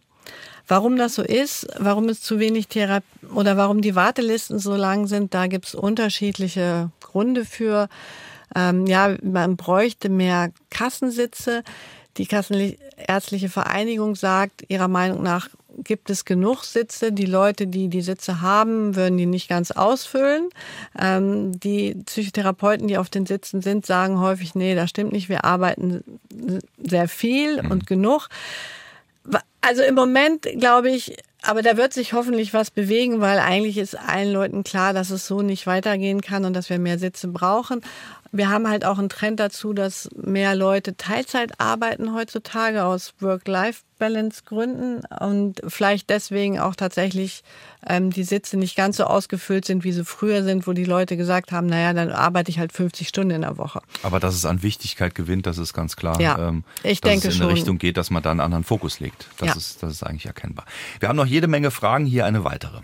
Warum 0.68 0.96
das 0.96 1.14
so 1.14 1.22
ist, 1.22 1.66
warum 1.78 2.08
es 2.08 2.20
zu 2.20 2.38
wenig 2.38 2.68
Therapie 2.68 3.06
oder 3.34 3.56
warum 3.56 3.82
die 3.82 3.94
Wartelisten 3.94 4.58
so 4.58 4.74
lang 4.74 5.06
sind, 5.06 5.34
da 5.34 5.46
gibt 5.46 5.66
es 5.66 5.74
unterschiedliche 5.74 6.90
Gründe 7.00 7.44
für. 7.44 7.88
Ähm, 8.54 8.86
ja, 8.86 9.16
man 9.22 9.56
bräuchte 9.56 10.08
mehr 10.08 10.50
Kassensitze. 10.70 11.62
Die 12.16 12.26
Kassenärztliche 12.26 13.48
Vereinigung 13.48 14.16
sagt, 14.16 14.64
ihrer 14.68 14.88
Meinung 14.88 15.22
nach 15.22 15.48
gibt 15.84 16.10
es 16.10 16.24
genug 16.24 16.64
Sitze. 16.64 17.12
Die 17.12 17.26
Leute, 17.26 17.66
die 17.66 17.88
die 17.88 18.00
Sitze 18.02 18.40
haben, 18.40 18.96
würden 18.96 19.18
die 19.18 19.26
nicht 19.26 19.48
ganz 19.48 19.70
ausfüllen. 19.70 20.48
Ähm, 20.98 21.58
die 21.60 21.94
Psychotherapeuten, 22.06 22.88
die 22.88 22.98
auf 22.98 23.10
den 23.10 23.26
Sitzen 23.26 23.60
sind, 23.60 23.86
sagen 23.86 24.20
häufig, 24.20 24.54
nee, 24.54 24.74
das 24.74 24.90
stimmt 24.90 25.12
nicht. 25.12 25.28
Wir 25.28 25.44
arbeiten 25.44 26.02
sehr 26.78 27.08
viel 27.08 27.62
mhm. 27.62 27.70
und 27.70 27.86
genug. 27.86 28.28
Also 29.66 29.82
im 29.82 29.96
Moment 29.96 30.42
glaube 30.42 30.90
ich, 30.90 31.16
aber 31.42 31.60
da 31.60 31.76
wird 31.76 31.92
sich 31.92 32.12
hoffentlich 32.12 32.54
was 32.54 32.70
bewegen, 32.70 33.20
weil 33.20 33.40
eigentlich 33.40 33.78
ist 33.78 33.98
allen 33.98 34.32
Leuten 34.32 34.62
klar, 34.62 34.92
dass 34.92 35.10
es 35.10 35.26
so 35.26 35.42
nicht 35.42 35.66
weitergehen 35.66 36.20
kann 36.20 36.44
und 36.44 36.52
dass 36.52 36.70
wir 36.70 36.78
mehr 36.78 37.00
Sitze 37.00 37.26
brauchen. 37.26 37.80
Wir 38.32 38.48
haben 38.48 38.68
halt 38.68 38.84
auch 38.84 38.98
einen 38.98 39.08
Trend 39.08 39.40
dazu, 39.40 39.72
dass 39.72 40.08
mehr 40.16 40.54
Leute 40.54 40.96
Teilzeit 40.96 41.58
arbeiten 41.60 42.14
heutzutage 42.14 42.84
aus 42.84 43.14
Work-Life-Balance-Gründen 43.20 45.02
und 45.20 45.60
vielleicht 45.66 46.10
deswegen 46.10 46.58
auch 46.58 46.74
tatsächlich 46.74 47.42
ähm, 47.86 48.10
die 48.10 48.24
Sitze 48.24 48.56
nicht 48.56 48.76
ganz 48.76 48.96
so 48.96 49.04
ausgefüllt 49.04 49.64
sind, 49.64 49.84
wie 49.84 49.92
sie 49.92 50.04
früher 50.04 50.42
sind, 50.42 50.66
wo 50.66 50.72
die 50.72 50.84
Leute 50.84 51.16
gesagt 51.16 51.52
haben, 51.52 51.66
naja, 51.66 51.92
dann 51.92 52.10
arbeite 52.10 52.50
ich 52.50 52.58
halt 52.58 52.72
50 52.72 53.08
Stunden 53.08 53.30
in 53.30 53.40
der 53.42 53.58
Woche. 53.58 53.80
Aber 54.02 54.20
dass 54.20 54.34
es 54.34 54.44
an 54.44 54.62
Wichtigkeit 54.62 55.14
gewinnt, 55.14 55.46
das 55.46 55.58
ist 55.58 55.72
ganz 55.72 55.96
klar. 55.96 56.20
Ja, 56.20 56.48
ähm, 56.48 56.64
ich 56.82 57.00
dass 57.00 57.10
denke 57.12 57.28
es 57.28 57.36
in 57.36 57.42
eine 57.42 57.52
Richtung 57.52 57.78
geht, 57.78 57.96
dass 57.96 58.10
man 58.10 58.22
da 58.22 58.30
einen 58.30 58.40
anderen 58.40 58.64
Fokus 58.64 59.00
legt. 59.00 59.28
Das, 59.38 59.48
Ja. 59.48 59.54
ist, 59.54 59.82
das 59.82 59.92
ist 59.92 60.02
eigentlich 60.02 60.26
erkennbar. 60.26 60.66
Wir 61.00 61.08
haben 61.08 61.16
noch 61.16 61.26
jede 61.26 61.46
Menge 61.48 61.70
Fragen, 61.70 62.06
hier 62.06 62.26
eine 62.26 62.44
weitere. 62.44 62.80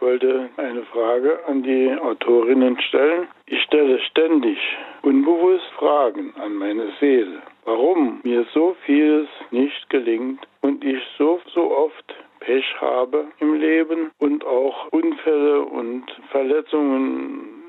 Ich 0.00 0.06
wollte 0.06 0.48
eine 0.56 0.82
Frage 0.84 1.40
an 1.46 1.62
die 1.62 1.94
Autorinnen 2.00 2.80
stellen. 2.88 3.28
Ich 3.44 3.62
stelle 3.64 4.00
ständig 4.00 4.56
unbewusst 5.02 5.66
Fragen 5.78 6.32
an 6.36 6.54
meine 6.54 6.88
Seele. 6.98 7.42
warum 7.66 8.20
mir 8.22 8.46
so 8.54 8.74
vieles 8.86 9.28
nicht 9.50 9.90
gelingt 9.90 10.40
und 10.62 10.82
ich 10.82 11.02
so, 11.18 11.38
so 11.52 11.76
oft 11.76 12.14
Pech 12.40 12.64
habe 12.80 13.26
im 13.40 13.60
Leben 13.60 14.10
und 14.18 14.42
auch 14.46 14.88
Unfälle 14.90 15.60
und 15.60 16.04
Verletzungen 16.30 17.62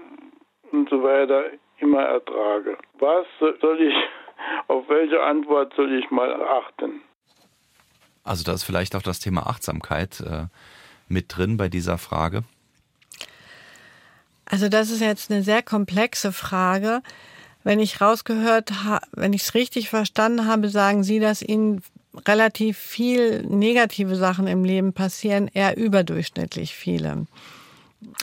und 0.72 0.89
so 0.89 1.04
weiter 1.04 1.48
immer 1.80 2.04
ertrage. 2.04 2.78
Was 3.00 3.26
soll 3.60 3.82
ich, 3.82 3.94
auf 4.70 4.88
welche 4.88 5.22
Antwort 5.22 5.74
soll 5.76 5.94
ich 6.00 6.10
mal 6.10 6.34
achten? 6.41 7.02
Also 8.24 8.46
da 8.46 8.54
ist 8.54 8.63
vielleicht 8.63 8.96
auch 8.96 9.02
das 9.02 9.20
Thema 9.20 9.48
Achtsamkeit 9.48 10.22
äh, 10.22 10.46
mit 11.12 11.36
drin 11.36 11.58
bei 11.58 11.69
dieser 11.69 11.97
Frage. 11.97 12.43
Also 14.45 14.67
das 14.67 14.89
ist 14.89 15.02
jetzt 15.02 15.32
eine 15.32 15.43
sehr 15.43 15.62
komplexe 15.62 16.34
Frage. 16.34 17.02
Wenn 17.63 17.80
ich 17.80 18.02
rausgehört 18.02 18.71
wenn 19.13 19.34
ich 19.34 19.43
es 19.43 19.54
richtig 19.54 19.89
verstanden 19.89 20.47
habe, 20.47 20.69
sagen 20.69 21.04
Sie, 21.04 21.19
dass 21.19 21.41
Ihnen 21.41 21.84
relativ 22.28 22.78
viel 22.78 23.44
negative 23.44 24.15
Sachen 24.15 24.48
im 24.48 24.65
Leben 24.65 24.94
passieren, 24.94 25.50
eher 25.54 25.77
überdurchschnittlich 25.77 26.75
viele. 26.75 27.27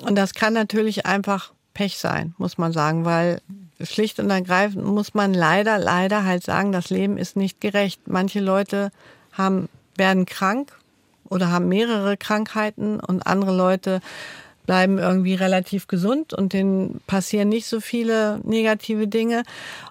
Und 0.03 0.17
das 0.17 0.35
kann 0.35 0.53
natürlich 0.53 1.07
einfach 1.07 1.53
Pech 1.73 1.99
sein, 1.99 2.35
muss 2.37 2.59
man 2.59 2.73
sagen, 2.73 3.05
weil 3.05 3.41
schlicht 3.81 4.19
und 4.19 4.29
ergreifend 4.29 4.85
muss 4.85 5.15
man 5.15 5.33
leider, 5.33 5.79
leider 5.79 6.25
halt 6.25 6.43
sagen, 6.43 6.73
das 6.73 6.91
Leben 6.91 7.17
ist 7.17 7.37
nicht 7.37 7.61
gerecht. 7.61 8.09
Manche 8.09 8.41
Leute 8.41 8.91
haben, 9.33 9.69
werden 9.97 10.27
krank 10.27 10.78
oder 11.29 11.51
haben 11.51 11.69
mehrere 11.69 12.17
Krankheiten 12.17 13.01
und 13.01 13.27
andere 13.27 13.57
Leute 13.57 14.01
bleiben 14.67 14.99
irgendwie 14.99 15.35
relativ 15.35 15.87
gesund 15.87 16.35
und 16.35 16.53
denen 16.53 17.01
passieren 17.07 17.49
nicht 17.49 17.67
so 17.67 17.81
viele 17.81 18.39
negative 18.45 19.09
Dinge. 19.09 19.45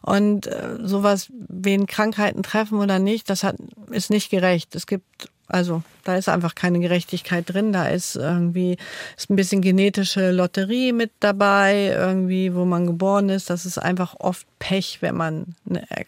Und 0.03 0.45
äh, 0.45 0.77
sowas, 0.83 1.29
wen 1.49 1.88
Krankheiten 1.88 2.43
treffen 2.43 2.79
oder 2.79 2.99
nicht, 2.99 3.27
das 3.29 3.43
hat, 3.43 3.55
ist 3.89 4.11
nicht 4.11 4.29
gerecht. 4.29 4.75
Es 4.75 4.85
gibt 4.85 5.29
also 5.47 5.81
da 6.03 6.15
ist 6.15 6.29
einfach 6.29 6.55
keine 6.55 6.79
Gerechtigkeit 6.79 7.51
drin. 7.51 7.71
Da 7.71 7.88
ist 7.88 8.15
irgendwie 8.15 8.77
ist 9.15 9.29
ein 9.29 9.35
bisschen 9.35 9.61
genetische 9.61 10.31
Lotterie 10.31 10.91
mit 10.91 11.11
dabei, 11.21 11.95
irgendwie, 11.97 12.53
wo 12.53 12.65
man 12.65 12.85
geboren 12.85 13.29
ist. 13.29 13.49
Das 13.49 13.65
ist 13.65 13.77
einfach 13.77 14.15
oft 14.19 14.45
Pech, 14.59 14.97
wenn 15.01 15.15
man 15.15 15.55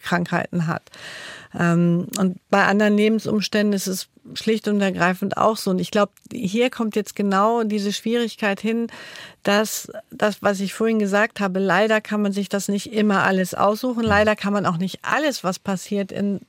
Krankheiten 0.02 0.66
hat. 0.66 0.82
Ähm, 1.58 2.06
und 2.18 2.38
bei 2.48 2.64
anderen 2.64 2.96
Lebensumständen 2.96 3.72
ist 3.72 3.86
es 3.86 4.08
schlicht 4.34 4.68
und 4.68 4.80
ergreifend 4.80 5.36
auch 5.36 5.56
so. 5.56 5.70
Und 5.70 5.80
ich 5.80 5.90
glaube, 5.90 6.12
hier 6.32 6.70
kommt 6.70 6.96
jetzt 6.96 7.16
genau 7.16 7.64
diese 7.64 7.92
Schwierigkeit 7.92 8.60
hin, 8.60 8.88
dass 9.42 9.90
das, 10.10 10.42
was 10.42 10.60
ich 10.60 10.74
vorhin 10.74 10.98
gesagt 10.98 11.40
habe, 11.40 11.58
leider 11.58 12.00
kann 12.00 12.22
man 12.22 12.32
sich 12.32 12.48
das 12.48 12.68
nicht 12.68 12.92
immer 12.92 13.24
alles 13.24 13.54
aussuchen. 13.54 14.04
Leider 14.04 14.36
kann 14.36 14.52
man 14.52 14.66
auch 14.66 14.76
nicht 14.76 15.00
alles, 15.02 15.42
was 15.42 15.58
passiert, 15.58 16.12
in 16.12 16.40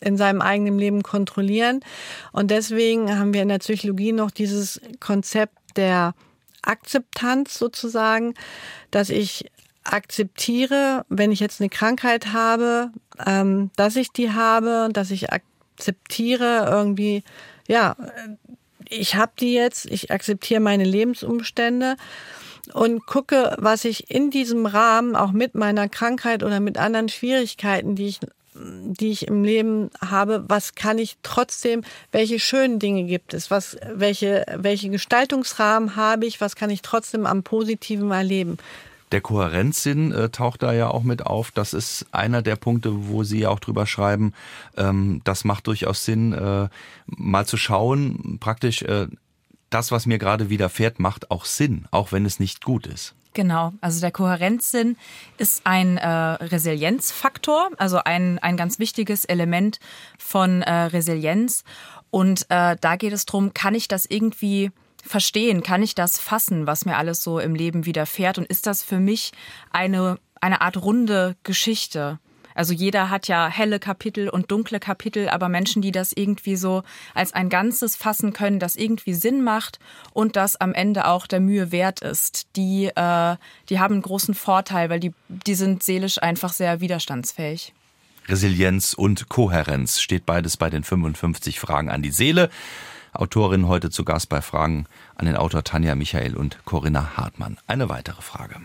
in 0.00 0.16
seinem 0.16 0.40
eigenen 0.40 0.78
Leben 0.78 1.02
kontrollieren. 1.02 1.80
Und 2.32 2.50
deswegen 2.50 3.18
haben 3.18 3.34
wir 3.34 3.42
in 3.42 3.48
der 3.48 3.58
Psychologie 3.58 4.12
noch 4.12 4.30
dieses 4.30 4.80
Konzept 5.00 5.56
der 5.76 6.14
Akzeptanz 6.62 7.58
sozusagen, 7.58 8.34
dass 8.90 9.10
ich 9.10 9.50
akzeptiere, 9.92 11.04
wenn 11.08 11.32
ich 11.32 11.40
jetzt 11.40 11.60
eine 11.60 11.70
Krankheit 11.70 12.32
habe, 12.32 12.90
ähm, 13.26 13.70
dass 13.76 13.96
ich 13.96 14.12
die 14.12 14.32
habe, 14.32 14.88
dass 14.92 15.10
ich 15.10 15.32
akzeptiere 15.32 16.68
irgendwie, 16.70 17.22
ja, 17.66 17.96
ich 18.88 19.16
habe 19.16 19.32
die 19.38 19.52
jetzt, 19.52 19.86
ich 19.86 20.10
akzeptiere 20.10 20.60
meine 20.60 20.84
Lebensumstände 20.84 21.96
und 22.72 23.06
gucke, 23.06 23.56
was 23.58 23.84
ich 23.84 24.10
in 24.10 24.30
diesem 24.30 24.66
Rahmen 24.66 25.16
auch 25.16 25.32
mit 25.32 25.54
meiner 25.54 25.88
Krankheit 25.88 26.42
oder 26.42 26.60
mit 26.60 26.78
anderen 26.78 27.08
Schwierigkeiten, 27.08 27.96
die 27.96 28.06
ich 28.06 28.20
die 28.60 29.10
ich 29.10 29.28
im 29.28 29.44
Leben 29.44 29.90
habe, 30.04 30.44
was 30.48 30.74
kann 30.74 30.98
ich 30.98 31.16
trotzdem, 31.22 31.82
welche 32.10 32.40
schönen 32.40 32.78
Dinge 32.78 33.04
gibt 33.04 33.34
es, 33.34 33.50
was, 33.50 33.76
welche, 33.92 34.44
welche 34.56 34.90
Gestaltungsrahmen 34.90 35.96
habe 35.96 36.26
ich, 36.26 36.40
was 36.40 36.56
kann 36.56 36.70
ich 36.70 36.82
trotzdem 36.82 37.26
am 37.26 37.42
Positiven 37.42 38.10
erleben. 38.10 38.58
Der 39.12 39.20
Kohärenzsinn 39.20 40.12
äh, 40.12 40.28
taucht 40.30 40.62
da 40.62 40.72
ja 40.72 40.88
auch 40.88 41.02
mit 41.02 41.24
auf. 41.24 41.50
Das 41.50 41.72
ist 41.72 42.06
einer 42.12 42.42
der 42.42 42.56
Punkte, 42.56 43.08
wo 43.08 43.24
Sie 43.24 43.46
auch 43.46 43.60
drüber 43.60 43.86
schreiben. 43.86 44.34
Ähm, 44.76 45.20
das 45.24 45.44
macht 45.44 45.66
durchaus 45.66 46.04
Sinn, 46.04 46.32
äh, 46.32 46.68
mal 47.06 47.46
zu 47.46 47.56
schauen, 47.56 48.38
praktisch 48.40 48.82
äh, 48.82 49.06
das, 49.70 49.92
was 49.92 50.06
mir 50.06 50.18
gerade 50.18 50.50
widerfährt, 50.50 50.98
macht 50.98 51.30
auch 51.30 51.44
Sinn, 51.44 51.86
auch 51.90 52.12
wenn 52.12 52.24
es 52.24 52.40
nicht 52.40 52.64
gut 52.64 52.86
ist. 52.86 53.14
Genau, 53.34 53.72
also 53.80 54.00
der 54.00 54.10
Kohärenzsinn 54.10 54.96
ist 55.36 55.60
ein 55.64 55.96
äh, 55.98 56.08
Resilienzfaktor, 56.08 57.70
also 57.76 57.98
ein, 58.04 58.38
ein 58.38 58.56
ganz 58.56 58.78
wichtiges 58.78 59.24
Element 59.24 59.78
von 60.18 60.62
äh, 60.62 60.72
Resilienz. 60.72 61.62
Und 62.10 62.46
äh, 62.48 62.76
da 62.80 62.96
geht 62.96 63.12
es 63.12 63.26
darum, 63.26 63.52
kann 63.54 63.74
ich 63.74 63.86
das 63.86 64.06
irgendwie 64.06 64.70
verstehen, 65.04 65.62
kann 65.62 65.82
ich 65.82 65.94
das 65.94 66.18
fassen, 66.18 66.66
was 66.66 66.84
mir 66.84 66.96
alles 66.96 67.22
so 67.22 67.38
im 67.38 67.54
Leben 67.54 67.86
widerfährt? 67.86 68.38
Und 68.38 68.46
ist 68.46 68.66
das 68.66 68.82
für 68.82 68.98
mich 68.98 69.32
eine, 69.70 70.18
eine 70.40 70.60
Art 70.60 70.76
runde 70.76 71.36
Geschichte? 71.42 72.18
Also 72.58 72.74
jeder 72.74 73.08
hat 73.08 73.28
ja 73.28 73.46
helle 73.46 73.78
Kapitel 73.78 74.28
und 74.28 74.50
dunkle 74.50 74.80
Kapitel, 74.80 75.28
aber 75.28 75.48
Menschen, 75.48 75.80
die 75.80 75.92
das 75.92 76.12
irgendwie 76.12 76.56
so 76.56 76.82
als 77.14 77.32
ein 77.32 77.50
Ganzes 77.50 77.94
fassen 77.94 78.32
können, 78.32 78.58
das 78.58 78.74
irgendwie 78.74 79.14
Sinn 79.14 79.44
macht 79.44 79.78
und 80.12 80.34
das 80.34 80.56
am 80.56 80.74
Ende 80.74 81.06
auch 81.06 81.28
der 81.28 81.38
Mühe 81.38 81.70
wert 81.70 82.00
ist, 82.00 82.48
die, 82.56 82.86
äh, 82.86 83.36
die 83.68 83.78
haben 83.78 83.94
einen 83.94 84.02
großen 84.02 84.34
Vorteil, 84.34 84.90
weil 84.90 84.98
die, 84.98 85.14
die 85.28 85.54
sind 85.54 85.84
seelisch 85.84 86.20
einfach 86.20 86.52
sehr 86.52 86.80
widerstandsfähig. 86.80 87.72
Resilienz 88.26 88.92
und 88.92 89.28
Kohärenz 89.28 90.00
steht 90.00 90.26
beides 90.26 90.56
bei 90.56 90.68
den 90.68 90.82
55 90.82 91.60
Fragen 91.60 91.90
an 91.90 92.02
die 92.02 92.10
Seele. 92.10 92.50
Autorin 93.12 93.68
heute 93.68 93.90
zu 93.90 94.04
Gast 94.04 94.28
bei 94.28 94.40
Fragen 94.40 94.86
an 95.16 95.26
den 95.26 95.36
Autor 95.36 95.64
Tanja 95.64 95.94
Michael 95.94 96.36
und 96.36 96.64
Corinna 96.64 97.16
Hartmann. 97.16 97.58
Eine 97.66 97.88
weitere 97.88 98.22
Frage. 98.22 98.56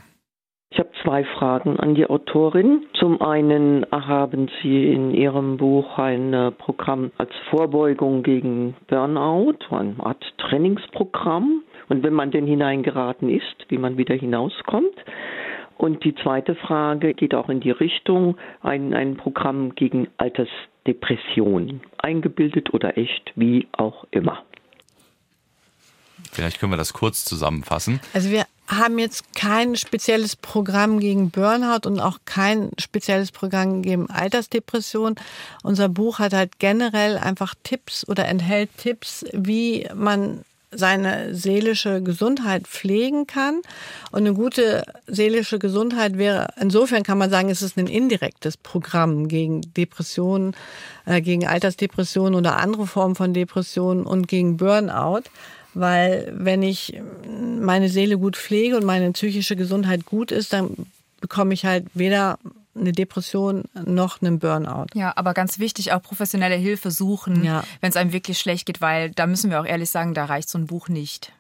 Ich 0.72 0.80
habe 0.80 0.90
zwei 1.04 1.24
Fragen 1.24 1.80
an 1.80 1.94
die 1.94 2.10
Autorin. 2.10 2.88
Zum 3.00 3.22
einen 3.22 3.86
haben 3.92 4.50
Sie 4.62 4.92
in 4.92 5.14
Ihrem 5.14 5.58
Buch 5.58 6.00
ein 6.00 6.34
äh, 6.34 6.50
Programm 6.50 7.12
als 7.20 7.30
Vorbeugung 7.52 8.24
gegen 8.24 8.76
Burnout, 8.88 9.60
eine 9.70 9.96
Art 10.00 10.24
Trainingsprogramm. 10.40 11.62
Und 11.90 12.02
wenn 12.02 12.14
man 12.14 12.32
denn 12.32 12.48
hineingeraten 12.48 13.30
ist, 13.30 13.66
wie 13.70 13.78
man 13.78 13.98
wieder 13.98 14.16
hinauskommt. 14.16 14.96
Und 15.78 16.04
die 16.04 16.16
zweite 16.16 16.56
Frage 16.56 17.14
geht 17.14 17.34
auch 17.34 17.50
in 17.50 17.60
die 17.60 17.72
Richtung, 17.72 18.38
ein, 18.62 18.94
ein 18.94 19.18
Programm 19.18 19.76
gegen 19.76 20.08
Altersdepression, 20.18 21.82
eingebildet 21.98 22.74
oder 22.74 22.98
echt, 22.98 23.32
wie 23.36 23.68
auch 23.74 24.06
immer. 24.12 24.44
Vielleicht 26.32 26.60
können 26.60 26.72
wir 26.72 26.78
das 26.78 26.94
kurz 26.94 27.26
zusammenfassen. 27.26 28.00
Also 28.14 28.32
wir 28.32 28.46
haben 28.68 28.98
jetzt 28.98 29.36
kein 29.36 29.76
spezielles 29.76 30.36
Programm 30.36 31.00
gegen 31.00 31.32
Burnout 31.32 31.88
und 31.88 32.00
auch 32.00 32.20
kein 32.26 32.72
spezielles 32.80 33.32
Programm 33.32 33.82
gegen 33.82 34.10
Altersdepression. 34.10 35.16
Unser 35.64 35.90
Buch 35.90 36.20
hat 36.20 36.34
halt 36.34 36.60
generell 36.60 37.18
einfach 37.18 37.56
Tipps 37.64 38.08
oder 38.08 38.28
enthält 38.28 38.70
Tipps, 38.78 39.26
wie 39.34 39.88
man 39.94 40.44
seine 40.76 41.34
seelische 41.36 42.02
Gesundheit 42.02 42.68
pflegen 42.68 43.28
kann. 43.28 43.62
Und 44.12 44.20
eine 44.20 44.34
gute 44.34 44.84
seelische 45.08 45.60
Gesundheit 45.60 46.18
wäre, 46.18 46.48
insofern 46.60 47.04
kann 47.04 47.18
man 47.18 47.30
sagen, 47.30 47.50
es 47.50 47.62
ist 47.62 47.78
ein 47.78 47.88
indirektes 47.88 48.58
Programm 48.58 49.28
gegen 49.28 49.62
Depressionen, 49.74 50.56
äh, 51.06 51.22
gegen 51.22 51.48
Altersdepressionen 51.48 52.36
oder 52.36 52.58
andere 52.58 52.88
Formen 52.88 53.16
von 53.16 53.34
Depressionen 53.34 54.06
und 54.06 54.28
gegen 54.28 54.58
Burnout. 54.58 55.24
Weil 55.74 56.32
wenn 56.36 56.62
ich 56.62 57.02
meine 57.28 57.90
Seele 57.90 58.18
gut 58.18 58.38
pflege 58.38 58.78
und 58.78 58.86
meine 58.86 59.12
psychische 59.12 59.56
Gesundheit 59.56 60.06
gut 60.06 60.32
ist, 60.32 60.54
dann 60.54 60.70
bekomme 61.20 61.54
ich 61.54 61.66
halt 61.66 61.86
weder 61.94 62.38
eine 62.76 62.92
Depression 62.92 63.66
noch 63.86 64.22
einen 64.22 64.40
Burnout. 64.40 64.88
Ja, 64.94 65.14
aber 65.16 65.34
ganz 65.34 65.60
wichtig 65.60 65.94
auch 65.94 66.02
professionelle 66.02 66.56
Hilfe 66.56 66.92
suchen, 66.92 67.44
ja. 67.44 67.64
wenn 67.82 67.90
es 67.90 67.96
einem 67.96 68.14
wirklich 68.14 68.40
schlecht 68.40 68.66
geht, 68.66 68.82
weil 68.82 69.12
da 69.12 69.28
müssen 69.28 69.50
wir 69.50 69.62
auch 69.62 69.66
ehrlich 69.66 69.90
sagen, 69.90 70.14
da 70.14 70.26
reicht 70.26 70.50
so 70.50 70.58
ein 70.58 70.68
Buch 70.68 70.90
nicht. 70.90 71.32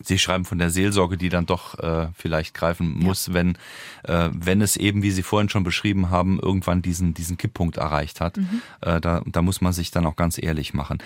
Sie 0.00 0.18
schreiben 0.18 0.44
von 0.44 0.58
der 0.58 0.70
Seelsorge, 0.70 1.16
die 1.16 1.30
dann 1.30 1.46
doch 1.46 1.78
äh, 1.78 2.08
vielleicht 2.14 2.54
greifen 2.54 2.98
muss, 2.98 3.28
ja. 3.28 3.34
wenn, 3.34 3.58
äh, 4.04 4.28
wenn 4.32 4.60
es 4.60 4.76
eben, 4.76 5.02
wie 5.02 5.10
Sie 5.10 5.22
vorhin 5.22 5.48
schon 5.48 5.64
beschrieben 5.64 6.10
haben, 6.10 6.38
irgendwann 6.38 6.82
diesen, 6.82 7.14
diesen 7.14 7.38
Kipppunkt 7.38 7.78
erreicht 7.78 8.20
hat. 8.20 8.36
Mhm. 8.36 8.62
Äh, 8.82 9.00
da, 9.00 9.22
da 9.24 9.42
muss 9.42 9.60
man 9.60 9.72
sich 9.72 9.90
dann 9.90 10.04
auch 10.04 10.16
ganz 10.16 10.40
ehrlich 10.40 10.74
machen. 10.74 10.98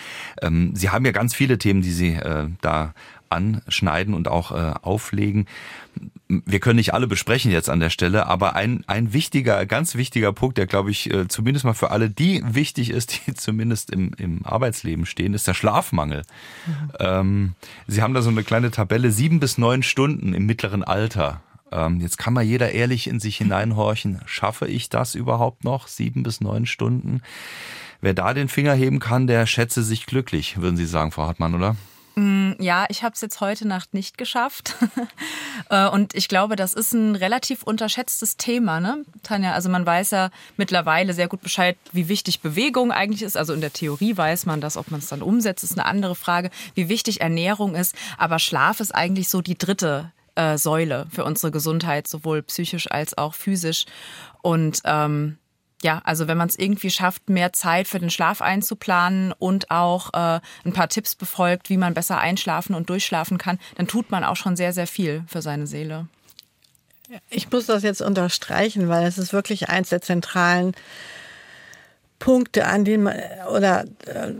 Ähm, 0.42 0.74
Sie 0.74 0.90
haben 0.90 1.04
ja 1.04 1.12
ganz 1.12 1.34
viele 1.34 1.58
Themen, 1.58 1.82
die 1.82 1.92
Sie 1.92 2.14
äh, 2.14 2.48
da 2.60 2.94
anschneiden 3.28 4.14
und 4.14 4.26
auch 4.26 4.50
äh, 4.50 4.74
auflegen. 4.82 5.46
Wir 6.46 6.60
können 6.60 6.76
nicht 6.76 6.94
alle 6.94 7.08
besprechen 7.08 7.50
jetzt 7.50 7.68
an 7.68 7.80
der 7.80 7.90
Stelle, 7.90 8.26
aber 8.26 8.54
ein, 8.54 8.84
ein 8.86 9.12
wichtiger, 9.12 9.66
ganz 9.66 9.96
wichtiger 9.96 10.32
Punkt, 10.32 10.58
der 10.58 10.66
glaube 10.66 10.92
ich 10.92 11.12
äh, 11.12 11.26
zumindest 11.26 11.64
mal 11.64 11.74
für 11.74 11.90
alle 11.90 12.08
die 12.08 12.42
wichtig 12.46 12.90
ist, 12.90 13.26
die 13.26 13.34
zumindest 13.34 13.90
im, 13.90 14.12
im 14.16 14.46
Arbeitsleben 14.46 15.06
stehen, 15.06 15.34
ist 15.34 15.48
der 15.48 15.54
Schlafmangel. 15.54 16.22
Mhm. 16.66 16.72
Ähm, 17.00 17.52
Sie 17.88 18.00
haben 18.00 18.14
da 18.14 18.22
so 18.22 18.30
eine 18.30 18.44
kleine 18.44 18.70
Tabelle, 18.70 19.10
sieben 19.10 19.40
bis 19.40 19.58
neun 19.58 19.82
Stunden 19.82 20.32
im 20.32 20.46
mittleren 20.46 20.84
Alter 20.84 21.42
Ähm, 21.72 22.00
jetzt 22.00 22.18
kann 22.18 22.34
mal 22.34 22.42
jeder 22.42 22.72
ehrlich 22.72 23.08
in 23.08 23.20
sich 23.20 23.36
hineinhorchen. 23.36 24.20
Schaffe 24.26 24.66
ich 24.66 24.88
das 24.88 25.14
überhaupt 25.14 25.64
noch? 25.64 25.88
Sieben 25.88 26.22
bis 26.22 26.40
neun 26.40 26.66
Stunden? 26.66 27.22
Wer 28.00 28.14
da 28.14 28.34
den 28.34 28.48
Finger 28.48 28.74
heben 28.74 28.98
kann, 28.98 29.26
der 29.26 29.46
schätze 29.46 29.82
sich 29.82 30.06
glücklich, 30.06 30.60
würden 30.60 30.76
Sie 30.76 30.86
sagen, 30.86 31.12
Frau 31.12 31.26
Hartmann, 31.26 31.54
oder? 31.54 31.76
Mm, 32.16 32.52
ja, 32.58 32.86
ich 32.88 33.02
habe 33.02 33.14
es 33.14 33.20
jetzt 33.20 33.40
heute 33.40 33.66
Nacht 33.66 33.94
nicht 33.94 34.18
geschafft. 34.18 34.76
Äh, 35.68 35.88
und 35.88 36.14
ich 36.14 36.28
glaube, 36.28 36.56
das 36.56 36.74
ist 36.74 36.94
ein 36.94 37.14
relativ 37.14 37.62
unterschätztes 37.62 38.36
Thema, 38.36 38.80
ne, 38.80 39.04
Tanja? 39.22 39.52
Also 39.52 39.68
man 39.68 39.84
weiß 39.84 40.10
ja 40.10 40.30
mittlerweile 40.56 41.12
sehr 41.12 41.28
gut 41.28 41.42
Bescheid, 41.42 41.76
wie 41.92 42.08
wichtig 42.08 42.40
Bewegung 42.40 42.90
eigentlich 42.90 43.22
ist. 43.22 43.36
Also 43.36 43.52
in 43.52 43.60
der 43.60 43.72
Theorie 43.72 44.16
weiß 44.16 44.46
man 44.46 44.60
das, 44.60 44.76
ob 44.76 44.90
man 44.90 45.00
es 45.00 45.08
dann 45.08 45.22
umsetzt, 45.22 45.62
ist 45.62 45.78
eine 45.78 45.84
andere 45.84 46.14
Frage, 46.14 46.50
wie 46.74 46.88
wichtig 46.88 47.20
Ernährung 47.20 47.74
ist. 47.74 47.94
Aber 48.16 48.38
Schlaf 48.38 48.80
ist 48.80 48.94
eigentlich 48.94 49.28
so 49.28 49.42
die 49.42 49.58
dritte 49.58 50.10
äh, 50.34 50.56
Säule 50.56 51.06
für 51.10 51.24
unsere 51.24 51.52
Gesundheit, 51.52 52.08
sowohl 52.08 52.42
psychisch 52.42 52.90
als 52.90 53.16
auch 53.18 53.34
physisch. 53.34 53.84
Und 54.42 54.80
ähm, 54.84 55.36
ja, 55.82 56.00
also 56.04 56.28
wenn 56.28 56.36
man 56.36 56.48
es 56.48 56.58
irgendwie 56.58 56.90
schafft, 56.90 57.28
mehr 57.28 57.52
Zeit 57.52 57.88
für 57.88 57.98
den 57.98 58.10
Schlaf 58.10 58.42
einzuplanen 58.42 59.32
und 59.38 59.70
auch 59.70 60.12
äh, 60.12 60.40
ein 60.64 60.72
paar 60.72 60.88
Tipps 60.88 61.14
befolgt, 61.14 61.70
wie 61.70 61.76
man 61.76 61.94
besser 61.94 62.18
einschlafen 62.18 62.74
und 62.74 62.90
durchschlafen 62.90 63.38
kann, 63.38 63.58
dann 63.76 63.86
tut 63.86 64.10
man 64.10 64.24
auch 64.24 64.36
schon 64.36 64.56
sehr, 64.56 64.72
sehr 64.72 64.86
viel 64.86 65.24
für 65.26 65.42
seine 65.42 65.66
Seele. 65.66 66.06
Ich 67.28 67.50
muss 67.50 67.66
das 67.66 67.82
jetzt 67.82 68.02
unterstreichen, 68.02 68.88
weil 68.88 69.06
es 69.06 69.18
ist 69.18 69.32
wirklich 69.32 69.68
eins 69.68 69.88
der 69.88 70.02
zentralen 70.02 70.74
Punkte, 72.18 72.66
an 72.66 72.84
denen 72.84 73.04
man 73.04 73.16
oder 73.52 73.84
äh, 74.06 74.32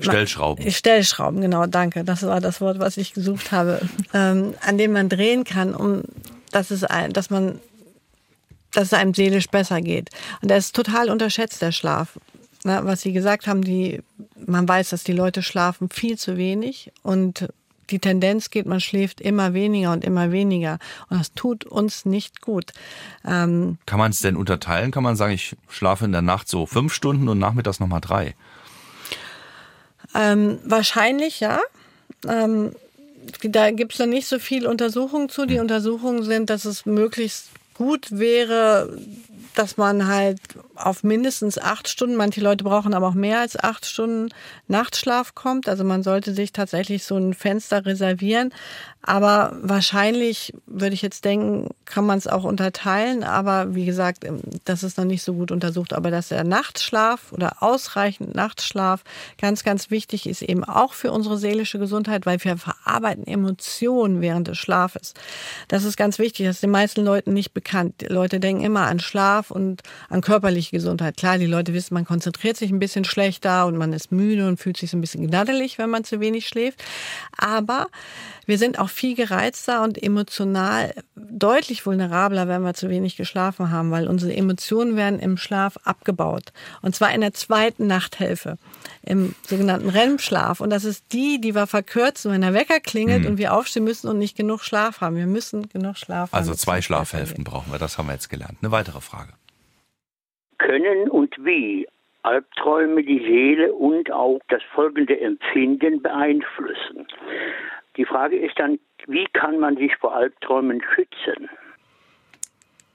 Stellschrauben. 0.00 0.70
Stellschrauben, 0.70 1.42
genau, 1.42 1.66
danke. 1.66 2.02
Das 2.04 2.22
war 2.22 2.40
das 2.40 2.62
Wort, 2.62 2.78
was 2.78 2.96
ich 2.96 3.12
gesucht 3.12 3.52
habe, 3.52 3.82
ähm, 4.14 4.54
an 4.62 4.78
dem 4.78 4.92
man 4.92 5.10
drehen 5.10 5.44
kann, 5.44 5.74
um 5.74 6.02
dass 6.50 6.70
es 6.70 6.82
ein, 6.84 7.12
dass 7.12 7.30
man 7.30 7.60
dass 8.72 8.88
es 8.88 8.94
einem 8.94 9.14
seelisch 9.14 9.48
besser 9.48 9.80
geht. 9.80 10.10
Und 10.42 10.50
der 10.50 10.58
ist 10.58 10.74
total 10.74 11.10
unterschätzt, 11.10 11.62
der 11.62 11.72
Schlaf. 11.72 12.18
Na, 12.64 12.84
was 12.84 13.00
Sie 13.00 13.12
gesagt 13.12 13.46
haben, 13.46 13.62
die, 13.62 14.02
man 14.46 14.68
weiß, 14.68 14.90
dass 14.90 15.04
die 15.04 15.12
Leute 15.12 15.42
schlafen 15.42 15.88
viel 15.88 16.18
zu 16.18 16.36
wenig 16.36 16.92
und 17.02 17.48
die 17.90 17.98
Tendenz 17.98 18.50
geht, 18.50 18.66
man 18.66 18.80
schläft 18.80 19.20
immer 19.20 19.54
weniger 19.54 19.92
und 19.92 20.04
immer 20.04 20.30
weniger. 20.30 20.78
Und 21.08 21.18
das 21.18 21.32
tut 21.32 21.64
uns 21.64 22.04
nicht 22.04 22.40
gut. 22.40 22.72
Ähm, 23.24 23.78
Kann 23.86 23.98
man 23.98 24.12
es 24.12 24.20
denn 24.20 24.36
unterteilen? 24.36 24.90
Kann 24.90 25.02
man 25.02 25.16
sagen, 25.16 25.32
ich 25.32 25.56
schlafe 25.68 26.04
in 26.04 26.12
der 26.12 26.22
Nacht 26.22 26.48
so 26.48 26.66
fünf 26.66 26.94
Stunden 26.94 27.28
und 27.28 27.38
nachmittags 27.38 27.80
nochmal 27.80 28.00
drei? 28.00 28.34
Ähm, 30.14 30.58
wahrscheinlich 30.64 31.40
ja. 31.40 31.60
Ähm, 32.28 32.72
da 33.42 33.70
gibt 33.70 33.92
es 33.92 33.98
noch 33.98 34.06
nicht 34.06 34.26
so 34.26 34.38
viel 34.38 34.66
Untersuchungen 34.66 35.28
zu. 35.28 35.46
Die 35.46 35.54
hm. 35.54 35.62
Untersuchungen 35.62 36.22
sind, 36.22 36.50
dass 36.50 36.64
es 36.64 36.86
möglichst 36.86 37.48
gut 37.80 38.08
wäre, 38.10 38.94
dass 39.54 39.78
man 39.78 40.06
halt 40.06 40.38
auf 40.74 41.02
mindestens 41.02 41.56
acht 41.56 41.88
Stunden, 41.88 42.14
manche 42.14 42.42
Leute 42.42 42.62
brauchen 42.62 42.92
aber 42.92 43.08
auch 43.08 43.14
mehr 43.14 43.40
als 43.40 43.58
acht 43.58 43.86
Stunden 43.86 44.28
Nachtschlaf 44.68 45.34
kommt. 45.34 45.66
Also 45.66 45.82
man 45.82 46.02
sollte 46.02 46.34
sich 46.34 46.52
tatsächlich 46.52 47.04
so 47.04 47.16
ein 47.16 47.32
Fenster 47.32 47.86
reservieren. 47.86 48.52
Aber 49.00 49.56
wahrscheinlich 49.62 50.52
würde 50.66 50.92
ich 50.92 51.00
jetzt 51.00 51.24
denken, 51.24 51.68
kann 51.90 52.06
man 52.06 52.16
es 52.16 52.26
auch 52.26 52.44
unterteilen. 52.44 53.24
Aber 53.24 53.74
wie 53.74 53.84
gesagt, 53.84 54.24
ähm, 54.24 54.40
das 54.64 54.82
ist 54.82 54.96
noch 54.96 55.04
nicht 55.04 55.22
so 55.22 55.34
gut 55.34 55.50
untersucht. 55.50 55.92
Aber 55.92 56.10
dass 56.10 56.28
der 56.28 56.44
Nachtschlaf 56.44 57.32
oder 57.32 57.62
ausreichend 57.62 58.34
Nachtschlaf 58.34 59.02
ganz, 59.38 59.64
ganz 59.64 59.90
wichtig 59.90 60.28
ist, 60.28 60.42
eben 60.42 60.64
auch 60.64 60.94
für 60.94 61.12
unsere 61.12 61.36
seelische 61.36 61.78
Gesundheit, 61.78 62.26
weil 62.26 62.42
wir 62.42 62.56
verarbeiten 62.56 63.26
Emotionen 63.26 64.20
während 64.20 64.48
des 64.48 64.58
Schlafes. 64.58 65.14
Das 65.68 65.84
ist 65.84 65.96
ganz 65.96 66.18
wichtig. 66.18 66.46
Das 66.46 66.56
ist 66.56 66.62
den 66.62 66.70
meisten 66.70 67.04
Leuten 67.04 67.32
nicht 67.32 67.52
bekannt. 67.52 68.00
Die 68.00 68.06
Leute 68.06 68.40
denken 68.40 68.62
immer 68.62 68.86
an 68.86 69.00
Schlaf 69.00 69.50
und 69.50 69.82
an 70.08 70.20
körperliche 70.20 70.70
Gesundheit. 70.70 71.16
Klar, 71.16 71.38
die 71.38 71.46
Leute 71.46 71.74
wissen, 71.74 71.94
man 71.94 72.04
konzentriert 72.04 72.56
sich 72.56 72.70
ein 72.70 72.78
bisschen 72.78 73.04
schlechter 73.04 73.66
und 73.66 73.76
man 73.76 73.92
ist 73.92 74.12
müde 74.12 74.46
und 74.46 74.58
fühlt 74.58 74.76
sich 74.76 74.90
so 74.90 74.96
ein 74.96 75.00
bisschen 75.00 75.26
gnaddelig, 75.26 75.78
wenn 75.78 75.90
man 75.90 76.04
zu 76.04 76.20
wenig 76.20 76.46
schläft. 76.46 76.82
Aber 77.36 77.88
wir 78.46 78.58
sind 78.58 78.78
auch 78.78 78.90
viel 78.90 79.14
gereizter 79.14 79.82
und 79.82 80.02
emotional 80.02 80.94
deutlich 81.14 81.79
vulnerabler, 81.84 82.48
wenn 82.48 82.62
wir 82.62 82.74
zu 82.74 82.88
wenig 82.88 83.16
geschlafen 83.16 83.70
haben, 83.70 83.90
weil 83.90 84.08
unsere 84.08 84.34
Emotionen 84.34 84.96
werden 84.96 85.18
im 85.18 85.36
Schlaf 85.36 85.76
abgebaut. 85.84 86.52
Und 86.82 86.94
zwar 86.94 87.14
in 87.14 87.20
der 87.20 87.32
zweiten 87.32 87.86
Nachthälfte, 87.86 88.58
im 89.02 89.34
sogenannten 89.42 89.88
REM-Schlaf. 89.88 90.60
Und 90.60 90.70
das 90.70 90.84
ist 90.84 91.12
die, 91.12 91.40
die 91.40 91.54
wir 91.54 91.66
verkürzen, 91.66 92.32
wenn 92.32 92.40
der 92.40 92.54
Wecker 92.54 92.80
klingelt 92.80 93.22
mhm. 93.22 93.30
und 93.30 93.38
wir 93.38 93.54
aufstehen 93.54 93.84
müssen 93.84 94.08
und 94.08 94.18
nicht 94.18 94.36
genug 94.36 94.62
Schlaf 94.62 95.00
haben. 95.00 95.16
Wir 95.16 95.26
müssen 95.26 95.68
genug 95.68 95.96
Schlaf 95.96 96.32
haben. 96.32 96.38
Also 96.38 96.54
zwei 96.54 96.82
Schlafhälften 96.82 97.44
brauchen 97.44 97.72
wir, 97.72 97.78
das 97.78 97.98
haben 97.98 98.08
wir 98.08 98.14
jetzt 98.14 98.28
gelernt. 98.28 98.58
Eine 98.62 98.72
weitere 98.72 99.00
Frage. 99.00 99.32
Können 100.58 101.10
und 101.10 101.34
wie 101.38 101.86
Albträume 102.22 103.02
die 103.02 103.20
Seele 103.20 103.72
und 103.72 104.12
auch 104.12 104.40
das 104.48 104.62
folgende 104.74 105.18
Empfinden 105.18 106.02
beeinflussen. 106.02 107.06
Die 107.96 108.04
Frage 108.04 108.36
ist 108.36 108.58
dann, 108.58 108.78
wie 109.06 109.26
kann 109.32 109.58
man 109.58 109.76
sich 109.76 109.96
vor 109.96 110.14
Albträumen 110.14 110.82
schützen? 110.94 111.48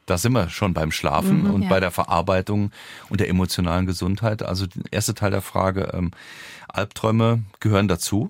Da 0.06 0.18
sind 0.18 0.34
wir 0.34 0.50
schon 0.50 0.74
beim 0.74 0.92
Schlafen 0.92 1.44
mhm, 1.44 1.54
und 1.54 1.62
ja. 1.64 1.70
bei 1.70 1.80
der 1.80 1.92
Verarbeitung 1.92 2.72
und 3.10 3.20
der 3.20 3.30
emotionalen 3.30 3.86
Gesundheit. 3.86 4.44
Also 4.44 4.68
der 4.68 4.84
erste 4.92 5.14
Teil 5.14 5.32
der 5.32 5.42
Frage, 5.42 5.92
ähm, 5.94 6.12
Albträume 6.68 7.44
gehören 7.60 7.88
dazu? 7.88 8.30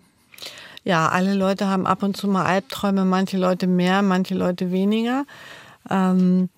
Ja, 0.84 1.10
alle 1.10 1.34
Leute 1.34 1.68
haben 1.68 1.88
ab 1.88 2.04
und 2.04 2.16
zu 2.16 2.28
mal 2.28 2.46
Albträume, 2.46 3.06
manche 3.06 3.38
Leute 3.38 3.68
mehr, 3.68 4.02
manche 4.02 4.36
Leute 4.36 4.72
weniger. 4.72 5.26
Ähm, 5.90 6.50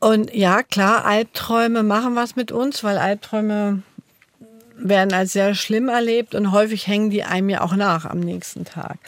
und 0.00 0.34
ja, 0.34 0.62
klar, 0.62 1.04
Albträume 1.04 1.82
machen 1.82 2.16
was 2.16 2.36
mit 2.36 2.52
uns, 2.52 2.84
weil 2.84 2.98
Albträume 2.98 3.82
werden 4.76 5.14
als 5.14 5.32
sehr 5.32 5.54
schlimm 5.54 5.88
erlebt 5.88 6.34
und 6.34 6.52
häufig 6.52 6.86
hängen 6.86 7.10
die 7.10 7.24
einem 7.24 7.48
ja 7.48 7.62
auch 7.62 7.74
nach 7.74 8.04
am 8.04 8.20
nächsten 8.20 8.64
Tag. 8.64 8.98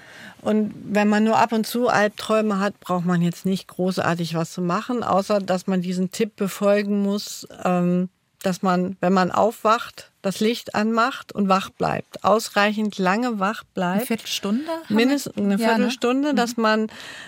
Und 0.42 0.72
wenn 0.84 1.08
man 1.08 1.24
nur 1.24 1.38
ab 1.38 1.52
und 1.52 1.66
zu 1.66 1.88
Albträume 1.88 2.60
hat, 2.60 2.78
braucht 2.80 3.04
man 3.04 3.22
jetzt 3.22 3.44
nicht 3.44 3.68
großartig 3.68 4.34
was 4.34 4.52
zu 4.52 4.60
machen, 4.60 5.02
außer 5.02 5.40
dass 5.40 5.66
man 5.66 5.82
diesen 5.82 6.10
Tipp 6.10 6.36
befolgen 6.36 7.02
muss, 7.02 7.46
ähm, 7.64 8.08
dass 8.42 8.62
man, 8.62 8.96
wenn 9.00 9.12
man 9.12 9.30
aufwacht, 9.32 10.12
das 10.22 10.40
Licht 10.40 10.74
anmacht 10.74 11.32
und 11.32 11.48
wach 11.48 11.70
bleibt. 11.70 12.24
Ausreichend 12.24 12.98
lange 12.98 13.40
wach 13.40 13.64
bleibt. 13.74 13.96
Eine 13.96 14.06
Viertelstunde? 14.06 14.70
Mindestens 14.88 15.36
eine 15.36 15.58
Viertelstunde, 15.58 16.28
ja, 16.28 16.32
ne? 16.32 16.36
dass 16.36 16.56
mhm. 16.56 16.62
man 16.62 16.86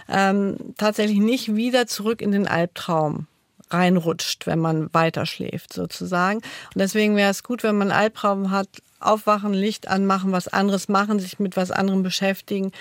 ähm, 0.08 0.56
tatsächlich 0.76 1.18
nicht 1.18 1.54
wieder 1.56 1.86
zurück 1.86 2.22
in 2.22 2.32
den 2.32 2.46
Albtraum 2.46 3.26
reinrutscht, 3.70 4.46
wenn 4.46 4.58
man 4.58 4.92
weiter 4.92 5.26
schläft 5.26 5.72
sozusagen. 5.72 6.38
Und 6.38 6.76
deswegen 6.76 7.16
wäre 7.16 7.30
es 7.30 7.42
gut, 7.42 7.62
wenn 7.62 7.78
man 7.78 7.90
Albtraum 7.90 8.50
hat, 8.50 8.68
aufwachen, 9.00 9.52
Licht 9.52 9.88
anmachen, 9.88 10.32
was 10.32 10.48
anderes 10.48 10.88
machen, 10.88 11.18
sich 11.18 11.38
mit 11.38 11.56
was 11.56 11.70
anderem 11.70 12.02
beschäftigen. 12.02 12.72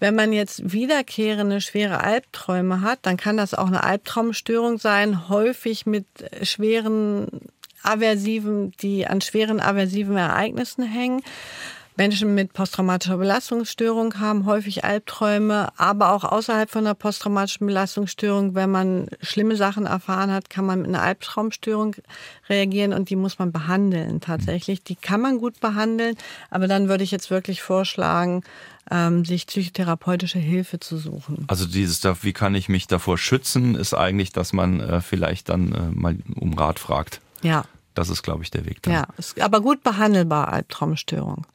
Wenn 0.00 0.14
man 0.14 0.32
jetzt 0.32 0.72
wiederkehrende 0.72 1.60
schwere 1.60 2.02
Albträume 2.02 2.80
hat, 2.80 2.98
dann 3.02 3.16
kann 3.16 3.36
das 3.36 3.54
auch 3.54 3.68
eine 3.68 3.84
Albtraumstörung 3.84 4.78
sein, 4.78 5.28
häufig 5.28 5.86
mit 5.86 6.06
schweren 6.42 7.28
aversiven, 7.82 8.72
die 8.80 9.06
an 9.06 9.20
schweren 9.20 9.60
aversiven 9.60 10.16
Ereignissen 10.16 10.84
hängen. 10.84 11.22
Menschen 11.96 12.34
mit 12.34 12.52
posttraumatischer 12.52 13.18
Belastungsstörung 13.18 14.18
haben 14.18 14.46
häufig 14.46 14.84
Albträume, 14.84 15.68
aber 15.76 16.12
auch 16.12 16.24
außerhalb 16.24 16.68
von 16.68 16.84
einer 16.84 16.94
posttraumatischen 16.94 17.68
Belastungsstörung, 17.68 18.56
wenn 18.56 18.70
man 18.70 19.06
schlimme 19.22 19.54
Sachen 19.54 19.86
erfahren 19.86 20.32
hat, 20.32 20.50
kann 20.50 20.66
man 20.66 20.80
mit 20.80 20.88
einer 20.88 21.02
Albtraumstörung 21.02 21.94
reagieren 22.48 22.92
und 22.92 23.10
die 23.10 23.16
muss 23.16 23.38
man 23.38 23.52
behandeln 23.52 24.20
tatsächlich. 24.20 24.82
Die 24.82 24.96
kann 24.96 25.20
man 25.20 25.38
gut 25.38 25.60
behandeln, 25.60 26.16
aber 26.50 26.66
dann 26.66 26.88
würde 26.88 27.04
ich 27.04 27.12
jetzt 27.12 27.30
wirklich 27.30 27.62
vorschlagen, 27.62 28.42
ähm, 28.90 29.24
sich 29.24 29.46
psychotherapeutische 29.46 30.40
Hilfe 30.40 30.80
zu 30.80 30.98
suchen. 30.98 31.44
Also 31.46 31.64
dieses, 31.64 32.02
wie 32.24 32.32
kann 32.32 32.56
ich 32.56 32.68
mich 32.68 32.88
davor 32.88 33.18
schützen, 33.18 33.76
ist 33.76 33.94
eigentlich, 33.94 34.32
dass 34.32 34.52
man 34.52 34.80
äh, 34.80 35.00
vielleicht 35.00 35.48
dann 35.48 35.72
äh, 35.72 35.90
mal 35.92 36.18
um 36.34 36.54
Rat 36.54 36.80
fragt. 36.80 37.20
Ja. 37.42 37.64
Das 37.94 38.08
ist, 38.08 38.24
glaube 38.24 38.42
ich, 38.42 38.50
der 38.50 38.66
Weg. 38.66 38.82
Dann. 38.82 38.92
Ja, 38.92 39.06
aber 39.40 39.60
gut 39.60 39.84
behandelbar, 39.84 40.52
Albtraumstörung. 40.52 41.46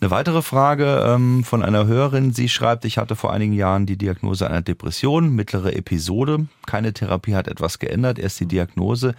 Eine 0.00 0.10
weitere 0.10 0.42
Frage 0.42 1.02
ähm, 1.06 1.44
von 1.44 1.62
einer 1.62 1.86
Hörerin. 1.86 2.32
Sie 2.32 2.48
schreibt, 2.48 2.84
ich 2.84 2.98
hatte 2.98 3.16
vor 3.16 3.32
einigen 3.32 3.52
Jahren 3.52 3.86
die 3.86 3.96
Diagnose 3.96 4.48
einer 4.48 4.62
Depression, 4.62 5.34
mittlere 5.34 5.74
Episode. 5.74 6.46
Keine 6.66 6.92
Therapie 6.92 7.34
hat 7.34 7.48
etwas 7.48 7.78
geändert, 7.78 8.18
erst 8.18 8.40
die 8.40 8.46
Diagnose. 8.46 9.14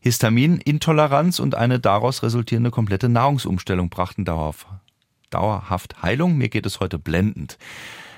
Histaminintoleranz 0.00 1.38
und 1.40 1.54
eine 1.54 1.80
daraus 1.80 2.22
resultierende 2.22 2.70
komplette 2.70 3.08
Nahrungsumstellung 3.08 3.88
brachten 3.88 4.24
dauerhaft, 4.24 6.02
Heilung. 6.02 6.36
Mir 6.36 6.48
geht 6.48 6.66
es 6.66 6.80
heute 6.80 6.98
blendend. 6.98 7.58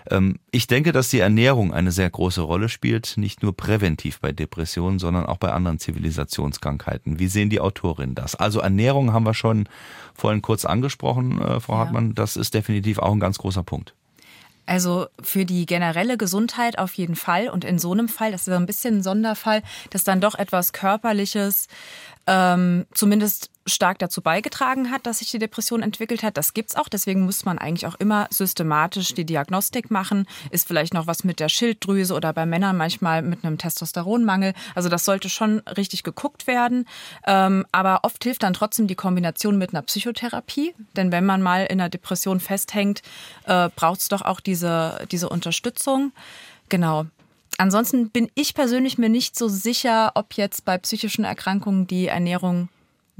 Ähm, 0.08 0.38
ich 0.50 0.66
denke, 0.66 0.92
dass 0.92 1.10
die 1.10 1.18
Ernährung 1.18 1.74
eine 1.74 1.90
sehr 1.90 2.08
große 2.08 2.40
Rolle 2.40 2.68
spielt, 2.68 3.16
nicht 3.16 3.42
nur 3.42 3.56
präventiv 3.56 4.20
bei 4.20 4.32
Depressionen, 4.32 4.98
sondern 4.98 5.26
auch 5.26 5.38
bei 5.38 5.52
anderen 5.52 5.78
Zivilisationskrankheiten. 5.78 7.18
Wie 7.18 7.26
sehen 7.26 7.50
die 7.50 7.60
Autorinnen 7.60 8.14
das? 8.14 8.36
Also 8.36 8.60
Ernährung 8.60 9.12
haben 9.12 9.26
wir 9.26 9.34
schon 9.34 9.68
vorhin 10.14 10.42
kurz 10.42 10.64
angesprochen, 10.64 11.40
äh, 11.40 11.58
Frau. 11.58 11.80
Hartmann. 11.80 12.14
Das 12.14 12.36
ist 12.36 12.54
definitiv 12.54 12.98
auch 12.98 13.12
ein 13.12 13.20
ganz 13.20 13.38
großer 13.38 13.62
Punkt. 13.62 13.94
Also 14.66 15.08
für 15.20 15.44
die 15.44 15.66
generelle 15.66 16.16
Gesundheit 16.16 16.78
auf 16.78 16.94
jeden 16.94 17.16
Fall. 17.16 17.48
Und 17.48 17.64
in 17.64 17.78
so 17.78 17.92
einem 17.92 18.08
Fall, 18.08 18.30
das 18.30 18.46
ist 18.46 18.54
ein 18.54 18.66
bisschen 18.66 18.98
ein 18.98 19.02
Sonderfall, 19.02 19.62
dass 19.90 20.04
dann 20.04 20.20
doch 20.20 20.36
etwas 20.36 20.72
Körperliches 20.72 21.66
ähm, 22.28 22.86
zumindest 22.94 23.50
stark 23.70 23.98
dazu 23.98 24.22
beigetragen 24.22 24.90
hat, 24.90 25.06
dass 25.06 25.18
sich 25.18 25.30
die 25.30 25.38
Depression 25.38 25.82
entwickelt 25.82 26.22
hat. 26.22 26.36
Das 26.36 26.54
gibt's 26.54 26.76
auch. 26.76 26.88
Deswegen 26.88 27.22
muss 27.22 27.44
man 27.44 27.58
eigentlich 27.58 27.86
auch 27.86 27.94
immer 27.94 28.26
systematisch 28.30 29.14
die 29.14 29.24
Diagnostik 29.24 29.90
machen. 29.90 30.26
Ist 30.50 30.66
vielleicht 30.66 30.94
noch 30.94 31.06
was 31.06 31.24
mit 31.24 31.40
der 31.40 31.48
Schilddrüse 31.48 32.14
oder 32.14 32.32
bei 32.32 32.46
Männern 32.46 32.76
manchmal 32.76 33.22
mit 33.22 33.44
einem 33.44 33.58
Testosteronmangel. 33.58 34.54
Also 34.74 34.88
das 34.88 35.04
sollte 35.04 35.28
schon 35.28 35.60
richtig 35.60 36.02
geguckt 36.02 36.46
werden. 36.46 36.86
Ähm, 37.26 37.64
aber 37.72 38.00
oft 38.02 38.22
hilft 38.22 38.42
dann 38.42 38.54
trotzdem 38.54 38.86
die 38.86 38.94
Kombination 38.94 39.58
mit 39.58 39.72
einer 39.72 39.82
Psychotherapie. 39.82 40.74
Denn 40.96 41.12
wenn 41.12 41.24
man 41.24 41.42
mal 41.42 41.64
in 41.64 41.80
einer 41.80 41.88
Depression 41.88 42.40
festhängt, 42.40 43.02
äh, 43.46 43.68
braucht 43.74 44.00
es 44.00 44.08
doch 44.08 44.22
auch 44.22 44.40
diese, 44.40 45.06
diese 45.10 45.28
Unterstützung. 45.28 46.12
Genau. 46.68 47.06
Ansonsten 47.58 48.08
bin 48.08 48.30
ich 48.34 48.54
persönlich 48.54 48.96
mir 48.96 49.10
nicht 49.10 49.36
so 49.36 49.46
sicher, 49.48 50.12
ob 50.14 50.34
jetzt 50.34 50.64
bei 50.64 50.78
psychischen 50.78 51.24
Erkrankungen 51.24 51.86
die 51.86 52.06
Ernährung 52.06 52.70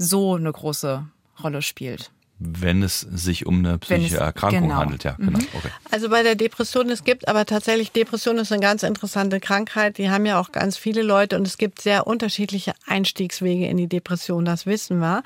so 0.01 0.35
eine 0.35 0.51
große 0.51 1.05
Rolle 1.43 1.61
spielt. 1.61 2.11
Wenn 2.43 2.81
es 2.81 3.01
sich 3.01 3.45
um 3.45 3.59
eine 3.59 3.77
psychische 3.77 4.15
es, 4.15 4.21
Erkrankung 4.21 4.63
genau. 4.63 4.75
handelt, 4.75 5.03
ja, 5.03 5.11
genau. 5.11 5.37
Mhm. 5.37 5.47
Okay. 5.53 5.69
Also 5.91 6.09
bei 6.09 6.23
der 6.23 6.33
Depression, 6.33 6.89
es 6.89 7.03
gibt 7.03 7.27
aber 7.27 7.45
tatsächlich, 7.45 7.91
Depression 7.91 8.39
ist 8.39 8.51
eine 8.51 8.61
ganz 8.61 8.81
interessante 8.81 9.39
Krankheit, 9.39 9.99
die 9.99 10.09
haben 10.09 10.25
ja 10.25 10.39
auch 10.39 10.51
ganz 10.51 10.75
viele 10.75 11.03
Leute 11.03 11.37
und 11.37 11.45
es 11.45 11.59
gibt 11.59 11.83
sehr 11.83 12.07
unterschiedliche 12.07 12.73
Einstiegswege 12.87 13.67
in 13.67 13.77
die 13.77 13.85
Depression, 13.85 14.43
das 14.43 14.65
wissen 14.65 14.97
wir. 14.97 15.21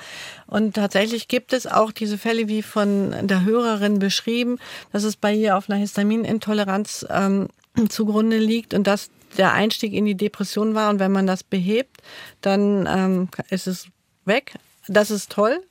Und 0.45 0.75
tatsächlich 0.75 1.29
gibt 1.29 1.53
es 1.53 1.67
auch 1.67 1.93
diese 1.93 2.17
Fälle, 2.17 2.49
wie 2.49 2.61
von 2.61 3.15
der 3.25 3.45
Hörerin 3.45 3.99
beschrieben, 3.99 4.57
dass 4.91 5.05
es 5.05 5.15
bei 5.15 5.33
ihr 5.33 5.55
auf 5.55 5.69
einer 5.69 5.79
Histaminintoleranz 5.79 7.05
ähm, 7.09 7.47
zugrunde 7.87 8.39
liegt 8.39 8.73
und 8.73 8.87
dass 8.87 9.09
der 9.37 9.53
Einstieg 9.53 9.93
in 9.93 10.03
die 10.03 10.15
Depression 10.15 10.75
war. 10.75 10.89
Und 10.89 10.99
wenn 10.99 11.13
man 11.13 11.27
das 11.27 11.43
behebt, 11.43 12.01
dann 12.41 12.87
ähm, 12.89 13.29
ist 13.49 13.67
es 13.67 13.87
weg. 14.25 14.55
Das 14.87 15.09
ist 15.09 15.31
toll. 15.31 15.61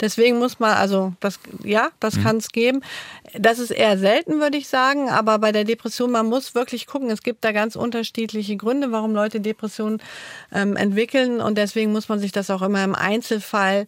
Deswegen 0.00 0.38
muss 0.38 0.58
man, 0.58 0.76
also 0.76 1.12
das, 1.20 1.38
ja, 1.62 1.90
das 2.00 2.16
mhm. 2.16 2.22
kann 2.22 2.36
es 2.38 2.50
geben. 2.50 2.82
Das 3.38 3.58
ist 3.58 3.70
eher 3.70 3.98
selten, 3.98 4.40
würde 4.40 4.58
ich 4.58 4.68
sagen. 4.68 5.08
Aber 5.08 5.38
bei 5.38 5.52
der 5.52 5.64
Depression, 5.64 6.10
man 6.10 6.26
muss 6.26 6.54
wirklich 6.54 6.86
gucken. 6.86 7.10
Es 7.10 7.22
gibt 7.22 7.44
da 7.44 7.52
ganz 7.52 7.76
unterschiedliche 7.76 8.56
Gründe, 8.56 8.90
warum 8.90 9.14
Leute 9.14 9.40
Depressionen 9.40 10.02
ähm, 10.52 10.76
entwickeln. 10.76 11.40
Und 11.40 11.56
deswegen 11.56 11.92
muss 11.92 12.08
man 12.08 12.18
sich 12.18 12.32
das 12.32 12.50
auch 12.50 12.62
immer 12.62 12.82
im 12.82 12.94
Einzelfall 12.94 13.86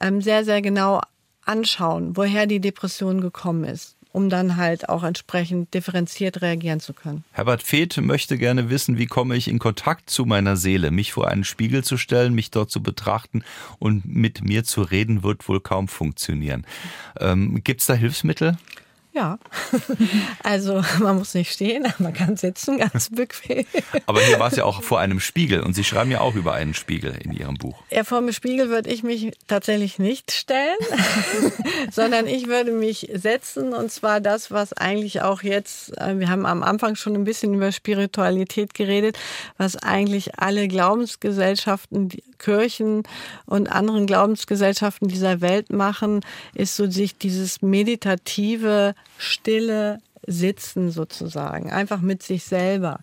ähm, 0.00 0.22
sehr, 0.22 0.44
sehr 0.44 0.62
genau 0.62 1.00
anschauen, 1.44 2.16
woher 2.16 2.46
die 2.46 2.60
Depression 2.60 3.20
gekommen 3.20 3.64
ist 3.64 3.97
um 4.12 4.30
dann 4.30 4.56
halt 4.56 4.88
auch 4.88 5.04
entsprechend 5.04 5.74
differenziert 5.74 6.42
reagieren 6.42 6.80
zu 6.80 6.92
können. 6.92 7.24
Herbert 7.32 7.62
Feeth 7.62 7.98
möchte 7.98 8.38
gerne 8.38 8.70
wissen, 8.70 8.98
wie 8.98 9.06
komme 9.06 9.36
ich 9.36 9.48
in 9.48 9.58
Kontakt 9.58 10.10
zu 10.10 10.24
meiner 10.24 10.56
Seele? 10.56 10.90
Mich 10.90 11.12
vor 11.12 11.28
einen 11.28 11.44
Spiegel 11.44 11.84
zu 11.84 11.96
stellen, 11.96 12.34
mich 12.34 12.50
dort 12.50 12.70
zu 12.70 12.82
betrachten 12.82 13.42
und 13.78 14.04
mit 14.06 14.42
mir 14.42 14.64
zu 14.64 14.82
reden, 14.82 15.22
wird 15.22 15.48
wohl 15.48 15.60
kaum 15.60 15.88
funktionieren. 15.88 16.66
Ähm, 17.20 17.62
Gibt 17.62 17.80
es 17.80 17.86
da 17.86 17.94
Hilfsmittel? 17.94 18.56
Ja, 19.18 19.36
also 20.44 20.80
man 21.00 21.18
muss 21.18 21.34
nicht 21.34 21.52
stehen, 21.52 21.92
man 21.98 22.12
kann 22.12 22.36
sitzen, 22.36 22.78
ganz 22.78 23.10
bequem. 23.10 23.66
Aber 24.06 24.20
hier 24.20 24.38
war 24.38 24.46
es 24.46 24.56
ja 24.56 24.64
auch 24.64 24.80
vor 24.80 25.00
einem 25.00 25.18
Spiegel 25.18 25.60
und 25.60 25.74
Sie 25.74 25.82
schreiben 25.82 26.12
ja 26.12 26.20
auch 26.20 26.36
über 26.36 26.52
einen 26.52 26.72
Spiegel 26.72 27.16
in 27.24 27.32
Ihrem 27.32 27.56
Buch. 27.56 27.82
Ja, 27.90 28.04
vor 28.04 28.20
dem 28.20 28.32
Spiegel 28.32 28.68
würde 28.68 28.88
ich 28.90 29.02
mich 29.02 29.32
tatsächlich 29.48 29.98
nicht 29.98 30.30
stellen, 30.30 30.76
sondern 31.90 32.28
ich 32.28 32.46
würde 32.46 32.70
mich 32.70 33.10
setzen 33.12 33.74
und 33.74 33.90
zwar 33.90 34.20
das, 34.20 34.52
was 34.52 34.72
eigentlich 34.72 35.20
auch 35.22 35.42
jetzt, 35.42 35.98
äh, 35.98 36.16
wir 36.20 36.28
haben 36.28 36.46
am 36.46 36.62
Anfang 36.62 36.94
schon 36.94 37.16
ein 37.16 37.24
bisschen 37.24 37.54
über 37.54 37.72
Spiritualität 37.72 38.72
geredet, 38.72 39.18
was 39.56 39.74
eigentlich 39.74 40.38
alle 40.38 40.68
Glaubensgesellschaften, 40.68 42.10
Kirchen 42.38 43.02
und 43.46 43.70
anderen 43.70 44.06
Glaubensgesellschaften 44.06 45.08
dieser 45.08 45.40
Welt 45.40 45.70
machen, 45.70 46.20
ist 46.54 46.76
so 46.76 46.90
sich 46.90 47.16
dieses 47.18 47.62
meditative 47.62 48.94
stille 49.18 49.98
Sitzen 50.26 50.90
sozusagen, 50.90 51.72
einfach 51.72 52.00
mit 52.00 52.22
sich 52.22 52.44
selber. 52.44 53.00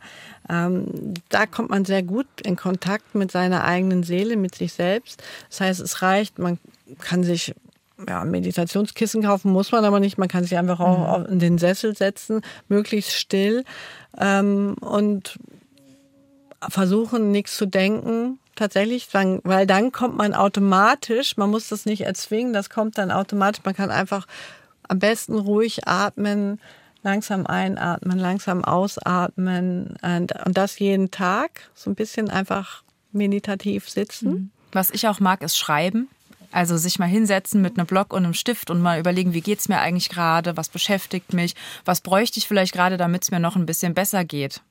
Ähm, 0.48 1.14
da 1.30 1.48
kommt 1.48 1.72
man 1.72 1.84
sehr 1.84 2.04
gut 2.04 2.28
in 2.44 2.56
Kontakt 2.56 3.16
mit 3.16 3.32
seiner 3.32 3.64
eigenen 3.64 4.04
Seele, 4.04 4.38
mit 4.38 4.54
sich 4.54 4.74
selbst. 4.74 5.24
Das 5.50 5.62
heißt, 5.62 5.82
es 5.82 6.02
reicht, 6.04 6.38
man 6.38 6.60
kann 7.00 7.24
sich 7.24 7.56
ja, 8.08 8.26
Meditationskissen 8.26 9.24
kaufen 9.24 9.52
muss 9.52 9.72
man 9.72 9.86
aber 9.86 10.00
nicht. 10.00 10.18
Man 10.18 10.28
kann 10.28 10.44
sich 10.44 10.58
einfach 10.58 10.80
auch 10.80 11.20
mhm. 11.20 11.26
in 11.26 11.40
den 11.40 11.58
Sessel 11.58 11.96
setzen, 11.96 12.42
möglichst 12.68 13.14
still 13.14 13.64
ähm, 14.20 14.76
und 14.82 15.40
versuchen, 16.68 17.32
nichts 17.32 17.58
zu 17.58 17.66
denken. 17.66 18.40
Tatsächlich, 18.56 19.10
weil 19.14 19.68
dann 19.68 19.92
kommt 19.92 20.16
man 20.16 20.34
automatisch, 20.34 21.36
man 21.36 21.50
muss 21.50 21.68
das 21.68 21.86
nicht 21.86 22.02
erzwingen, 22.02 22.54
das 22.54 22.70
kommt 22.70 22.98
dann 22.98 23.12
automatisch. 23.12 23.62
Man 23.66 23.76
kann 23.76 23.92
einfach 23.92 24.28
am 24.88 25.00
besten 25.00 25.38
ruhig 25.38 25.88
atmen, 25.88 26.62
langsam 27.04 27.46
einatmen, 27.46 28.18
langsam 28.18 28.64
ausatmen 28.64 29.98
und, 30.02 30.34
und 30.46 30.58
das 30.58 30.80
jeden 30.80 31.12
Tag, 31.12 31.70
so 31.74 31.90
ein 31.90 31.96
bisschen 31.96 32.30
einfach 32.30 32.84
meditativ 33.12 33.90
sitzen. 33.90 34.30
Mhm. 34.30 34.52
Was 34.72 34.90
ich 34.90 35.08
auch 35.08 35.20
mag, 35.20 35.42
ist 35.42 35.58
Schreiben. 35.58 36.08
Also 36.52 36.78
sich 36.78 36.98
mal 36.98 37.08
hinsetzen 37.08 37.62
mit 37.62 37.78
einem 37.78 37.88
Block 37.88 38.14
und 38.14 38.24
einem 38.24 38.34
Stift 38.34 38.70
und 38.70 38.82
mal 38.82 39.00
überlegen, 39.00 39.34
wie 39.34 39.42
geht 39.42 39.60
es 39.60 39.68
mir 39.68 39.80
eigentlich 39.80 40.08
gerade, 40.08 40.56
was 40.56 40.70
beschäftigt 40.70 41.34
mich, 41.34 41.56
was 41.84 42.00
bräuchte 42.00 42.40
ich 42.40 42.48
vielleicht 42.48 42.74
gerade, 42.74 42.96
damit 42.96 43.24
es 43.24 43.32
mir 43.32 43.42
noch 43.42 43.58
ein 43.58 43.66
bisschen 43.66 43.94
besser 43.94 44.24
geht 44.24 44.62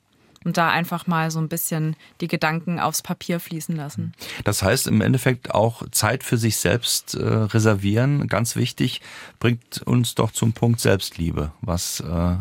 und 0.45 0.57
da 0.57 0.71
einfach 0.71 1.07
mal 1.07 1.31
so 1.31 1.39
ein 1.39 1.49
bisschen 1.49 1.97
die 2.21 2.29
Gedanken 2.29 2.79
aufs 2.79 3.03
Papier 3.03 3.41
fließen 3.41 3.75
lassen. 3.75 4.13
Das 4.45 4.63
heißt 4.63 4.87
im 4.87 5.01
Endeffekt 5.01 5.53
auch 5.53 5.83
Zeit 5.91 6.23
für 6.23 6.39
sich 6.39 6.57
selbst 6.57 7.15
äh, 7.15 7.25
reservieren, 7.25 8.29
ganz 8.29 8.57
wichtig, 8.57 9.01
bringt 9.41 9.83
uns 9.83 10.15
doch 10.15 10.31
zum 10.31 10.53
Punkt 10.53 10.81
Selbstliebe, 10.81 11.53
was 11.61 12.01
äh, 12.01 12.37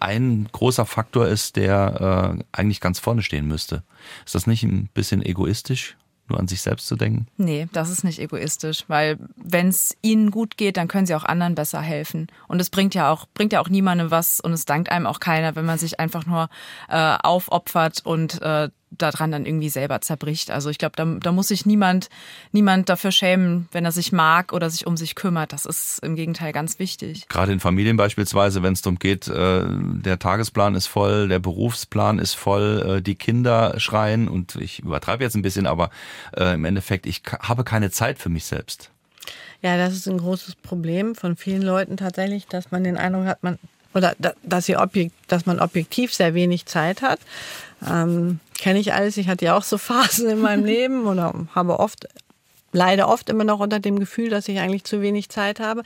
ein 0.00 0.48
großer 0.52 0.86
Faktor 0.86 1.26
ist, 1.26 1.56
der 1.56 2.36
äh, 2.38 2.44
eigentlich 2.52 2.80
ganz 2.80 2.98
vorne 2.98 3.22
stehen 3.22 3.46
müsste. 3.46 3.82
Ist 4.24 4.34
das 4.34 4.46
nicht 4.46 4.62
ein 4.62 4.88
bisschen 4.94 5.24
egoistisch? 5.24 5.96
Nur 6.28 6.38
an 6.38 6.48
sich 6.48 6.62
selbst 6.62 6.86
zu 6.86 6.96
denken? 6.96 7.26
Nee, 7.36 7.68
das 7.72 7.90
ist 7.90 8.04
nicht 8.04 8.18
egoistisch, 8.18 8.84
weil 8.88 9.18
wenn 9.36 9.68
es 9.68 9.96
ihnen 10.02 10.30
gut 10.30 10.56
geht, 10.56 10.76
dann 10.76 10.88
können 10.88 11.06
sie 11.06 11.14
auch 11.14 11.24
anderen 11.24 11.54
besser 11.54 11.80
helfen. 11.80 12.28
Und 12.48 12.60
es 12.60 12.70
bringt 12.70 12.94
ja 12.94 13.10
auch, 13.10 13.26
bringt 13.34 13.52
ja 13.52 13.60
auch 13.60 13.68
niemandem 13.68 14.10
was 14.10 14.40
und 14.40 14.52
es 14.52 14.64
dankt 14.64 14.90
einem 14.90 15.06
auch 15.06 15.20
keiner, 15.20 15.56
wenn 15.56 15.64
man 15.64 15.78
sich 15.78 16.00
einfach 16.00 16.26
nur 16.26 16.48
äh, 16.88 17.16
aufopfert 17.22 18.00
und 18.04 18.40
äh, 18.42 18.68
daran 18.98 19.30
dann 19.30 19.46
irgendwie 19.46 19.68
selber 19.68 20.00
zerbricht. 20.00 20.50
Also 20.50 20.70
ich 20.70 20.78
glaube, 20.78 20.94
da, 20.96 21.04
da 21.04 21.32
muss 21.32 21.48
sich 21.48 21.66
niemand, 21.66 22.08
niemand 22.52 22.88
dafür 22.88 23.12
schämen, 23.12 23.68
wenn 23.72 23.84
er 23.84 23.92
sich 23.92 24.12
mag 24.12 24.52
oder 24.52 24.70
sich 24.70 24.86
um 24.86 24.96
sich 24.96 25.14
kümmert. 25.14 25.52
Das 25.52 25.66
ist 25.66 26.00
im 26.02 26.16
Gegenteil 26.16 26.52
ganz 26.52 26.78
wichtig. 26.78 27.28
Gerade 27.28 27.52
in 27.52 27.60
Familien 27.60 27.96
beispielsweise, 27.96 28.62
wenn 28.62 28.72
es 28.72 28.82
darum 28.82 28.98
geht, 28.98 29.28
äh, 29.28 29.64
der 29.66 30.18
Tagesplan 30.18 30.74
ist 30.74 30.86
voll, 30.86 31.28
der 31.28 31.38
Berufsplan 31.38 32.18
ist 32.18 32.34
voll, 32.34 32.96
äh, 32.98 33.02
die 33.02 33.14
Kinder 33.14 33.78
schreien 33.78 34.28
und 34.28 34.56
ich 34.56 34.80
übertreibe 34.80 35.24
jetzt 35.24 35.36
ein 35.36 35.42
bisschen, 35.42 35.66
aber 35.66 35.90
äh, 36.36 36.54
im 36.54 36.64
Endeffekt, 36.64 37.06
ich 37.06 37.22
habe 37.40 37.64
keine 37.64 37.90
Zeit 37.90 38.18
für 38.18 38.28
mich 38.28 38.44
selbst. 38.44 38.90
Ja, 39.62 39.76
das 39.76 39.94
ist 39.94 40.06
ein 40.06 40.18
großes 40.18 40.56
Problem 40.56 41.14
von 41.14 41.36
vielen 41.36 41.62
Leuten 41.62 41.96
tatsächlich, 41.96 42.46
dass 42.46 42.70
man 42.70 42.84
den 42.84 42.96
Eindruck 42.96 43.26
hat, 43.26 43.42
man 43.42 43.58
oder 43.94 44.14
dass, 44.42 44.66
sie 44.66 44.76
objekt, 44.76 45.14
dass 45.26 45.46
man 45.46 45.58
objektiv 45.58 46.12
sehr 46.12 46.34
wenig 46.34 46.66
Zeit 46.66 47.00
hat. 47.00 47.18
Ähm, 47.88 48.40
Kenne 48.58 48.78
ich 48.78 48.92
alles. 48.92 49.16
Ich 49.16 49.28
hatte 49.28 49.44
ja 49.44 49.56
auch 49.56 49.62
so 49.62 49.78
Phasen 49.78 50.28
in 50.28 50.40
meinem 50.40 50.64
Leben 50.66 51.06
oder 51.06 51.34
habe 51.54 51.78
oft 51.78 52.06
leider 52.76 53.08
oft 53.08 53.28
immer 53.30 53.44
noch 53.44 53.58
unter 53.58 53.80
dem 53.80 53.98
Gefühl, 53.98 54.28
dass 54.28 54.48
ich 54.48 54.60
eigentlich 54.60 54.84
zu 54.84 55.00
wenig 55.00 55.28
Zeit 55.28 55.58
habe. 55.58 55.82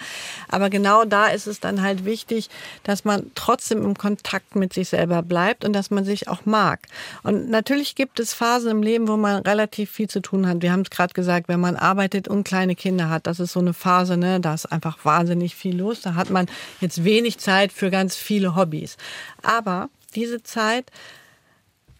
Aber 0.49 0.68
genau 0.68 1.05
da 1.05 1.29
ist 1.29 1.47
es 1.47 1.61
dann 1.61 1.81
halt 1.83 2.05
wichtig, 2.05 2.51
dass 2.83 3.05
man 3.05 3.31
trotzdem 3.35 3.85
im 3.85 3.97
Kontakt 3.97 4.57
mit 4.57 4.73
sich 4.73 4.89
selber 4.89 5.23
bleibt 5.23 5.64
und 5.64 5.73
dass 5.73 5.91
man 5.91 6.05
sich 6.05 6.29
auch 6.29 6.45
mag. 6.45 6.81
Und 7.23 7.49
natürlich 7.49 7.95
gibt 7.95 8.21
es 8.21 8.35
Phasen 8.35 8.71
im 8.71 8.83
Leben, 8.83 9.09
wo 9.09 9.16
man 9.16 9.43
relativ 9.43 9.91
viel 9.91 10.09
zu 10.09 10.21
tun 10.21 10.47
hat. 10.47 10.62
Wir 10.62 10.73
haben 10.73 10.83
es 10.83 10.91
gerade 10.91 11.14
gesagt, 11.14 11.49
wenn 11.49 11.61
man 11.61 11.77
arbeitet 11.77 12.29
und 12.29 12.45
kleine 12.45 12.75
Kinder 12.75 13.09
hat, 13.09 13.27
das 13.27 13.41
ist 13.41 13.53
so 13.53 13.61
eine 13.61 13.73
Phase, 13.73 14.16
ne, 14.16 14.41
da 14.41 14.53
ist 14.53 14.66
einfach 14.66 14.99
wahnsinnig 15.05 15.55
viel 15.55 15.79
los. 15.79 16.01
Da 16.03 16.14
hat 16.14 16.31
man 16.31 16.47
jetzt 16.81 17.05
wenig 17.05 17.39
Zeit 17.39 17.73
für 17.73 17.91
ganz 17.91 18.16
viele 18.16 18.57
Hobbys. 18.57 18.97
Aber 19.43 19.89
diese 20.14 20.43
Zeit 20.43 20.87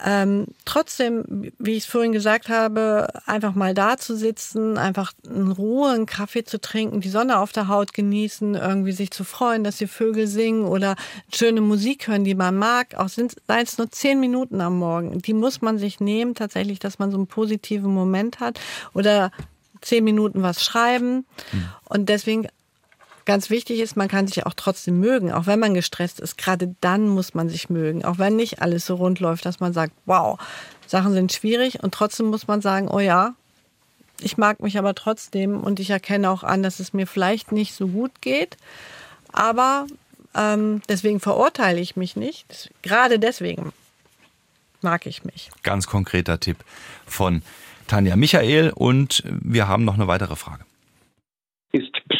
ähm, 0.05 0.47
trotzdem, 0.65 1.53
wie 1.59 1.73
ich 1.73 1.85
es 1.85 1.91
vorhin 1.91 2.13
gesagt 2.13 2.49
habe, 2.49 3.09
einfach 3.27 3.55
mal 3.55 3.75
da 3.75 3.97
zu 3.97 4.17
sitzen, 4.17 4.79
einfach 4.79 5.13
in 5.25 5.51
Ruhe 5.53 5.91
einen 5.91 6.07
Kaffee 6.07 6.45
zu 6.45 6.61
trinken, 6.61 7.01
die 7.01 7.09
Sonne 7.09 7.39
auf 7.39 7.53
der 7.53 7.69
Haut 7.69 7.93
genießen, 7.93 8.55
irgendwie 8.55 8.93
sich 8.93 9.11
zu 9.11 9.25
freuen, 9.25 9.65
dass 9.65 9.77
die 9.77 9.87
Vögel 9.87 10.27
singen 10.27 10.65
oder 10.65 10.97
schöne 11.33 11.61
Musik 11.61 12.09
hören, 12.09 12.25
die 12.25 12.35
man 12.35 12.57
mag, 12.57 12.95
auch 12.97 13.09
sind 13.09 13.37
es 13.47 13.79
nur 13.79 13.91
zehn 13.91 14.21
Minuten 14.21 14.61
am 14.61 14.79
Morgen. 14.79 15.21
Die 15.21 15.35
muss 15.35 15.61
man 15.61 15.79
sich 15.79 16.01
nehmen, 16.01 16.35
tatsächlich, 16.35 16.79
dass 16.79 16.99
man 16.99 17.11
so 17.11 17.17
einen 17.17 17.27
positiven 17.27 17.93
Moment 17.93 18.41
hat 18.41 18.59
oder 18.95 19.31
zehn 19.81 20.05
Minuten 20.05 20.43
was 20.43 20.65
schreiben. 20.65 21.27
Mhm. 21.53 21.69
Und 21.85 22.09
deswegen 22.09 22.47
ganz 23.31 23.49
wichtig 23.49 23.79
ist, 23.79 23.97
man 23.97 24.09
kann 24.09 24.27
sich 24.27 24.45
auch 24.45 24.55
trotzdem 24.57 24.99
mögen, 24.99 25.31
auch 25.31 25.47
wenn 25.47 25.61
man 25.61 25.73
gestresst 25.73 26.19
ist. 26.19 26.37
Gerade 26.37 26.75
dann 26.81 27.07
muss 27.07 27.33
man 27.33 27.49
sich 27.49 27.71
mögen, 27.71 28.05
auch 28.05 28.19
wenn 28.19 28.35
nicht 28.35 28.61
alles 28.61 28.87
so 28.87 28.97
rund 28.97 29.21
läuft, 29.21 29.47
dass 29.47 29.61
man 29.61 29.73
sagt, 29.73 29.93
wow, 30.05 30.37
Sachen 30.89 31.13
sind 31.13 31.33
schwierig 31.33 31.81
und 31.81 31.95
trotzdem 31.95 32.27
muss 32.27 32.49
man 32.49 32.61
sagen, 32.61 32.89
oh 32.89 32.99
ja, 32.99 33.37
ich 34.21 34.37
mag 34.37 34.59
mich 34.59 34.79
aber 34.79 34.97
trotzdem 34.97 35.61
und 35.61 35.79
ich 35.79 35.91
erkenne 35.91 36.29
auch 36.29 36.43
an, 36.43 36.65
dass 36.65 36.81
es 36.81 36.93
mir 36.93 37.07
vielleicht 37.07 37.53
nicht 37.53 37.73
so 37.73 37.87
gut 37.87 38.11
geht, 38.21 38.57
aber 39.31 39.87
ähm, 40.35 40.83
deswegen 40.89 41.21
verurteile 41.21 41.79
ich 41.79 41.95
mich 41.95 42.17
nicht. 42.17 42.73
Gerade 42.83 43.21
deswegen 43.21 43.73
mag 44.83 45.07
ich 45.07 45.23
mich. 45.23 45.53
Ganz 45.63 45.87
konkreter 45.87 46.41
Tipp 46.41 46.57
von 47.07 47.43
Tanja 47.87 48.17
Michael 48.17 48.73
und 48.75 49.23
wir 49.25 49.69
haben 49.69 49.85
noch 49.85 49.95
eine 49.95 50.09
weitere 50.09 50.35
Frage. 50.35 50.65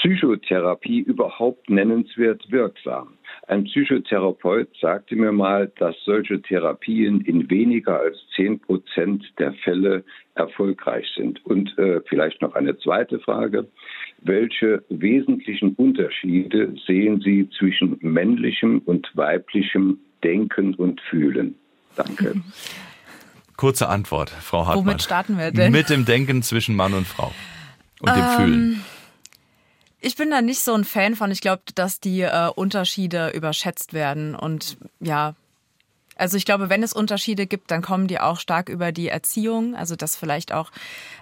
Psychotherapie 0.01 1.01
überhaupt 1.01 1.69
nennenswert 1.69 2.43
wirksam? 2.51 3.19
Ein 3.49 3.65
Psychotherapeut 3.65 4.69
sagte 4.81 5.15
mir 5.15 5.33
mal, 5.33 5.71
dass 5.79 5.95
solche 6.05 6.41
Therapien 6.41 7.21
in 7.21 7.51
weniger 7.51 8.01
als 8.01 8.17
10 8.37 8.61
Prozent 8.61 9.25
der 9.39 9.53
Fälle 9.65 10.05
erfolgreich 10.35 11.07
sind. 11.15 11.45
Und 11.45 11.77
äh, 11.79 12.01
vielleicht 12.09 12.41
noch 12.41 12.55
eine 12.55 12.79
zweite 12.79 13.19
Frage. 13.21 13.69
Welche 14.23 14.83
wesentlichen 14.89 15.75
Unterschiede 15.75 16.75
sehen 16.87 17.21
Sie 17.21 17.49
zwischen 17.59 17.99
männlichem 18.01 18.79
und 18.87 19.11
weiblichem 19.15 19.99
Denken 20.25 20.75
und 20.75 21.01
Fühlen? 21.03 21.57
Danke. 21.97 22.37
Kurze 23.57 23.89
Antwort, 23.89 24.31
Frau 24.31 24.67
Hartmann. 24.67 24.87
Womit 24.87 25.03
starten 25.03 25.37
wir 25.37 25.51
denn? 25.51 25.73
Mit 25.73 25.91
dem 25.91 26.07
Denken 26.07 26.43
zwischen 26.43 26.75
Mann 26.75 26.95
und 26.95 27.07
Frau 27.07 27.31
und 28.01 28.09
dem 28.09 28.25
ähm, 28.25 28.37
Fühlen. 28.37 28.85
Ich 30.01 30.17
bin 30.17 30.31
da 30.31 30.41
nicht 30.41 30.61
so 30.61 30.75
ein 30.75 30.85
Fan 30.85 31.15
von. 31.15 31.31
Ich 31.31 31.41
glaube, 31.41 31.63
dass 31.75 32.01
die 32.01 32.23
äh, 32.23 32.49
Unterschiede 32.55 33.31
überschätzt 33.31 33.93
werden. 33.93 34.35
Und 34.35 34.79
ja, 35.01 35.35
also 36.17 36.37
ich 36.37 36.45
glaube, 36.45 36.71
wenn 36.71 36.83
es 36.83 36.93
Unterschiede 36.93 37.47
gibt, 37.47 37.71
dann 37.71 37.83
kommen 37.83 38.07
die 38.07 38.21
auch 38.21 38.41
stark 38.41 38.69
über 38.69 38.93
die 38.93 39.09
Erziehung. 39.09 39.75
Also 39.75 39.97
dass 39.97 40.17
vielleicht 40.17 40.53
auch 40.53 40.71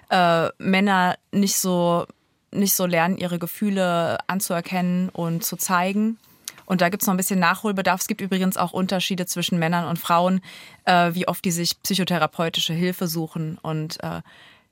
äh, 0.09 0.49
Männer 0.57 1.15
nicht 1.31 1.57
so 1.57 2.05
nicht 2.51 2.73
so 2.73 2.85
lernen, 2.85 3.17
ihre 3.17 3.37
Gefühle 3.37 4.17
anzuerkennen 4.27 5.09
und 5.09 5.43
zu 5.43 5.55
zeigen. 5.55 6.17
Und 6.65 6.81
da 6.81 6.89
gibt 6.89 7.03
es 7.03 7.07
noch 7.07 7.13
ein 7.13 7.17
bisschen 7.17 7.39
Nachholbedarf. 7.39 8.01
Es 8.01 8.07
gibt 8.07 8.21
übrigens 8.21 8.57
auch 8.57 8.73
Unterschiede 8.73 9.25
zwischen 9.25 9.59
Männern 9.59 9.85
und 9.85 9.97
Frauen, 9.97 10.41
äh, 10.85 11.13
wie 11.13 11.27
oft 11.27 11.43
die 11.43 11.51
sich 11.51 11.81
psychotherapeutische 11.81 12.73
Hilfe 12.73 13.07
suchen. 13.07 13.57
Und 13.61 14.03
äh, 14.03 14.21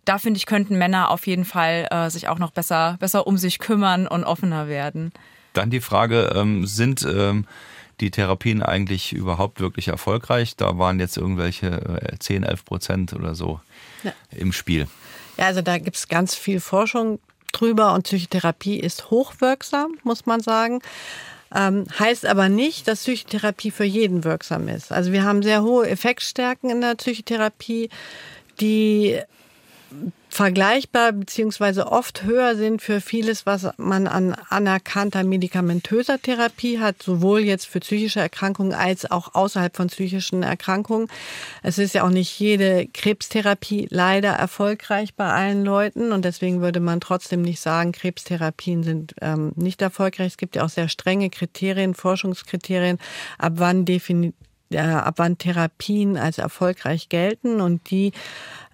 da 0.08 0.18
finde 0.18 0.38
ich, 0.38 0.45
könnten 0.45 0.78
Männer 0.78 1.12
auf 1.12 1.28
jeden 1.28 1.45
Fall 1.45 1.88
äh, 1.91 2.10
sich 2.10 2.28
auch 2.28 2.39
noch 2.39 2.51
besser, 2.51 2.97
besser 2.99 3.28
um 3.28 3.38
sich 3.38 3.60
kümmern 3.60 4.08
und 4.08 4.24
offener 4.24 4.68
werden. 4.68 5.12
Dann 5.53 5.70
die 5.70 5.82
Frage, 5.82 6.32
ähm, 6.36 6.66
sind 6.66 7.03
ähm, 7.03 7.45
die 7.99 8.12
Therapien 8.12 8.62
eigentlich 8.62 9.14
überhaupt 9.14 9.60
wirklich 9.60 9.89
erfolgreich? 9.89 10.55
Da 10.55 10.78
waren 10.78 10.99
jetzt 10.99 11.18
irgendwelche 11.18 11.68
äh, 12.12 12.20
10, 12.20 12.43
11 12.43 12.66
Prozent 12.66 13.14
oder 13.14 13.36
so 13.36 13.60
ja. 14.03 14.14
im 14.32 14.53
Spiel. 14.53 14.88
Ja, 15.38 15.45
also 15.45 15.62
da 15.62 15.78
gibt 15.78 15.97
es 15.97 16.08
ganz 16.08 16.36
viel 16.36 16.60
Forschung 16.60 17.20
drüber 17.51 17.93
und 17.93 18.03
Psychotherapie 18.03 18.80
ist 18.80 19.10
hochwirksam, 19.10 19.97
muss 20.03 20.26
man 20.26 20.41
sagen. 20.41 20.80
Ähm, 21.53 21.86
heißt 21.97 22.26
aber 22.26 22.49
nicht, 22.49 22.88
dass 22.88 23.03
Psychotherapie 23.03 23.72
für 23.72 23.86
jeden 23.86 24.24
wirksam 24.24 24.68
ist. 24.68 24.91
Also 24.91 25.12
wir 25.12 25.24
haben 25.24 25.43
sehr 25.43 25.64
hohe 25.64 25.89
Effektstärken 25.89 26.70
in 26.70 26.82
der 26.82 26.95
Psychotherapie, 26.95 27.89
die 28.60 29.20
vergleichbar 30.29 31.13
beziehungsweise 31.13 31.91
oft 31.91 32.23
höher 32.23 32.55
sind 32.55 32.81
für 32.81 33.01
vieles, 33.01 33.45
was 33.45 33.69
man 33.77 34.07
an 34.07 34.35
anerkannter 34.49 35.23
medikamentöser 35.23 36.21
Therapie 36.21 36.79
hat, 36.79 37.01
sowohl 37.01 37.39
jetzt 37.39 37.65
für 37.65 37.79
psychische 37.79 38.19
Erkrankungen 38.19 38.73
als 38.73 39.09
auch 39.09 39.33
außerhalb 39.33 39.75
von 39.75 39.88
psychischen 39.88 40.43
Erkrankungen. 40.43 41.07
Es 41.63 41.79
ist 41.79 41.95
ja 41.95 42.03
auch 42.03 42.11
nicht 42.11 42.39
jede 42.39 42.88
Krebstherapie 42.88 43.88
leider 43.89 44.29
erfolgreich 44.29 45.15
bei 45.15 45.25
allen 45.25 45.63
Leuten 45.63 46.11
und 46.11 46.23
deswegen 46.23 46.61
würde 46.61 46.81
man 46.81 47.01
trotzdem 47.01 47.41
nicht 47.41 47.59
sagen, 47.59 47.91
Krebstherapien 47.91 48.83
sind 48.83 49.15
ähm, 49.21 49.53
nicht 49.55 49.81
erfolgreich. 49.81 50.27
Es 50.27 50.38
gibt 50.38 50.55
ja 50.55 50.65
auch 50.65 50.69
sehr 50.69 50.89
strenge 50.89 51.29
Kriterien, 51.29 51.95
Forschungskriterien, 51.95 52.99
ab 53.39 53.53
wann 53.55 53.85
definitiv 53.85 54.35
äh, 54.72 54.80
ab 54.80 55.15
wann 55.18 55.38
Therapien 55.38 56.18
als 56.18 56.38
erfolgreich 56.38 57.09
gelten 57.09 57.61
und 57.61 57.89
die 57.89 58.11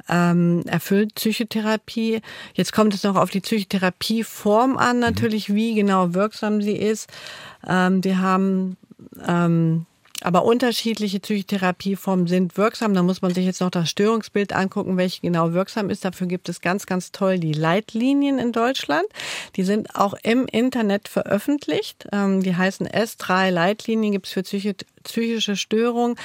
ähm, 0.10 0.64
erfüllt 0.66 1.16
Psychotherapie. 1.16 2.22
Jetzt 2.54 2.74
kommt 2.74 2.94
es 2.94 3.04
noch 3.04 3.16
auf 3.16 3.30
die 3.30 3.42
Psychotherapieform 3.42 4.78
an, 4.78 5.00
natürlich, 5.00 5.54
wie 5.54 5.76
genau 5.76 6.14
wirksam 6.14 6.62
sie 6.62 6.76
ist. 6.76 7.10
Ähm, 7.68 8.04
wir 8.04 8.20
haben 8.20 8.78
ähm, 9.26 9.86
aber 10.24 10.46
unterschiedliche 10.46 11.20
Psychotherapieformen 11.20 12.28
sind 12.28 12.58
wirksam. 12.58 12.94
Da 12.94 13.04
muss 13.04 13.22
man 13.22 13.34
sich 13.34 13.46
jetzt 13.46 13.60
noch 13.60 13.70
das 13.70 13.90
Störungsbild 13.90 14.54
angucken, 14.54 14.96
welche 14.96 15.22
genau 15.22 15.52
wirksam 15.52 15.90
ist. 15.90 16.06
Dafür 16.06 16.28
gibt 16.28 16.48
es 16.48 16.62
ganz, 16.62 16.86
ganz 16.86 17.12
toll 17.12 17.40
die 17.40 17.52
Leitlinien 17.52 18.40
in 18.40 18.54
Deutschland. 18.54 19.06
Die 19.58 19.64
sind 19.64 19.96
auch 19.96 20.14
im 20.24 20.46
Internet 20.46 21.10
veröffentlicht. 21.10 22.08
Ähm, 22.14 22.42
die 22.42 22.56
heißen 22.56 22.88
S3 22.88 23.50
Leitlinien, 23.50 24.14
gibt 24.14 24.28
es 24.28 24.34
für 24.34 24.44
psychische 25.04 25.56
Störungen 25.56 26.16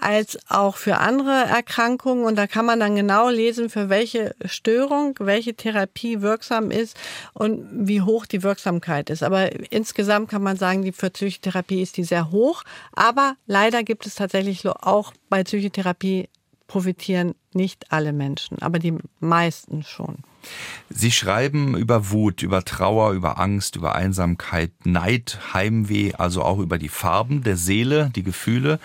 als 0.00 0.38
auch 0.48 0.76
für 0.76 0.98
andere 0.98 1.44
Erkrankungen. 1.44 2.24
Und 2.24 2.36
da 2.36 2.46
kann 2.46 2.66
man 2.66 2.80
dann 2.80 2.96
genau 2.96 3.28
lesen, 3.28 3.70
für 3.70 3.88
welche 3.88 4.34
Störung, 4.44 5.16
welche 5.20 5.54
Therapie 5.54 6.20
wirksam 6.20 6.70
ist 6.70 6.96
und 7.34 7.66
wie 7.72 8.02
hoch 8.02 8.26
die 8.26 8.42
Wirksamkeit 8.42 9.10
ist. 9.10 9.22
Aber 9.22 9.50
insgesamt 9.72 10.30
kann 10.30 10.42
man 10.42 10.56
sagen, 10.56 10.82
die 10.82 10.92
für 10.92 11.10
Psychotherapie 11.10 11.82
ist 11.82 11.96
die 11.96 12.04
sehr 12.04 12.30
hoch. 12.30 12.64
Aber 12.92 13.36
leider 13.46 13.82
gibt 13.82 14.06
es 14.06 14.14
tatsächlich 14.14 14.66
auch 14.66 15.12
bei 15.28 15.44
Psychotherapie 15.44 16.28
profitieren 16.66 17.34
nicht 17.54 17.90
alle 17.90 18.12
Menschen, 18.12 18.60
aber 18.60 18.78
die 18.78 18.94
meisten 19.20 19.82
schon. 19.82 20.18
Sie 20.90 21.12
schreiben 21.12 21.76
über 21.76 22.10
Wut, 22.10 22.42
über 22.42 22.64
Trauer, 22.64 23.12
über 23.12 23.38
Angst, 23.38 23.76
über 23.76 23.94
Einsamkeit, 23.94 24.72
Neid, 24.84 25.38
Heimweh, 25.52 26.14
also 26.14 26.42
auch 26.42 26.58
über 26.58 26.78
die 26.78 26.88
Farben 26.88 27.42
der 27.42 27.56
Seele, 27.56 28.10
die 28.14 28.22
Gefühle. 28.22 28.80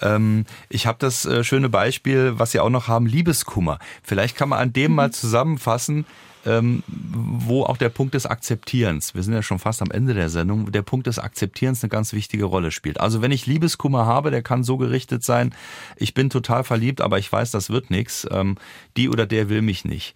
Ähm, 0.00 0.44
ich 0.68 0.86
habe 0.86 0.98
das 1.00 1.24
äh, 1.24 1.44
schöne 1.44 1.68
Beispiel, 1.68 2.34
was 2.38 2.52
Sie 2.52 2.60
auch 2.60 2.70
noch 2.70 2.88
haben, 2.88 3.06
Liebeskummer. 3.06 3.78
Vielleicht 4.02 4.36
kann 4.36 4.50
man 4.50 4.58
an 4.58 4.72
dem 4.72 4.94
mal 4.94 5.08
mhm. 5.08 5.12
zusammenfassen, 5.12 6.04
ähm, 6.46 6.82
wo 6.86 7.64
auch 7.64 7.76
der 7.76 7.88
Punkt 7.88 8.14
des 8.14 8.24
Akzeptierens, 8.24 9.14
wir 9.14 9.22
sind 9.22 9.34
ja 9.34 9.42
schon 9.42 9.58
fast 9.58 9.82
am 9.82 9.90
Ende 9.90 10.14
der 10.14 10.28
Sendung, 10.28 10.70
der 10.70 10.82
Punkt 10.82 11.08
des 11.08 11.18
Akzeptierens 11.18 11.82
eine 11.82 11.90
ganz 11.90 12.12
wichtige 12.12 12.44
Rolle 12.44 12.70
spielt. 12.70 13.00
Also 13.00 13.20
wenn 13.20 13.32
ich 13.32 13.46
Liebeskummer 13.46 14.06
habe, 14.06 14.30
der 14.30 14.42
kann 14.42 14.62
so 14.62 14.76
gerichtet 14.76 15.24
sein, 15.24 15.54
ich 15.96 16.14
bin 16.14 16.30
total 16.30 16.62
verliebt, 16.62 17.00
aber 17.00 17.18
ich 17.18 17.30
weiß, 17.30 17.50
das 17.50 17.70
wird 17.70 17.90
nichts, 17.90 18.26
ähm, 18.30 18.56
die 18.96 19.08
oder 19.08 19.26
der 19.26 19.48
will 19.48 19.60
mich 19.60 19.84
nicht. 19.84 20.14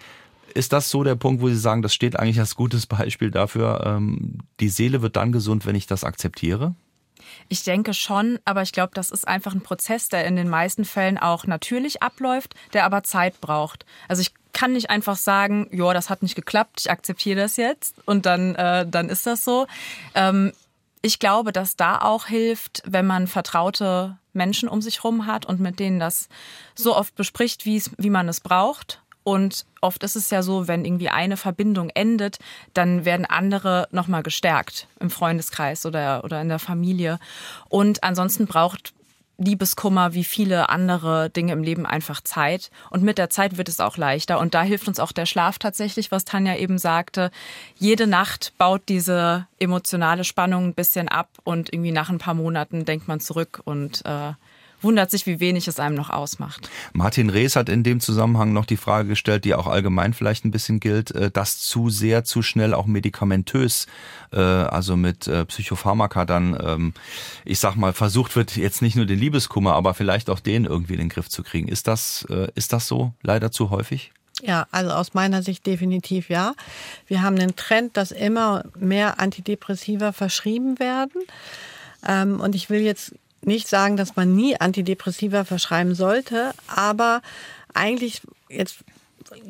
Ist 0.55 0.73
das 0.73 0.91
so 0.91 1.05
der 1.05 1.17
Punkt, 1.17 1.43
wo 1.43 1.49
Sie 1.49 1.57
sagen, 1.57 1.83
das 1.83 1.95
steht 1.95 2.19
eigentlich 2.19 2.41
als 2.41 2.55
gutes 2.57 2.87
Beispiel 2.87 3.31
dafür, 3.31 3.83
ähm, 3.87 4.39
die 4.61 4.69
Seele 4.69 5.03
wird 5.03 5.17
dann 5.17 5.33
gesund, 5.33 5.67
wenn 5.67 5.77
ich 5.77 5.87
das 5.87 6.05
akzeptiere? 6.05 6.75
Ich 7.49 7.65
denke 7.65 7.95
schon, 7.95 8.39
aber 8.45 8.63
ich 8.63 8.73
glaube, 8.73 8.93
das 8.95 9.11
ist 9.11 9.27
einfach 9.27 9.55
ein 9.55 9.61
Prozess, 9.61 10.09
der 10.09 10.25
in 10.25 10.37
den 10.37 10.49
meisten 10.49 10.85
Fällen 10.85 11.19
auch 11.19 11.47
natürlich 11.47 12.03
abläuft, 12.03 12.55
der 12.73 12.85
aber 12.85 13.03
Zeit 13.03 13.41
braucht. 13.41 13.85
Also 14.09 14.23
ich 14.23 14.33
kann 14.53 14.73
nicht 14.73 14.91
einfach 14.91 15.17
sagen, 15.17 15.69
ja, 15.71 15.93
das 15.93 16.11
hat 16.11 16.23
nicht 16.23 16.35
geklappt, 16.35 16.81
ich 16.81 16.91
akzeptiere 16.91 17.41
das 17.41 17.57
jetzt 17.57 17.97
und 18.07 18.27
dann, 18.27 18.55
äh, 18.55 18.87
dann 18.87 19.09
ist 19.09 19.27
das 19.27 19.45
so. 19.45 19.67
Ähm, 20.15 20.53
ich 21.03 21.19
glaube, 21.19 21.53
dass 21.53 21.77
da 21.77 21.99
auch 21.99 22.27
hilft, 22.27 22.83
wenn 22.87 23.07
man 23.07 23.27
vertraute 23.27 24.19
Menschen 24.33 24.69
um 24.69 24.83
sich 24.83 24.99
herum 24.99 25.27
hat 25.27 25.47
und 25.47 25.61
mit 25.61 25.79
denen 25.79 25.99
das 25.99 26.29
so 26.75 26.97
oft 26.97 27.15
bespricht, 27.15 27.65
wie 27.65 28.11
man 28.11 28.29
es 28.29 28.41
braucht 28.41 29.01
und 29.31 29.65
oft 29.81 30.03
ist 30.03 30.17
es 30.17 30.31
ja 30.31 30.43
so, 30.43 30.67
wenn 30.67 30.85
irgendwie 30.85 31.09
eine 31.09 31.37
Verbindung 31.37 31.91
endet, 31.91 32.39
dann 32.75 33.05
werden 33.05 33.27
andere 33.27 33.87
nochmal 33.93 34.25
gestärkt 34.25 34.89
im 34.99 35.09
Freundeskreis 35.09 35.87
oder, 35.87 36.25
oder 36.25 36.41
in 36.41 36.49
der 36.49 36.59
Familie. 36.59 37.21
Und 37.69 38.03
ansonsten 38.03 38.49
braucht 38.49 38.93
Liebeskummer 39.39 40.15
wie 40.15 40.25
viele 40.25 40.69
andere 40.69 41.31
Dinge 41.31 41.53
im 41.53 41.63
Leben 41.63 41.87
einfach 41.87 42.21
Zeit. 42.23 42.73
Und 42.91 43.05
mit 43.05 43.19
der 43.19 43.31
Zeit 43.31 43.57
wird 43.57 43.69
es 43.69 43.79
auch 43.79 43.97
leichter. 43.97 44.41
Und 44.41 44.53
da 44.53 44.63
hilft 44.63 44.89
uns 44.89 44.99
auch 44.99 45.13
der 45.13 45.27
Schlaf 45.27 45.61
tatsächlich, 45.61 46.11
was 46.11 46.25
Tanja 46.25 46.57
eben 46.57 46.77
sagte. 46.77 47.31
Jede 47.77 48.09
Nacht 48.09 48.53
baut 48.59 48.83
diese 48.89 49.47
emotionale 49.61 50.25
Spannung 50.25 50.67
ein 50.67 50.75
bisschen 50.75 51.09
ab 51.09 51.29
und 51.45 51.73
irgendwie 51.73 51.93
nach 51.93 52.11
ein 52.11 52.19
paar 52.19 52.35
Monaten 52.35 52.85
denkt 52.85 53.07
man 53.07 53.21
zurück 53.21 53.63
und 53.65 54.05
äh, 54.05 54.33
wundert 54.81 55.11
sich, 55.11 55.27
wie 55.27 55.41
wenig 55.41 55.69
es 55.69 55.79
einem 55.79 55.95
noch 55.95 56.11
ausmacht. 56.11 56.69
Martin 56.93 57.31
Rees 57.31 57.57
hat 57.57 57.69
in 57.69 57.83
dem 57.83 58.01
Zusammenhang 58.01 58.53
noch 58.53 58.67
die 58.67 58.77
Frage 58.77 59.09
gestellt, 59.09 59.45
die 59.45 59.55
auch 59.55 59.67
allgemein 59.67 60.15
vielleicht 60.15 60.45
ein 60.45 60.51
bisschen 60.51 60.81
gilt, 60.81 61.11
äh, 61.13 61.31
dass 61.31 61.61
zu 61.61 61.91
sehr, 61.91 62.25
zu 62.25 62.43
schnell 62.43 62.75
auch 62.75 62.87
medikamentös, 62.87 63.87
äh, 64.33 64.39
also 64.39 64.97
mit 64.97 65.27
äh, 65.27 65.45
Psychopharmaka 65.45 66.25
dann, 66.25 66.59
ähm, 66.63 66.95
ich 67.45 67.59
sag 67.59 67.77
mal, 67.77 67.93
versucht 67.93 68.37
wird, 68.37 68.57
jetzt 68.57 68.83
nicht 68.83 68.97
nur 68.97 69.07
den 69.07 69.19
Liebeskummer, 69.19 69.75
aber 69.75 69.95
vielleicht 69.95 70.31
auch 70.31 70.41
den 70.41 70.65
irgendwie 70.65 70.95
in 70.95 71.01
den 71.01 71.09
Griff 71.09 71.29
zu 71.29 71.43
kriegen. 71.43 71.69
Ist 71.69 71.87
das, 71.87 72.27
ist 72.55 72.73
das 72.73 72.87
so 72.87 73.13
leider 73.23 73.51
zu 73.51 73.71
häufig? 73.71 74.13
Ja, 74.43 74.67
also 74.71 74.91
aus 74.91 75.15
meiner 75.15 75.43
Sicht 75.43 75.67
definitiv 75.67 76.29
ja. 76.29 76.55
Wir 77.07 77.23
haben 77.23 77.39
einen 77.39 77.57
Trend, 77.57 77.97
dass 77.97 78.11
immer 78.11 78.65
mehr 78.79 79.21
Antidepressiva 79.21 80.13
verschrieben 80.13 80.79
werden. 80.79 81.23
Ähm, 82.07 82.41
und 82.41 82.55
ich 82.55 82.71
will 82.71 82.81
jetzt 82.81 83.15
nicht 83.43 83.69
sagen, 83.69 83.97
dass 83.97 84.17
man 84.17 84.35
nie 84.35 84.57
Antidepressiva 84.61 85.45
verschreiben 85.45 85.95
sollte, 85.95 86.53
aber 86.67 87.23
eigentlich 87.75 88.23
jetzt 88.49 88.79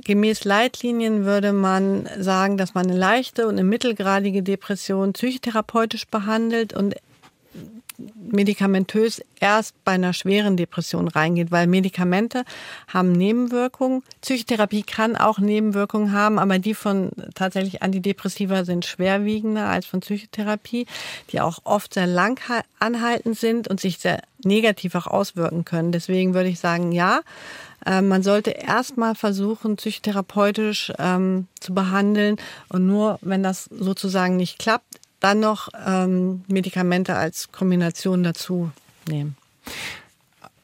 gemäß 0.04 0.44
Leitlinien 0.44 1.24
würde 1.24 1.52
man 1.52 2.08
sagen, 2.18 2.56
dass 2.56 2.74
man 2.74 2.86
eine 2.86 2.98
leichte 2.98 3.46
und 3.46 3.54
eine 3.54 3.64
mittelgradige 3.64 4.42
Depression 4.42 5.12
psychotherapeutisch 5.12 6.06
behandelt 6.06 6.72
und 6.72 6.94
medikamentös 8.30 9.22
erst 9.40 9.82
bei 9.84 9.92
einer 9.92 10.12
schweren 10.12 10.56
Depression 10.56 11.08
reingeht, 11.08 11.50
weil 11.50 11.66
Medikamente 11.66 12.44
haben 12.88 13.12
Nebenwirkungen. 13.12 14.02
Psychotherapie 14.20 14.82
kann 14.82 15.16
auch 15.16 15.38
Nebenwirkungen 15.38 16.12
haben, 16.12 16.38
aber 16.38 16.58
die 16.58 16.74
von 16.74 17.10
tatsächlich 17.34 17.82
Antidepressiva 17.82 18.64
sind 18.64 18.84
schwerwiegender 18.84 19.66
als 19.66 19.86
von 19.86 20.00
Psychotherapie, 20.00 20.86
die 21.32 21.40
auch 21.40 21.60
oft 21.64 21.94
sehr 21.94 22.06
lang 22.06 22.40
anhaltend 22.78 23.38
sind 23.38 23.68
und 23.68 23.80
sich 23.80 23.98
sehr 23.98 24.22
negativ 24.44 24.94
auch 24.94 25.06
auswirken 25.06 25.64
können. 25.64 25.92
Deswegen 25.92 26.34
würde 26.34 26.48
ich 26.48 26.60
sagen, 26.60 26.92
ja, 26.92 27.20
äh, 27.86 28.02
man 28.02 28.22
sollte 28.22 28.50
erstmal 28.50 29.14
versuchen, 29.14 29.76
psychotherapeutisch 29.76 30.92
ähm, 30.98 31.46
zu 31.60 31.74
behandeln 31.74 32.36
und 32.68 32.86
nur 32.86 33.18
wenn 33.22 33.42
das 33.42 33.64
sozusagen 33.64 34.36
nicht 34.36 34.58
klappt, 34.58 34.99
dann 35.20 35.40
noch 35.40 35.68
ähm, 35.86 36.44
Medikamente 36.48 37.14
als 37.14 37.52
Kombination 37.52 38.22
dazu 38.22 38.70
nehmen. 39.08 39.36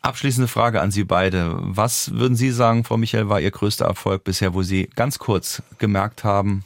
Abschließende 0.03 0.49
Frage 0.49 0.81
an 0.81 0.91
Sie 0.91 1.05
beide. 1.05 1.57
Was 1.59 2.13
würden 2.13 2.37
Sie 2.37 2.51
sagen, 2.51 2.85
Frau 2.85 2.97
Michael, 2.97 3.29
war 3.29 3.41
Ihr 3.41 3.51
größter 3.51 3.87
Erfolg 3.87 4.25
bisher, 4.25 4.55
wo 4.55 4.63
Sie 4.63 4.89
ganz 4.95 5.19
kurz 5.19 5.63
gemerkt 5.79 6.25
haben, 6.25 6.65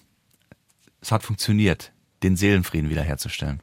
es 1.00 1.10
hat 1.10 1.22
funktioniert, 1.22 1.92
den 2.22 2.36
Seelenfrieden 2.36 2.90
wiederherzustellen? 2.90 3.60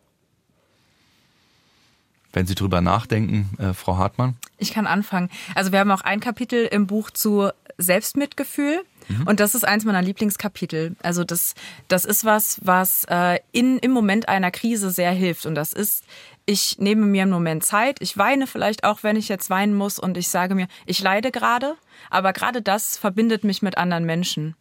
Wenn 2.37 2.45
Sie 2.45 2.53
drüber 2.53 2.81
nachdenken, 2.81 3.49
äh, 3.57 3.73
Frau 3.73 3.97
Hartmann? 3.97 4.35
Ich 4.59 4.71
kann 4.71 4.85
anfangen. 4.85 5.31
Also 5.55 5.71
wir 5.71 5.79
haben 5.79 5.89
auch 5.89 6.01
ein 6.01 6.19
Kapitel 6.19 6.65
im 6.65 6.85
Buch 6.85 7.09
zu 7.09 7.49
Selbstmitgefühl. 7.79 8.83
Mhm. 9.07 9.25
Und 9.25 9.39
das 9.39 9.55
ist 9.55 9.67
eins 9.67 9.85
meiner 9.85 10.03
Lieblingskapitel. 10.03 10.95
Also 11.01 11.23
das, 11.23 11.55
das 11.87 12.05
ist 12.05 12.25
was, 12.25 12.59
was 12.63 13.05
äh, 13.09 13.39
in, 13.53 13.79
im 13.79 13.89
Moment 13.89 14.29
einer 14.29 14.51
Krise 14.51 14.91
sehr 14.91 15.09
hilft. 15.09 15.47
Und 15.47 15.55
das 15.55 15.73
ist, 15.73 16.03
ich 16.45 16.77
nehme 16.77 17.07
mir 17.07 17.23
einen 17.23 17.31
Moment 17.31 17.65
Zeit. 17.65 18.03
Ich 18.03 18.19
weine 18.19 18.45
vielleicht 18.45 18.83
auch, 18.83 19.01
wenn 19.01 19.15
ich 19.15 19.29
jetzt 19.29 19.49
weinen 19.49 19.73
muss. 19.73 19.97
Und 19.97 20.15
ich 20.15 20.27
sage 20.27 20.53
mir, 20.53 20.67
ich 20.85 21.01
leide 21.01 21.31
gerade. 21.31 21.73
Aber 22.11 22.33
gerade 22.33 22.61
das 22.61 22.99
verbindet 22.99 23.45
mich 23.45 23.63
mit 23.63 23.79
anderen 23.79 24.05
Menschen. 24.05 24.53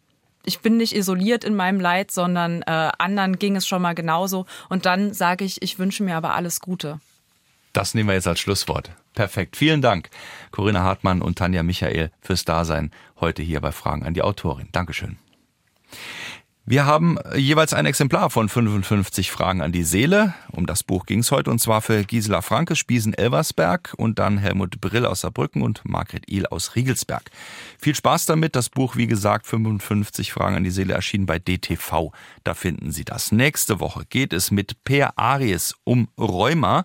Ich 0.45 0.61
bin 0.61 0.77
nicht 0.77 0.95
isoliert 0.95 1.43
in 1.43 1.55
meinem 1.55 1.79
Leid, 1.79 2.09
sondern 2.09 2.63
äh, 2.63 2.89
anderen 2.97 3.37
ging 3.37 3.55
es 3.55 3.67
schon 3.67 3.83
mal 3.83 3.93
genauso. 3.93 4.47
Und 4.67 4.87
dann 4.87 5.13
sage 5.13 5.45
ich, 5.45 5.61
ich 5.61 5.77
wünsche 5.77 6.01
mir 6.01 6.15
aber 6.15 6.33
alles 6.33 6.59
Gute. 6.59 6.99
Das 7.77 7.93
nehmen 7.93 8.09
wir 8.09 8.15
jetzt 8.15 8.25
als 8.25 8.39
Schlusswort. 8.39 8.89
Perfekt. 9.13 9.55
Vielen 9.55 9.83
Dank, 9.83 10.09
Corinna 10.49 10.81
Hartmann 10.81 11.21
und 11.21 11.37
Tanja 11.37 11.61
Michael, 11.61 12.09
fürs 12.21 12.43
Dasein 12.43 12.89
heute 13.19 13.43
hier 13.43 13.61
bei 13.61 13.71
Fragen 13.71 14.03
an 14.03 14.15
die 14.15 14.23
Autorin. 14.23 14.67
Dankeschön. 14.71 15.19
Wir 16.69 16.85
haben 16.85 17.17
jeweils 17.33 17.73
ein 17.73 17.85
Exemplar 17.85 18.29
von 18.29 18.49
55 18.49 19.31
Fragen 19.31 19.61
an 19.61 19.71
die 19.71 19.85
Seele. 19.85 20.33
Um 20.51 20.65
das 20.65 20.83
Buch 20.83 21.05
ging 21.05 21.19
es 21.19 21.31
heute 21.31 21.49
und 21.49 21.59
zwar 21.59 21.81
für 21.81 22.03
Gisela 22.03 22.41
Franke, 22.41 22.75
Spiesen-Elversberg 22.75 23.93
und 23.95 24.19
dann 24.19 24.37
Helmut 24.37 24.81
Brill 24.81 25.05
aus 25.05 25.21
Saarbrücken 25.21 25.61
und 25.61 25.83
Margret 25.85 26.29
Ihl 26.29 26.45
aus 26.45 26.75
Riegelsberg. 26.75 27.31
Viel 27.79 27.95
Spaß 27.95 28.25
damit. 28.25 28.57
Das 28.57 28.67
Buch, 28.67 28.97
wie 28.97 29.07
gesagt, 29.07 29.47
55 29.47 30.33
Fragen 30.33 30.57
an 30.57 30.65
die 30.65 30.69
Seele 30.69 30.93
erschienen 30.93 31.25
bei 31.25 31.39
DTV. 31.39 32.11
Da 32.43 32.53
finden 32.53 32.91
Sie 32.91 33.05
das. 33.05 33.31
Nächste 33.31 33.79
Woche 33.79 34.03
geht 34.09 34.33
es 34.33 34.51
mit 34.51 34.83
Per 34.83 35.17
Aries 35.17 35.73
um 35.85 36.09
Rheuma. 36.17 36.83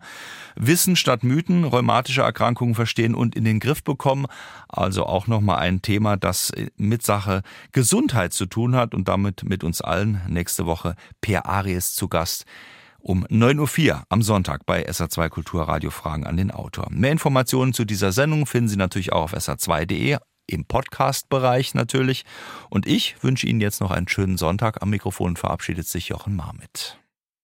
Wissen 0.54 0.94
statt 0.94 1.24
Mythen, 1.24 1.64
rheumatische 1.64 2.22
Erkrankungen 2.22 2.76
verstehen 2.76 3.16
und 3.16 3.34
in 3.34 3.42
den 3.42 3.58
Griff 3.58 3.82
bekommen. 3.82 4.26
Also 4.68 5.06
auch 5.06 5.26
nochmal 5.26 5.58
ein 5.58 5.82
Thema, 5.82 6.16
das 6.16 6.52
mit 6.76 7.02
Sache 7.02 7.42
Gesundheit 7.72 8.32
zu 8.32 8.46
tun 8.46 8.76
hat 8.76 8.94
und 8.94 9.08
damit 9.08 9.42
mit 9.42 9.64
uns 9.64 9.71
allen. 9.80 10.20
Nächste 10.28 10.66
Woche 10.66 10.94
Per 11.20 11.46
Aries 11.46 11.94
zu 11.94 12.08
Gast 12.08 12.44
um 13.02 13.24
9.04 13.26 13.88
Uhr 13.88 14.02
am 14.08 14.22
Sonntag 14.22 14.64
bei 14.64 14.88
SA2 14.88 15.28
Kulturradio 15.28 15.90
Fragen 15.90 16.24
an 16.24 16.36
den 16.36 16.50
Autor. 16.50 16.86
Mehr 16.90 17.12
Informationen 17.12 17.72
zu 17.72 17.84
dieser 17.84 18.12
Sendung 18.12 18.46
finden 18.46 18.68
Sie 18.68 18.76
natürlich 18.76 19.12
auch 19.12 19.24
auf 19.24 19.34
sa2.de 19.34 20.18
im 20.46 20.64
Podcast-Bereich 20.64 21.74
natürlich. 21.74 22.24
Und 22.70 22.86
ich 22.86 23.22
wünsche 23.22 23.46
Ihnen 23.46 23.60
jetzt 23.60 23.80
noch 23.80 23.90
einen 23.90 24.08
schönen 24.08 24.36
Sonntag. 24.38 24.82
Am 24.82 24.90
Mikrofon 24.90 25.36
verabschiedet 25.36 25.86
sich 25.86 26.08
Jochen 26.08 26.36
Marmit. 26.36 27.01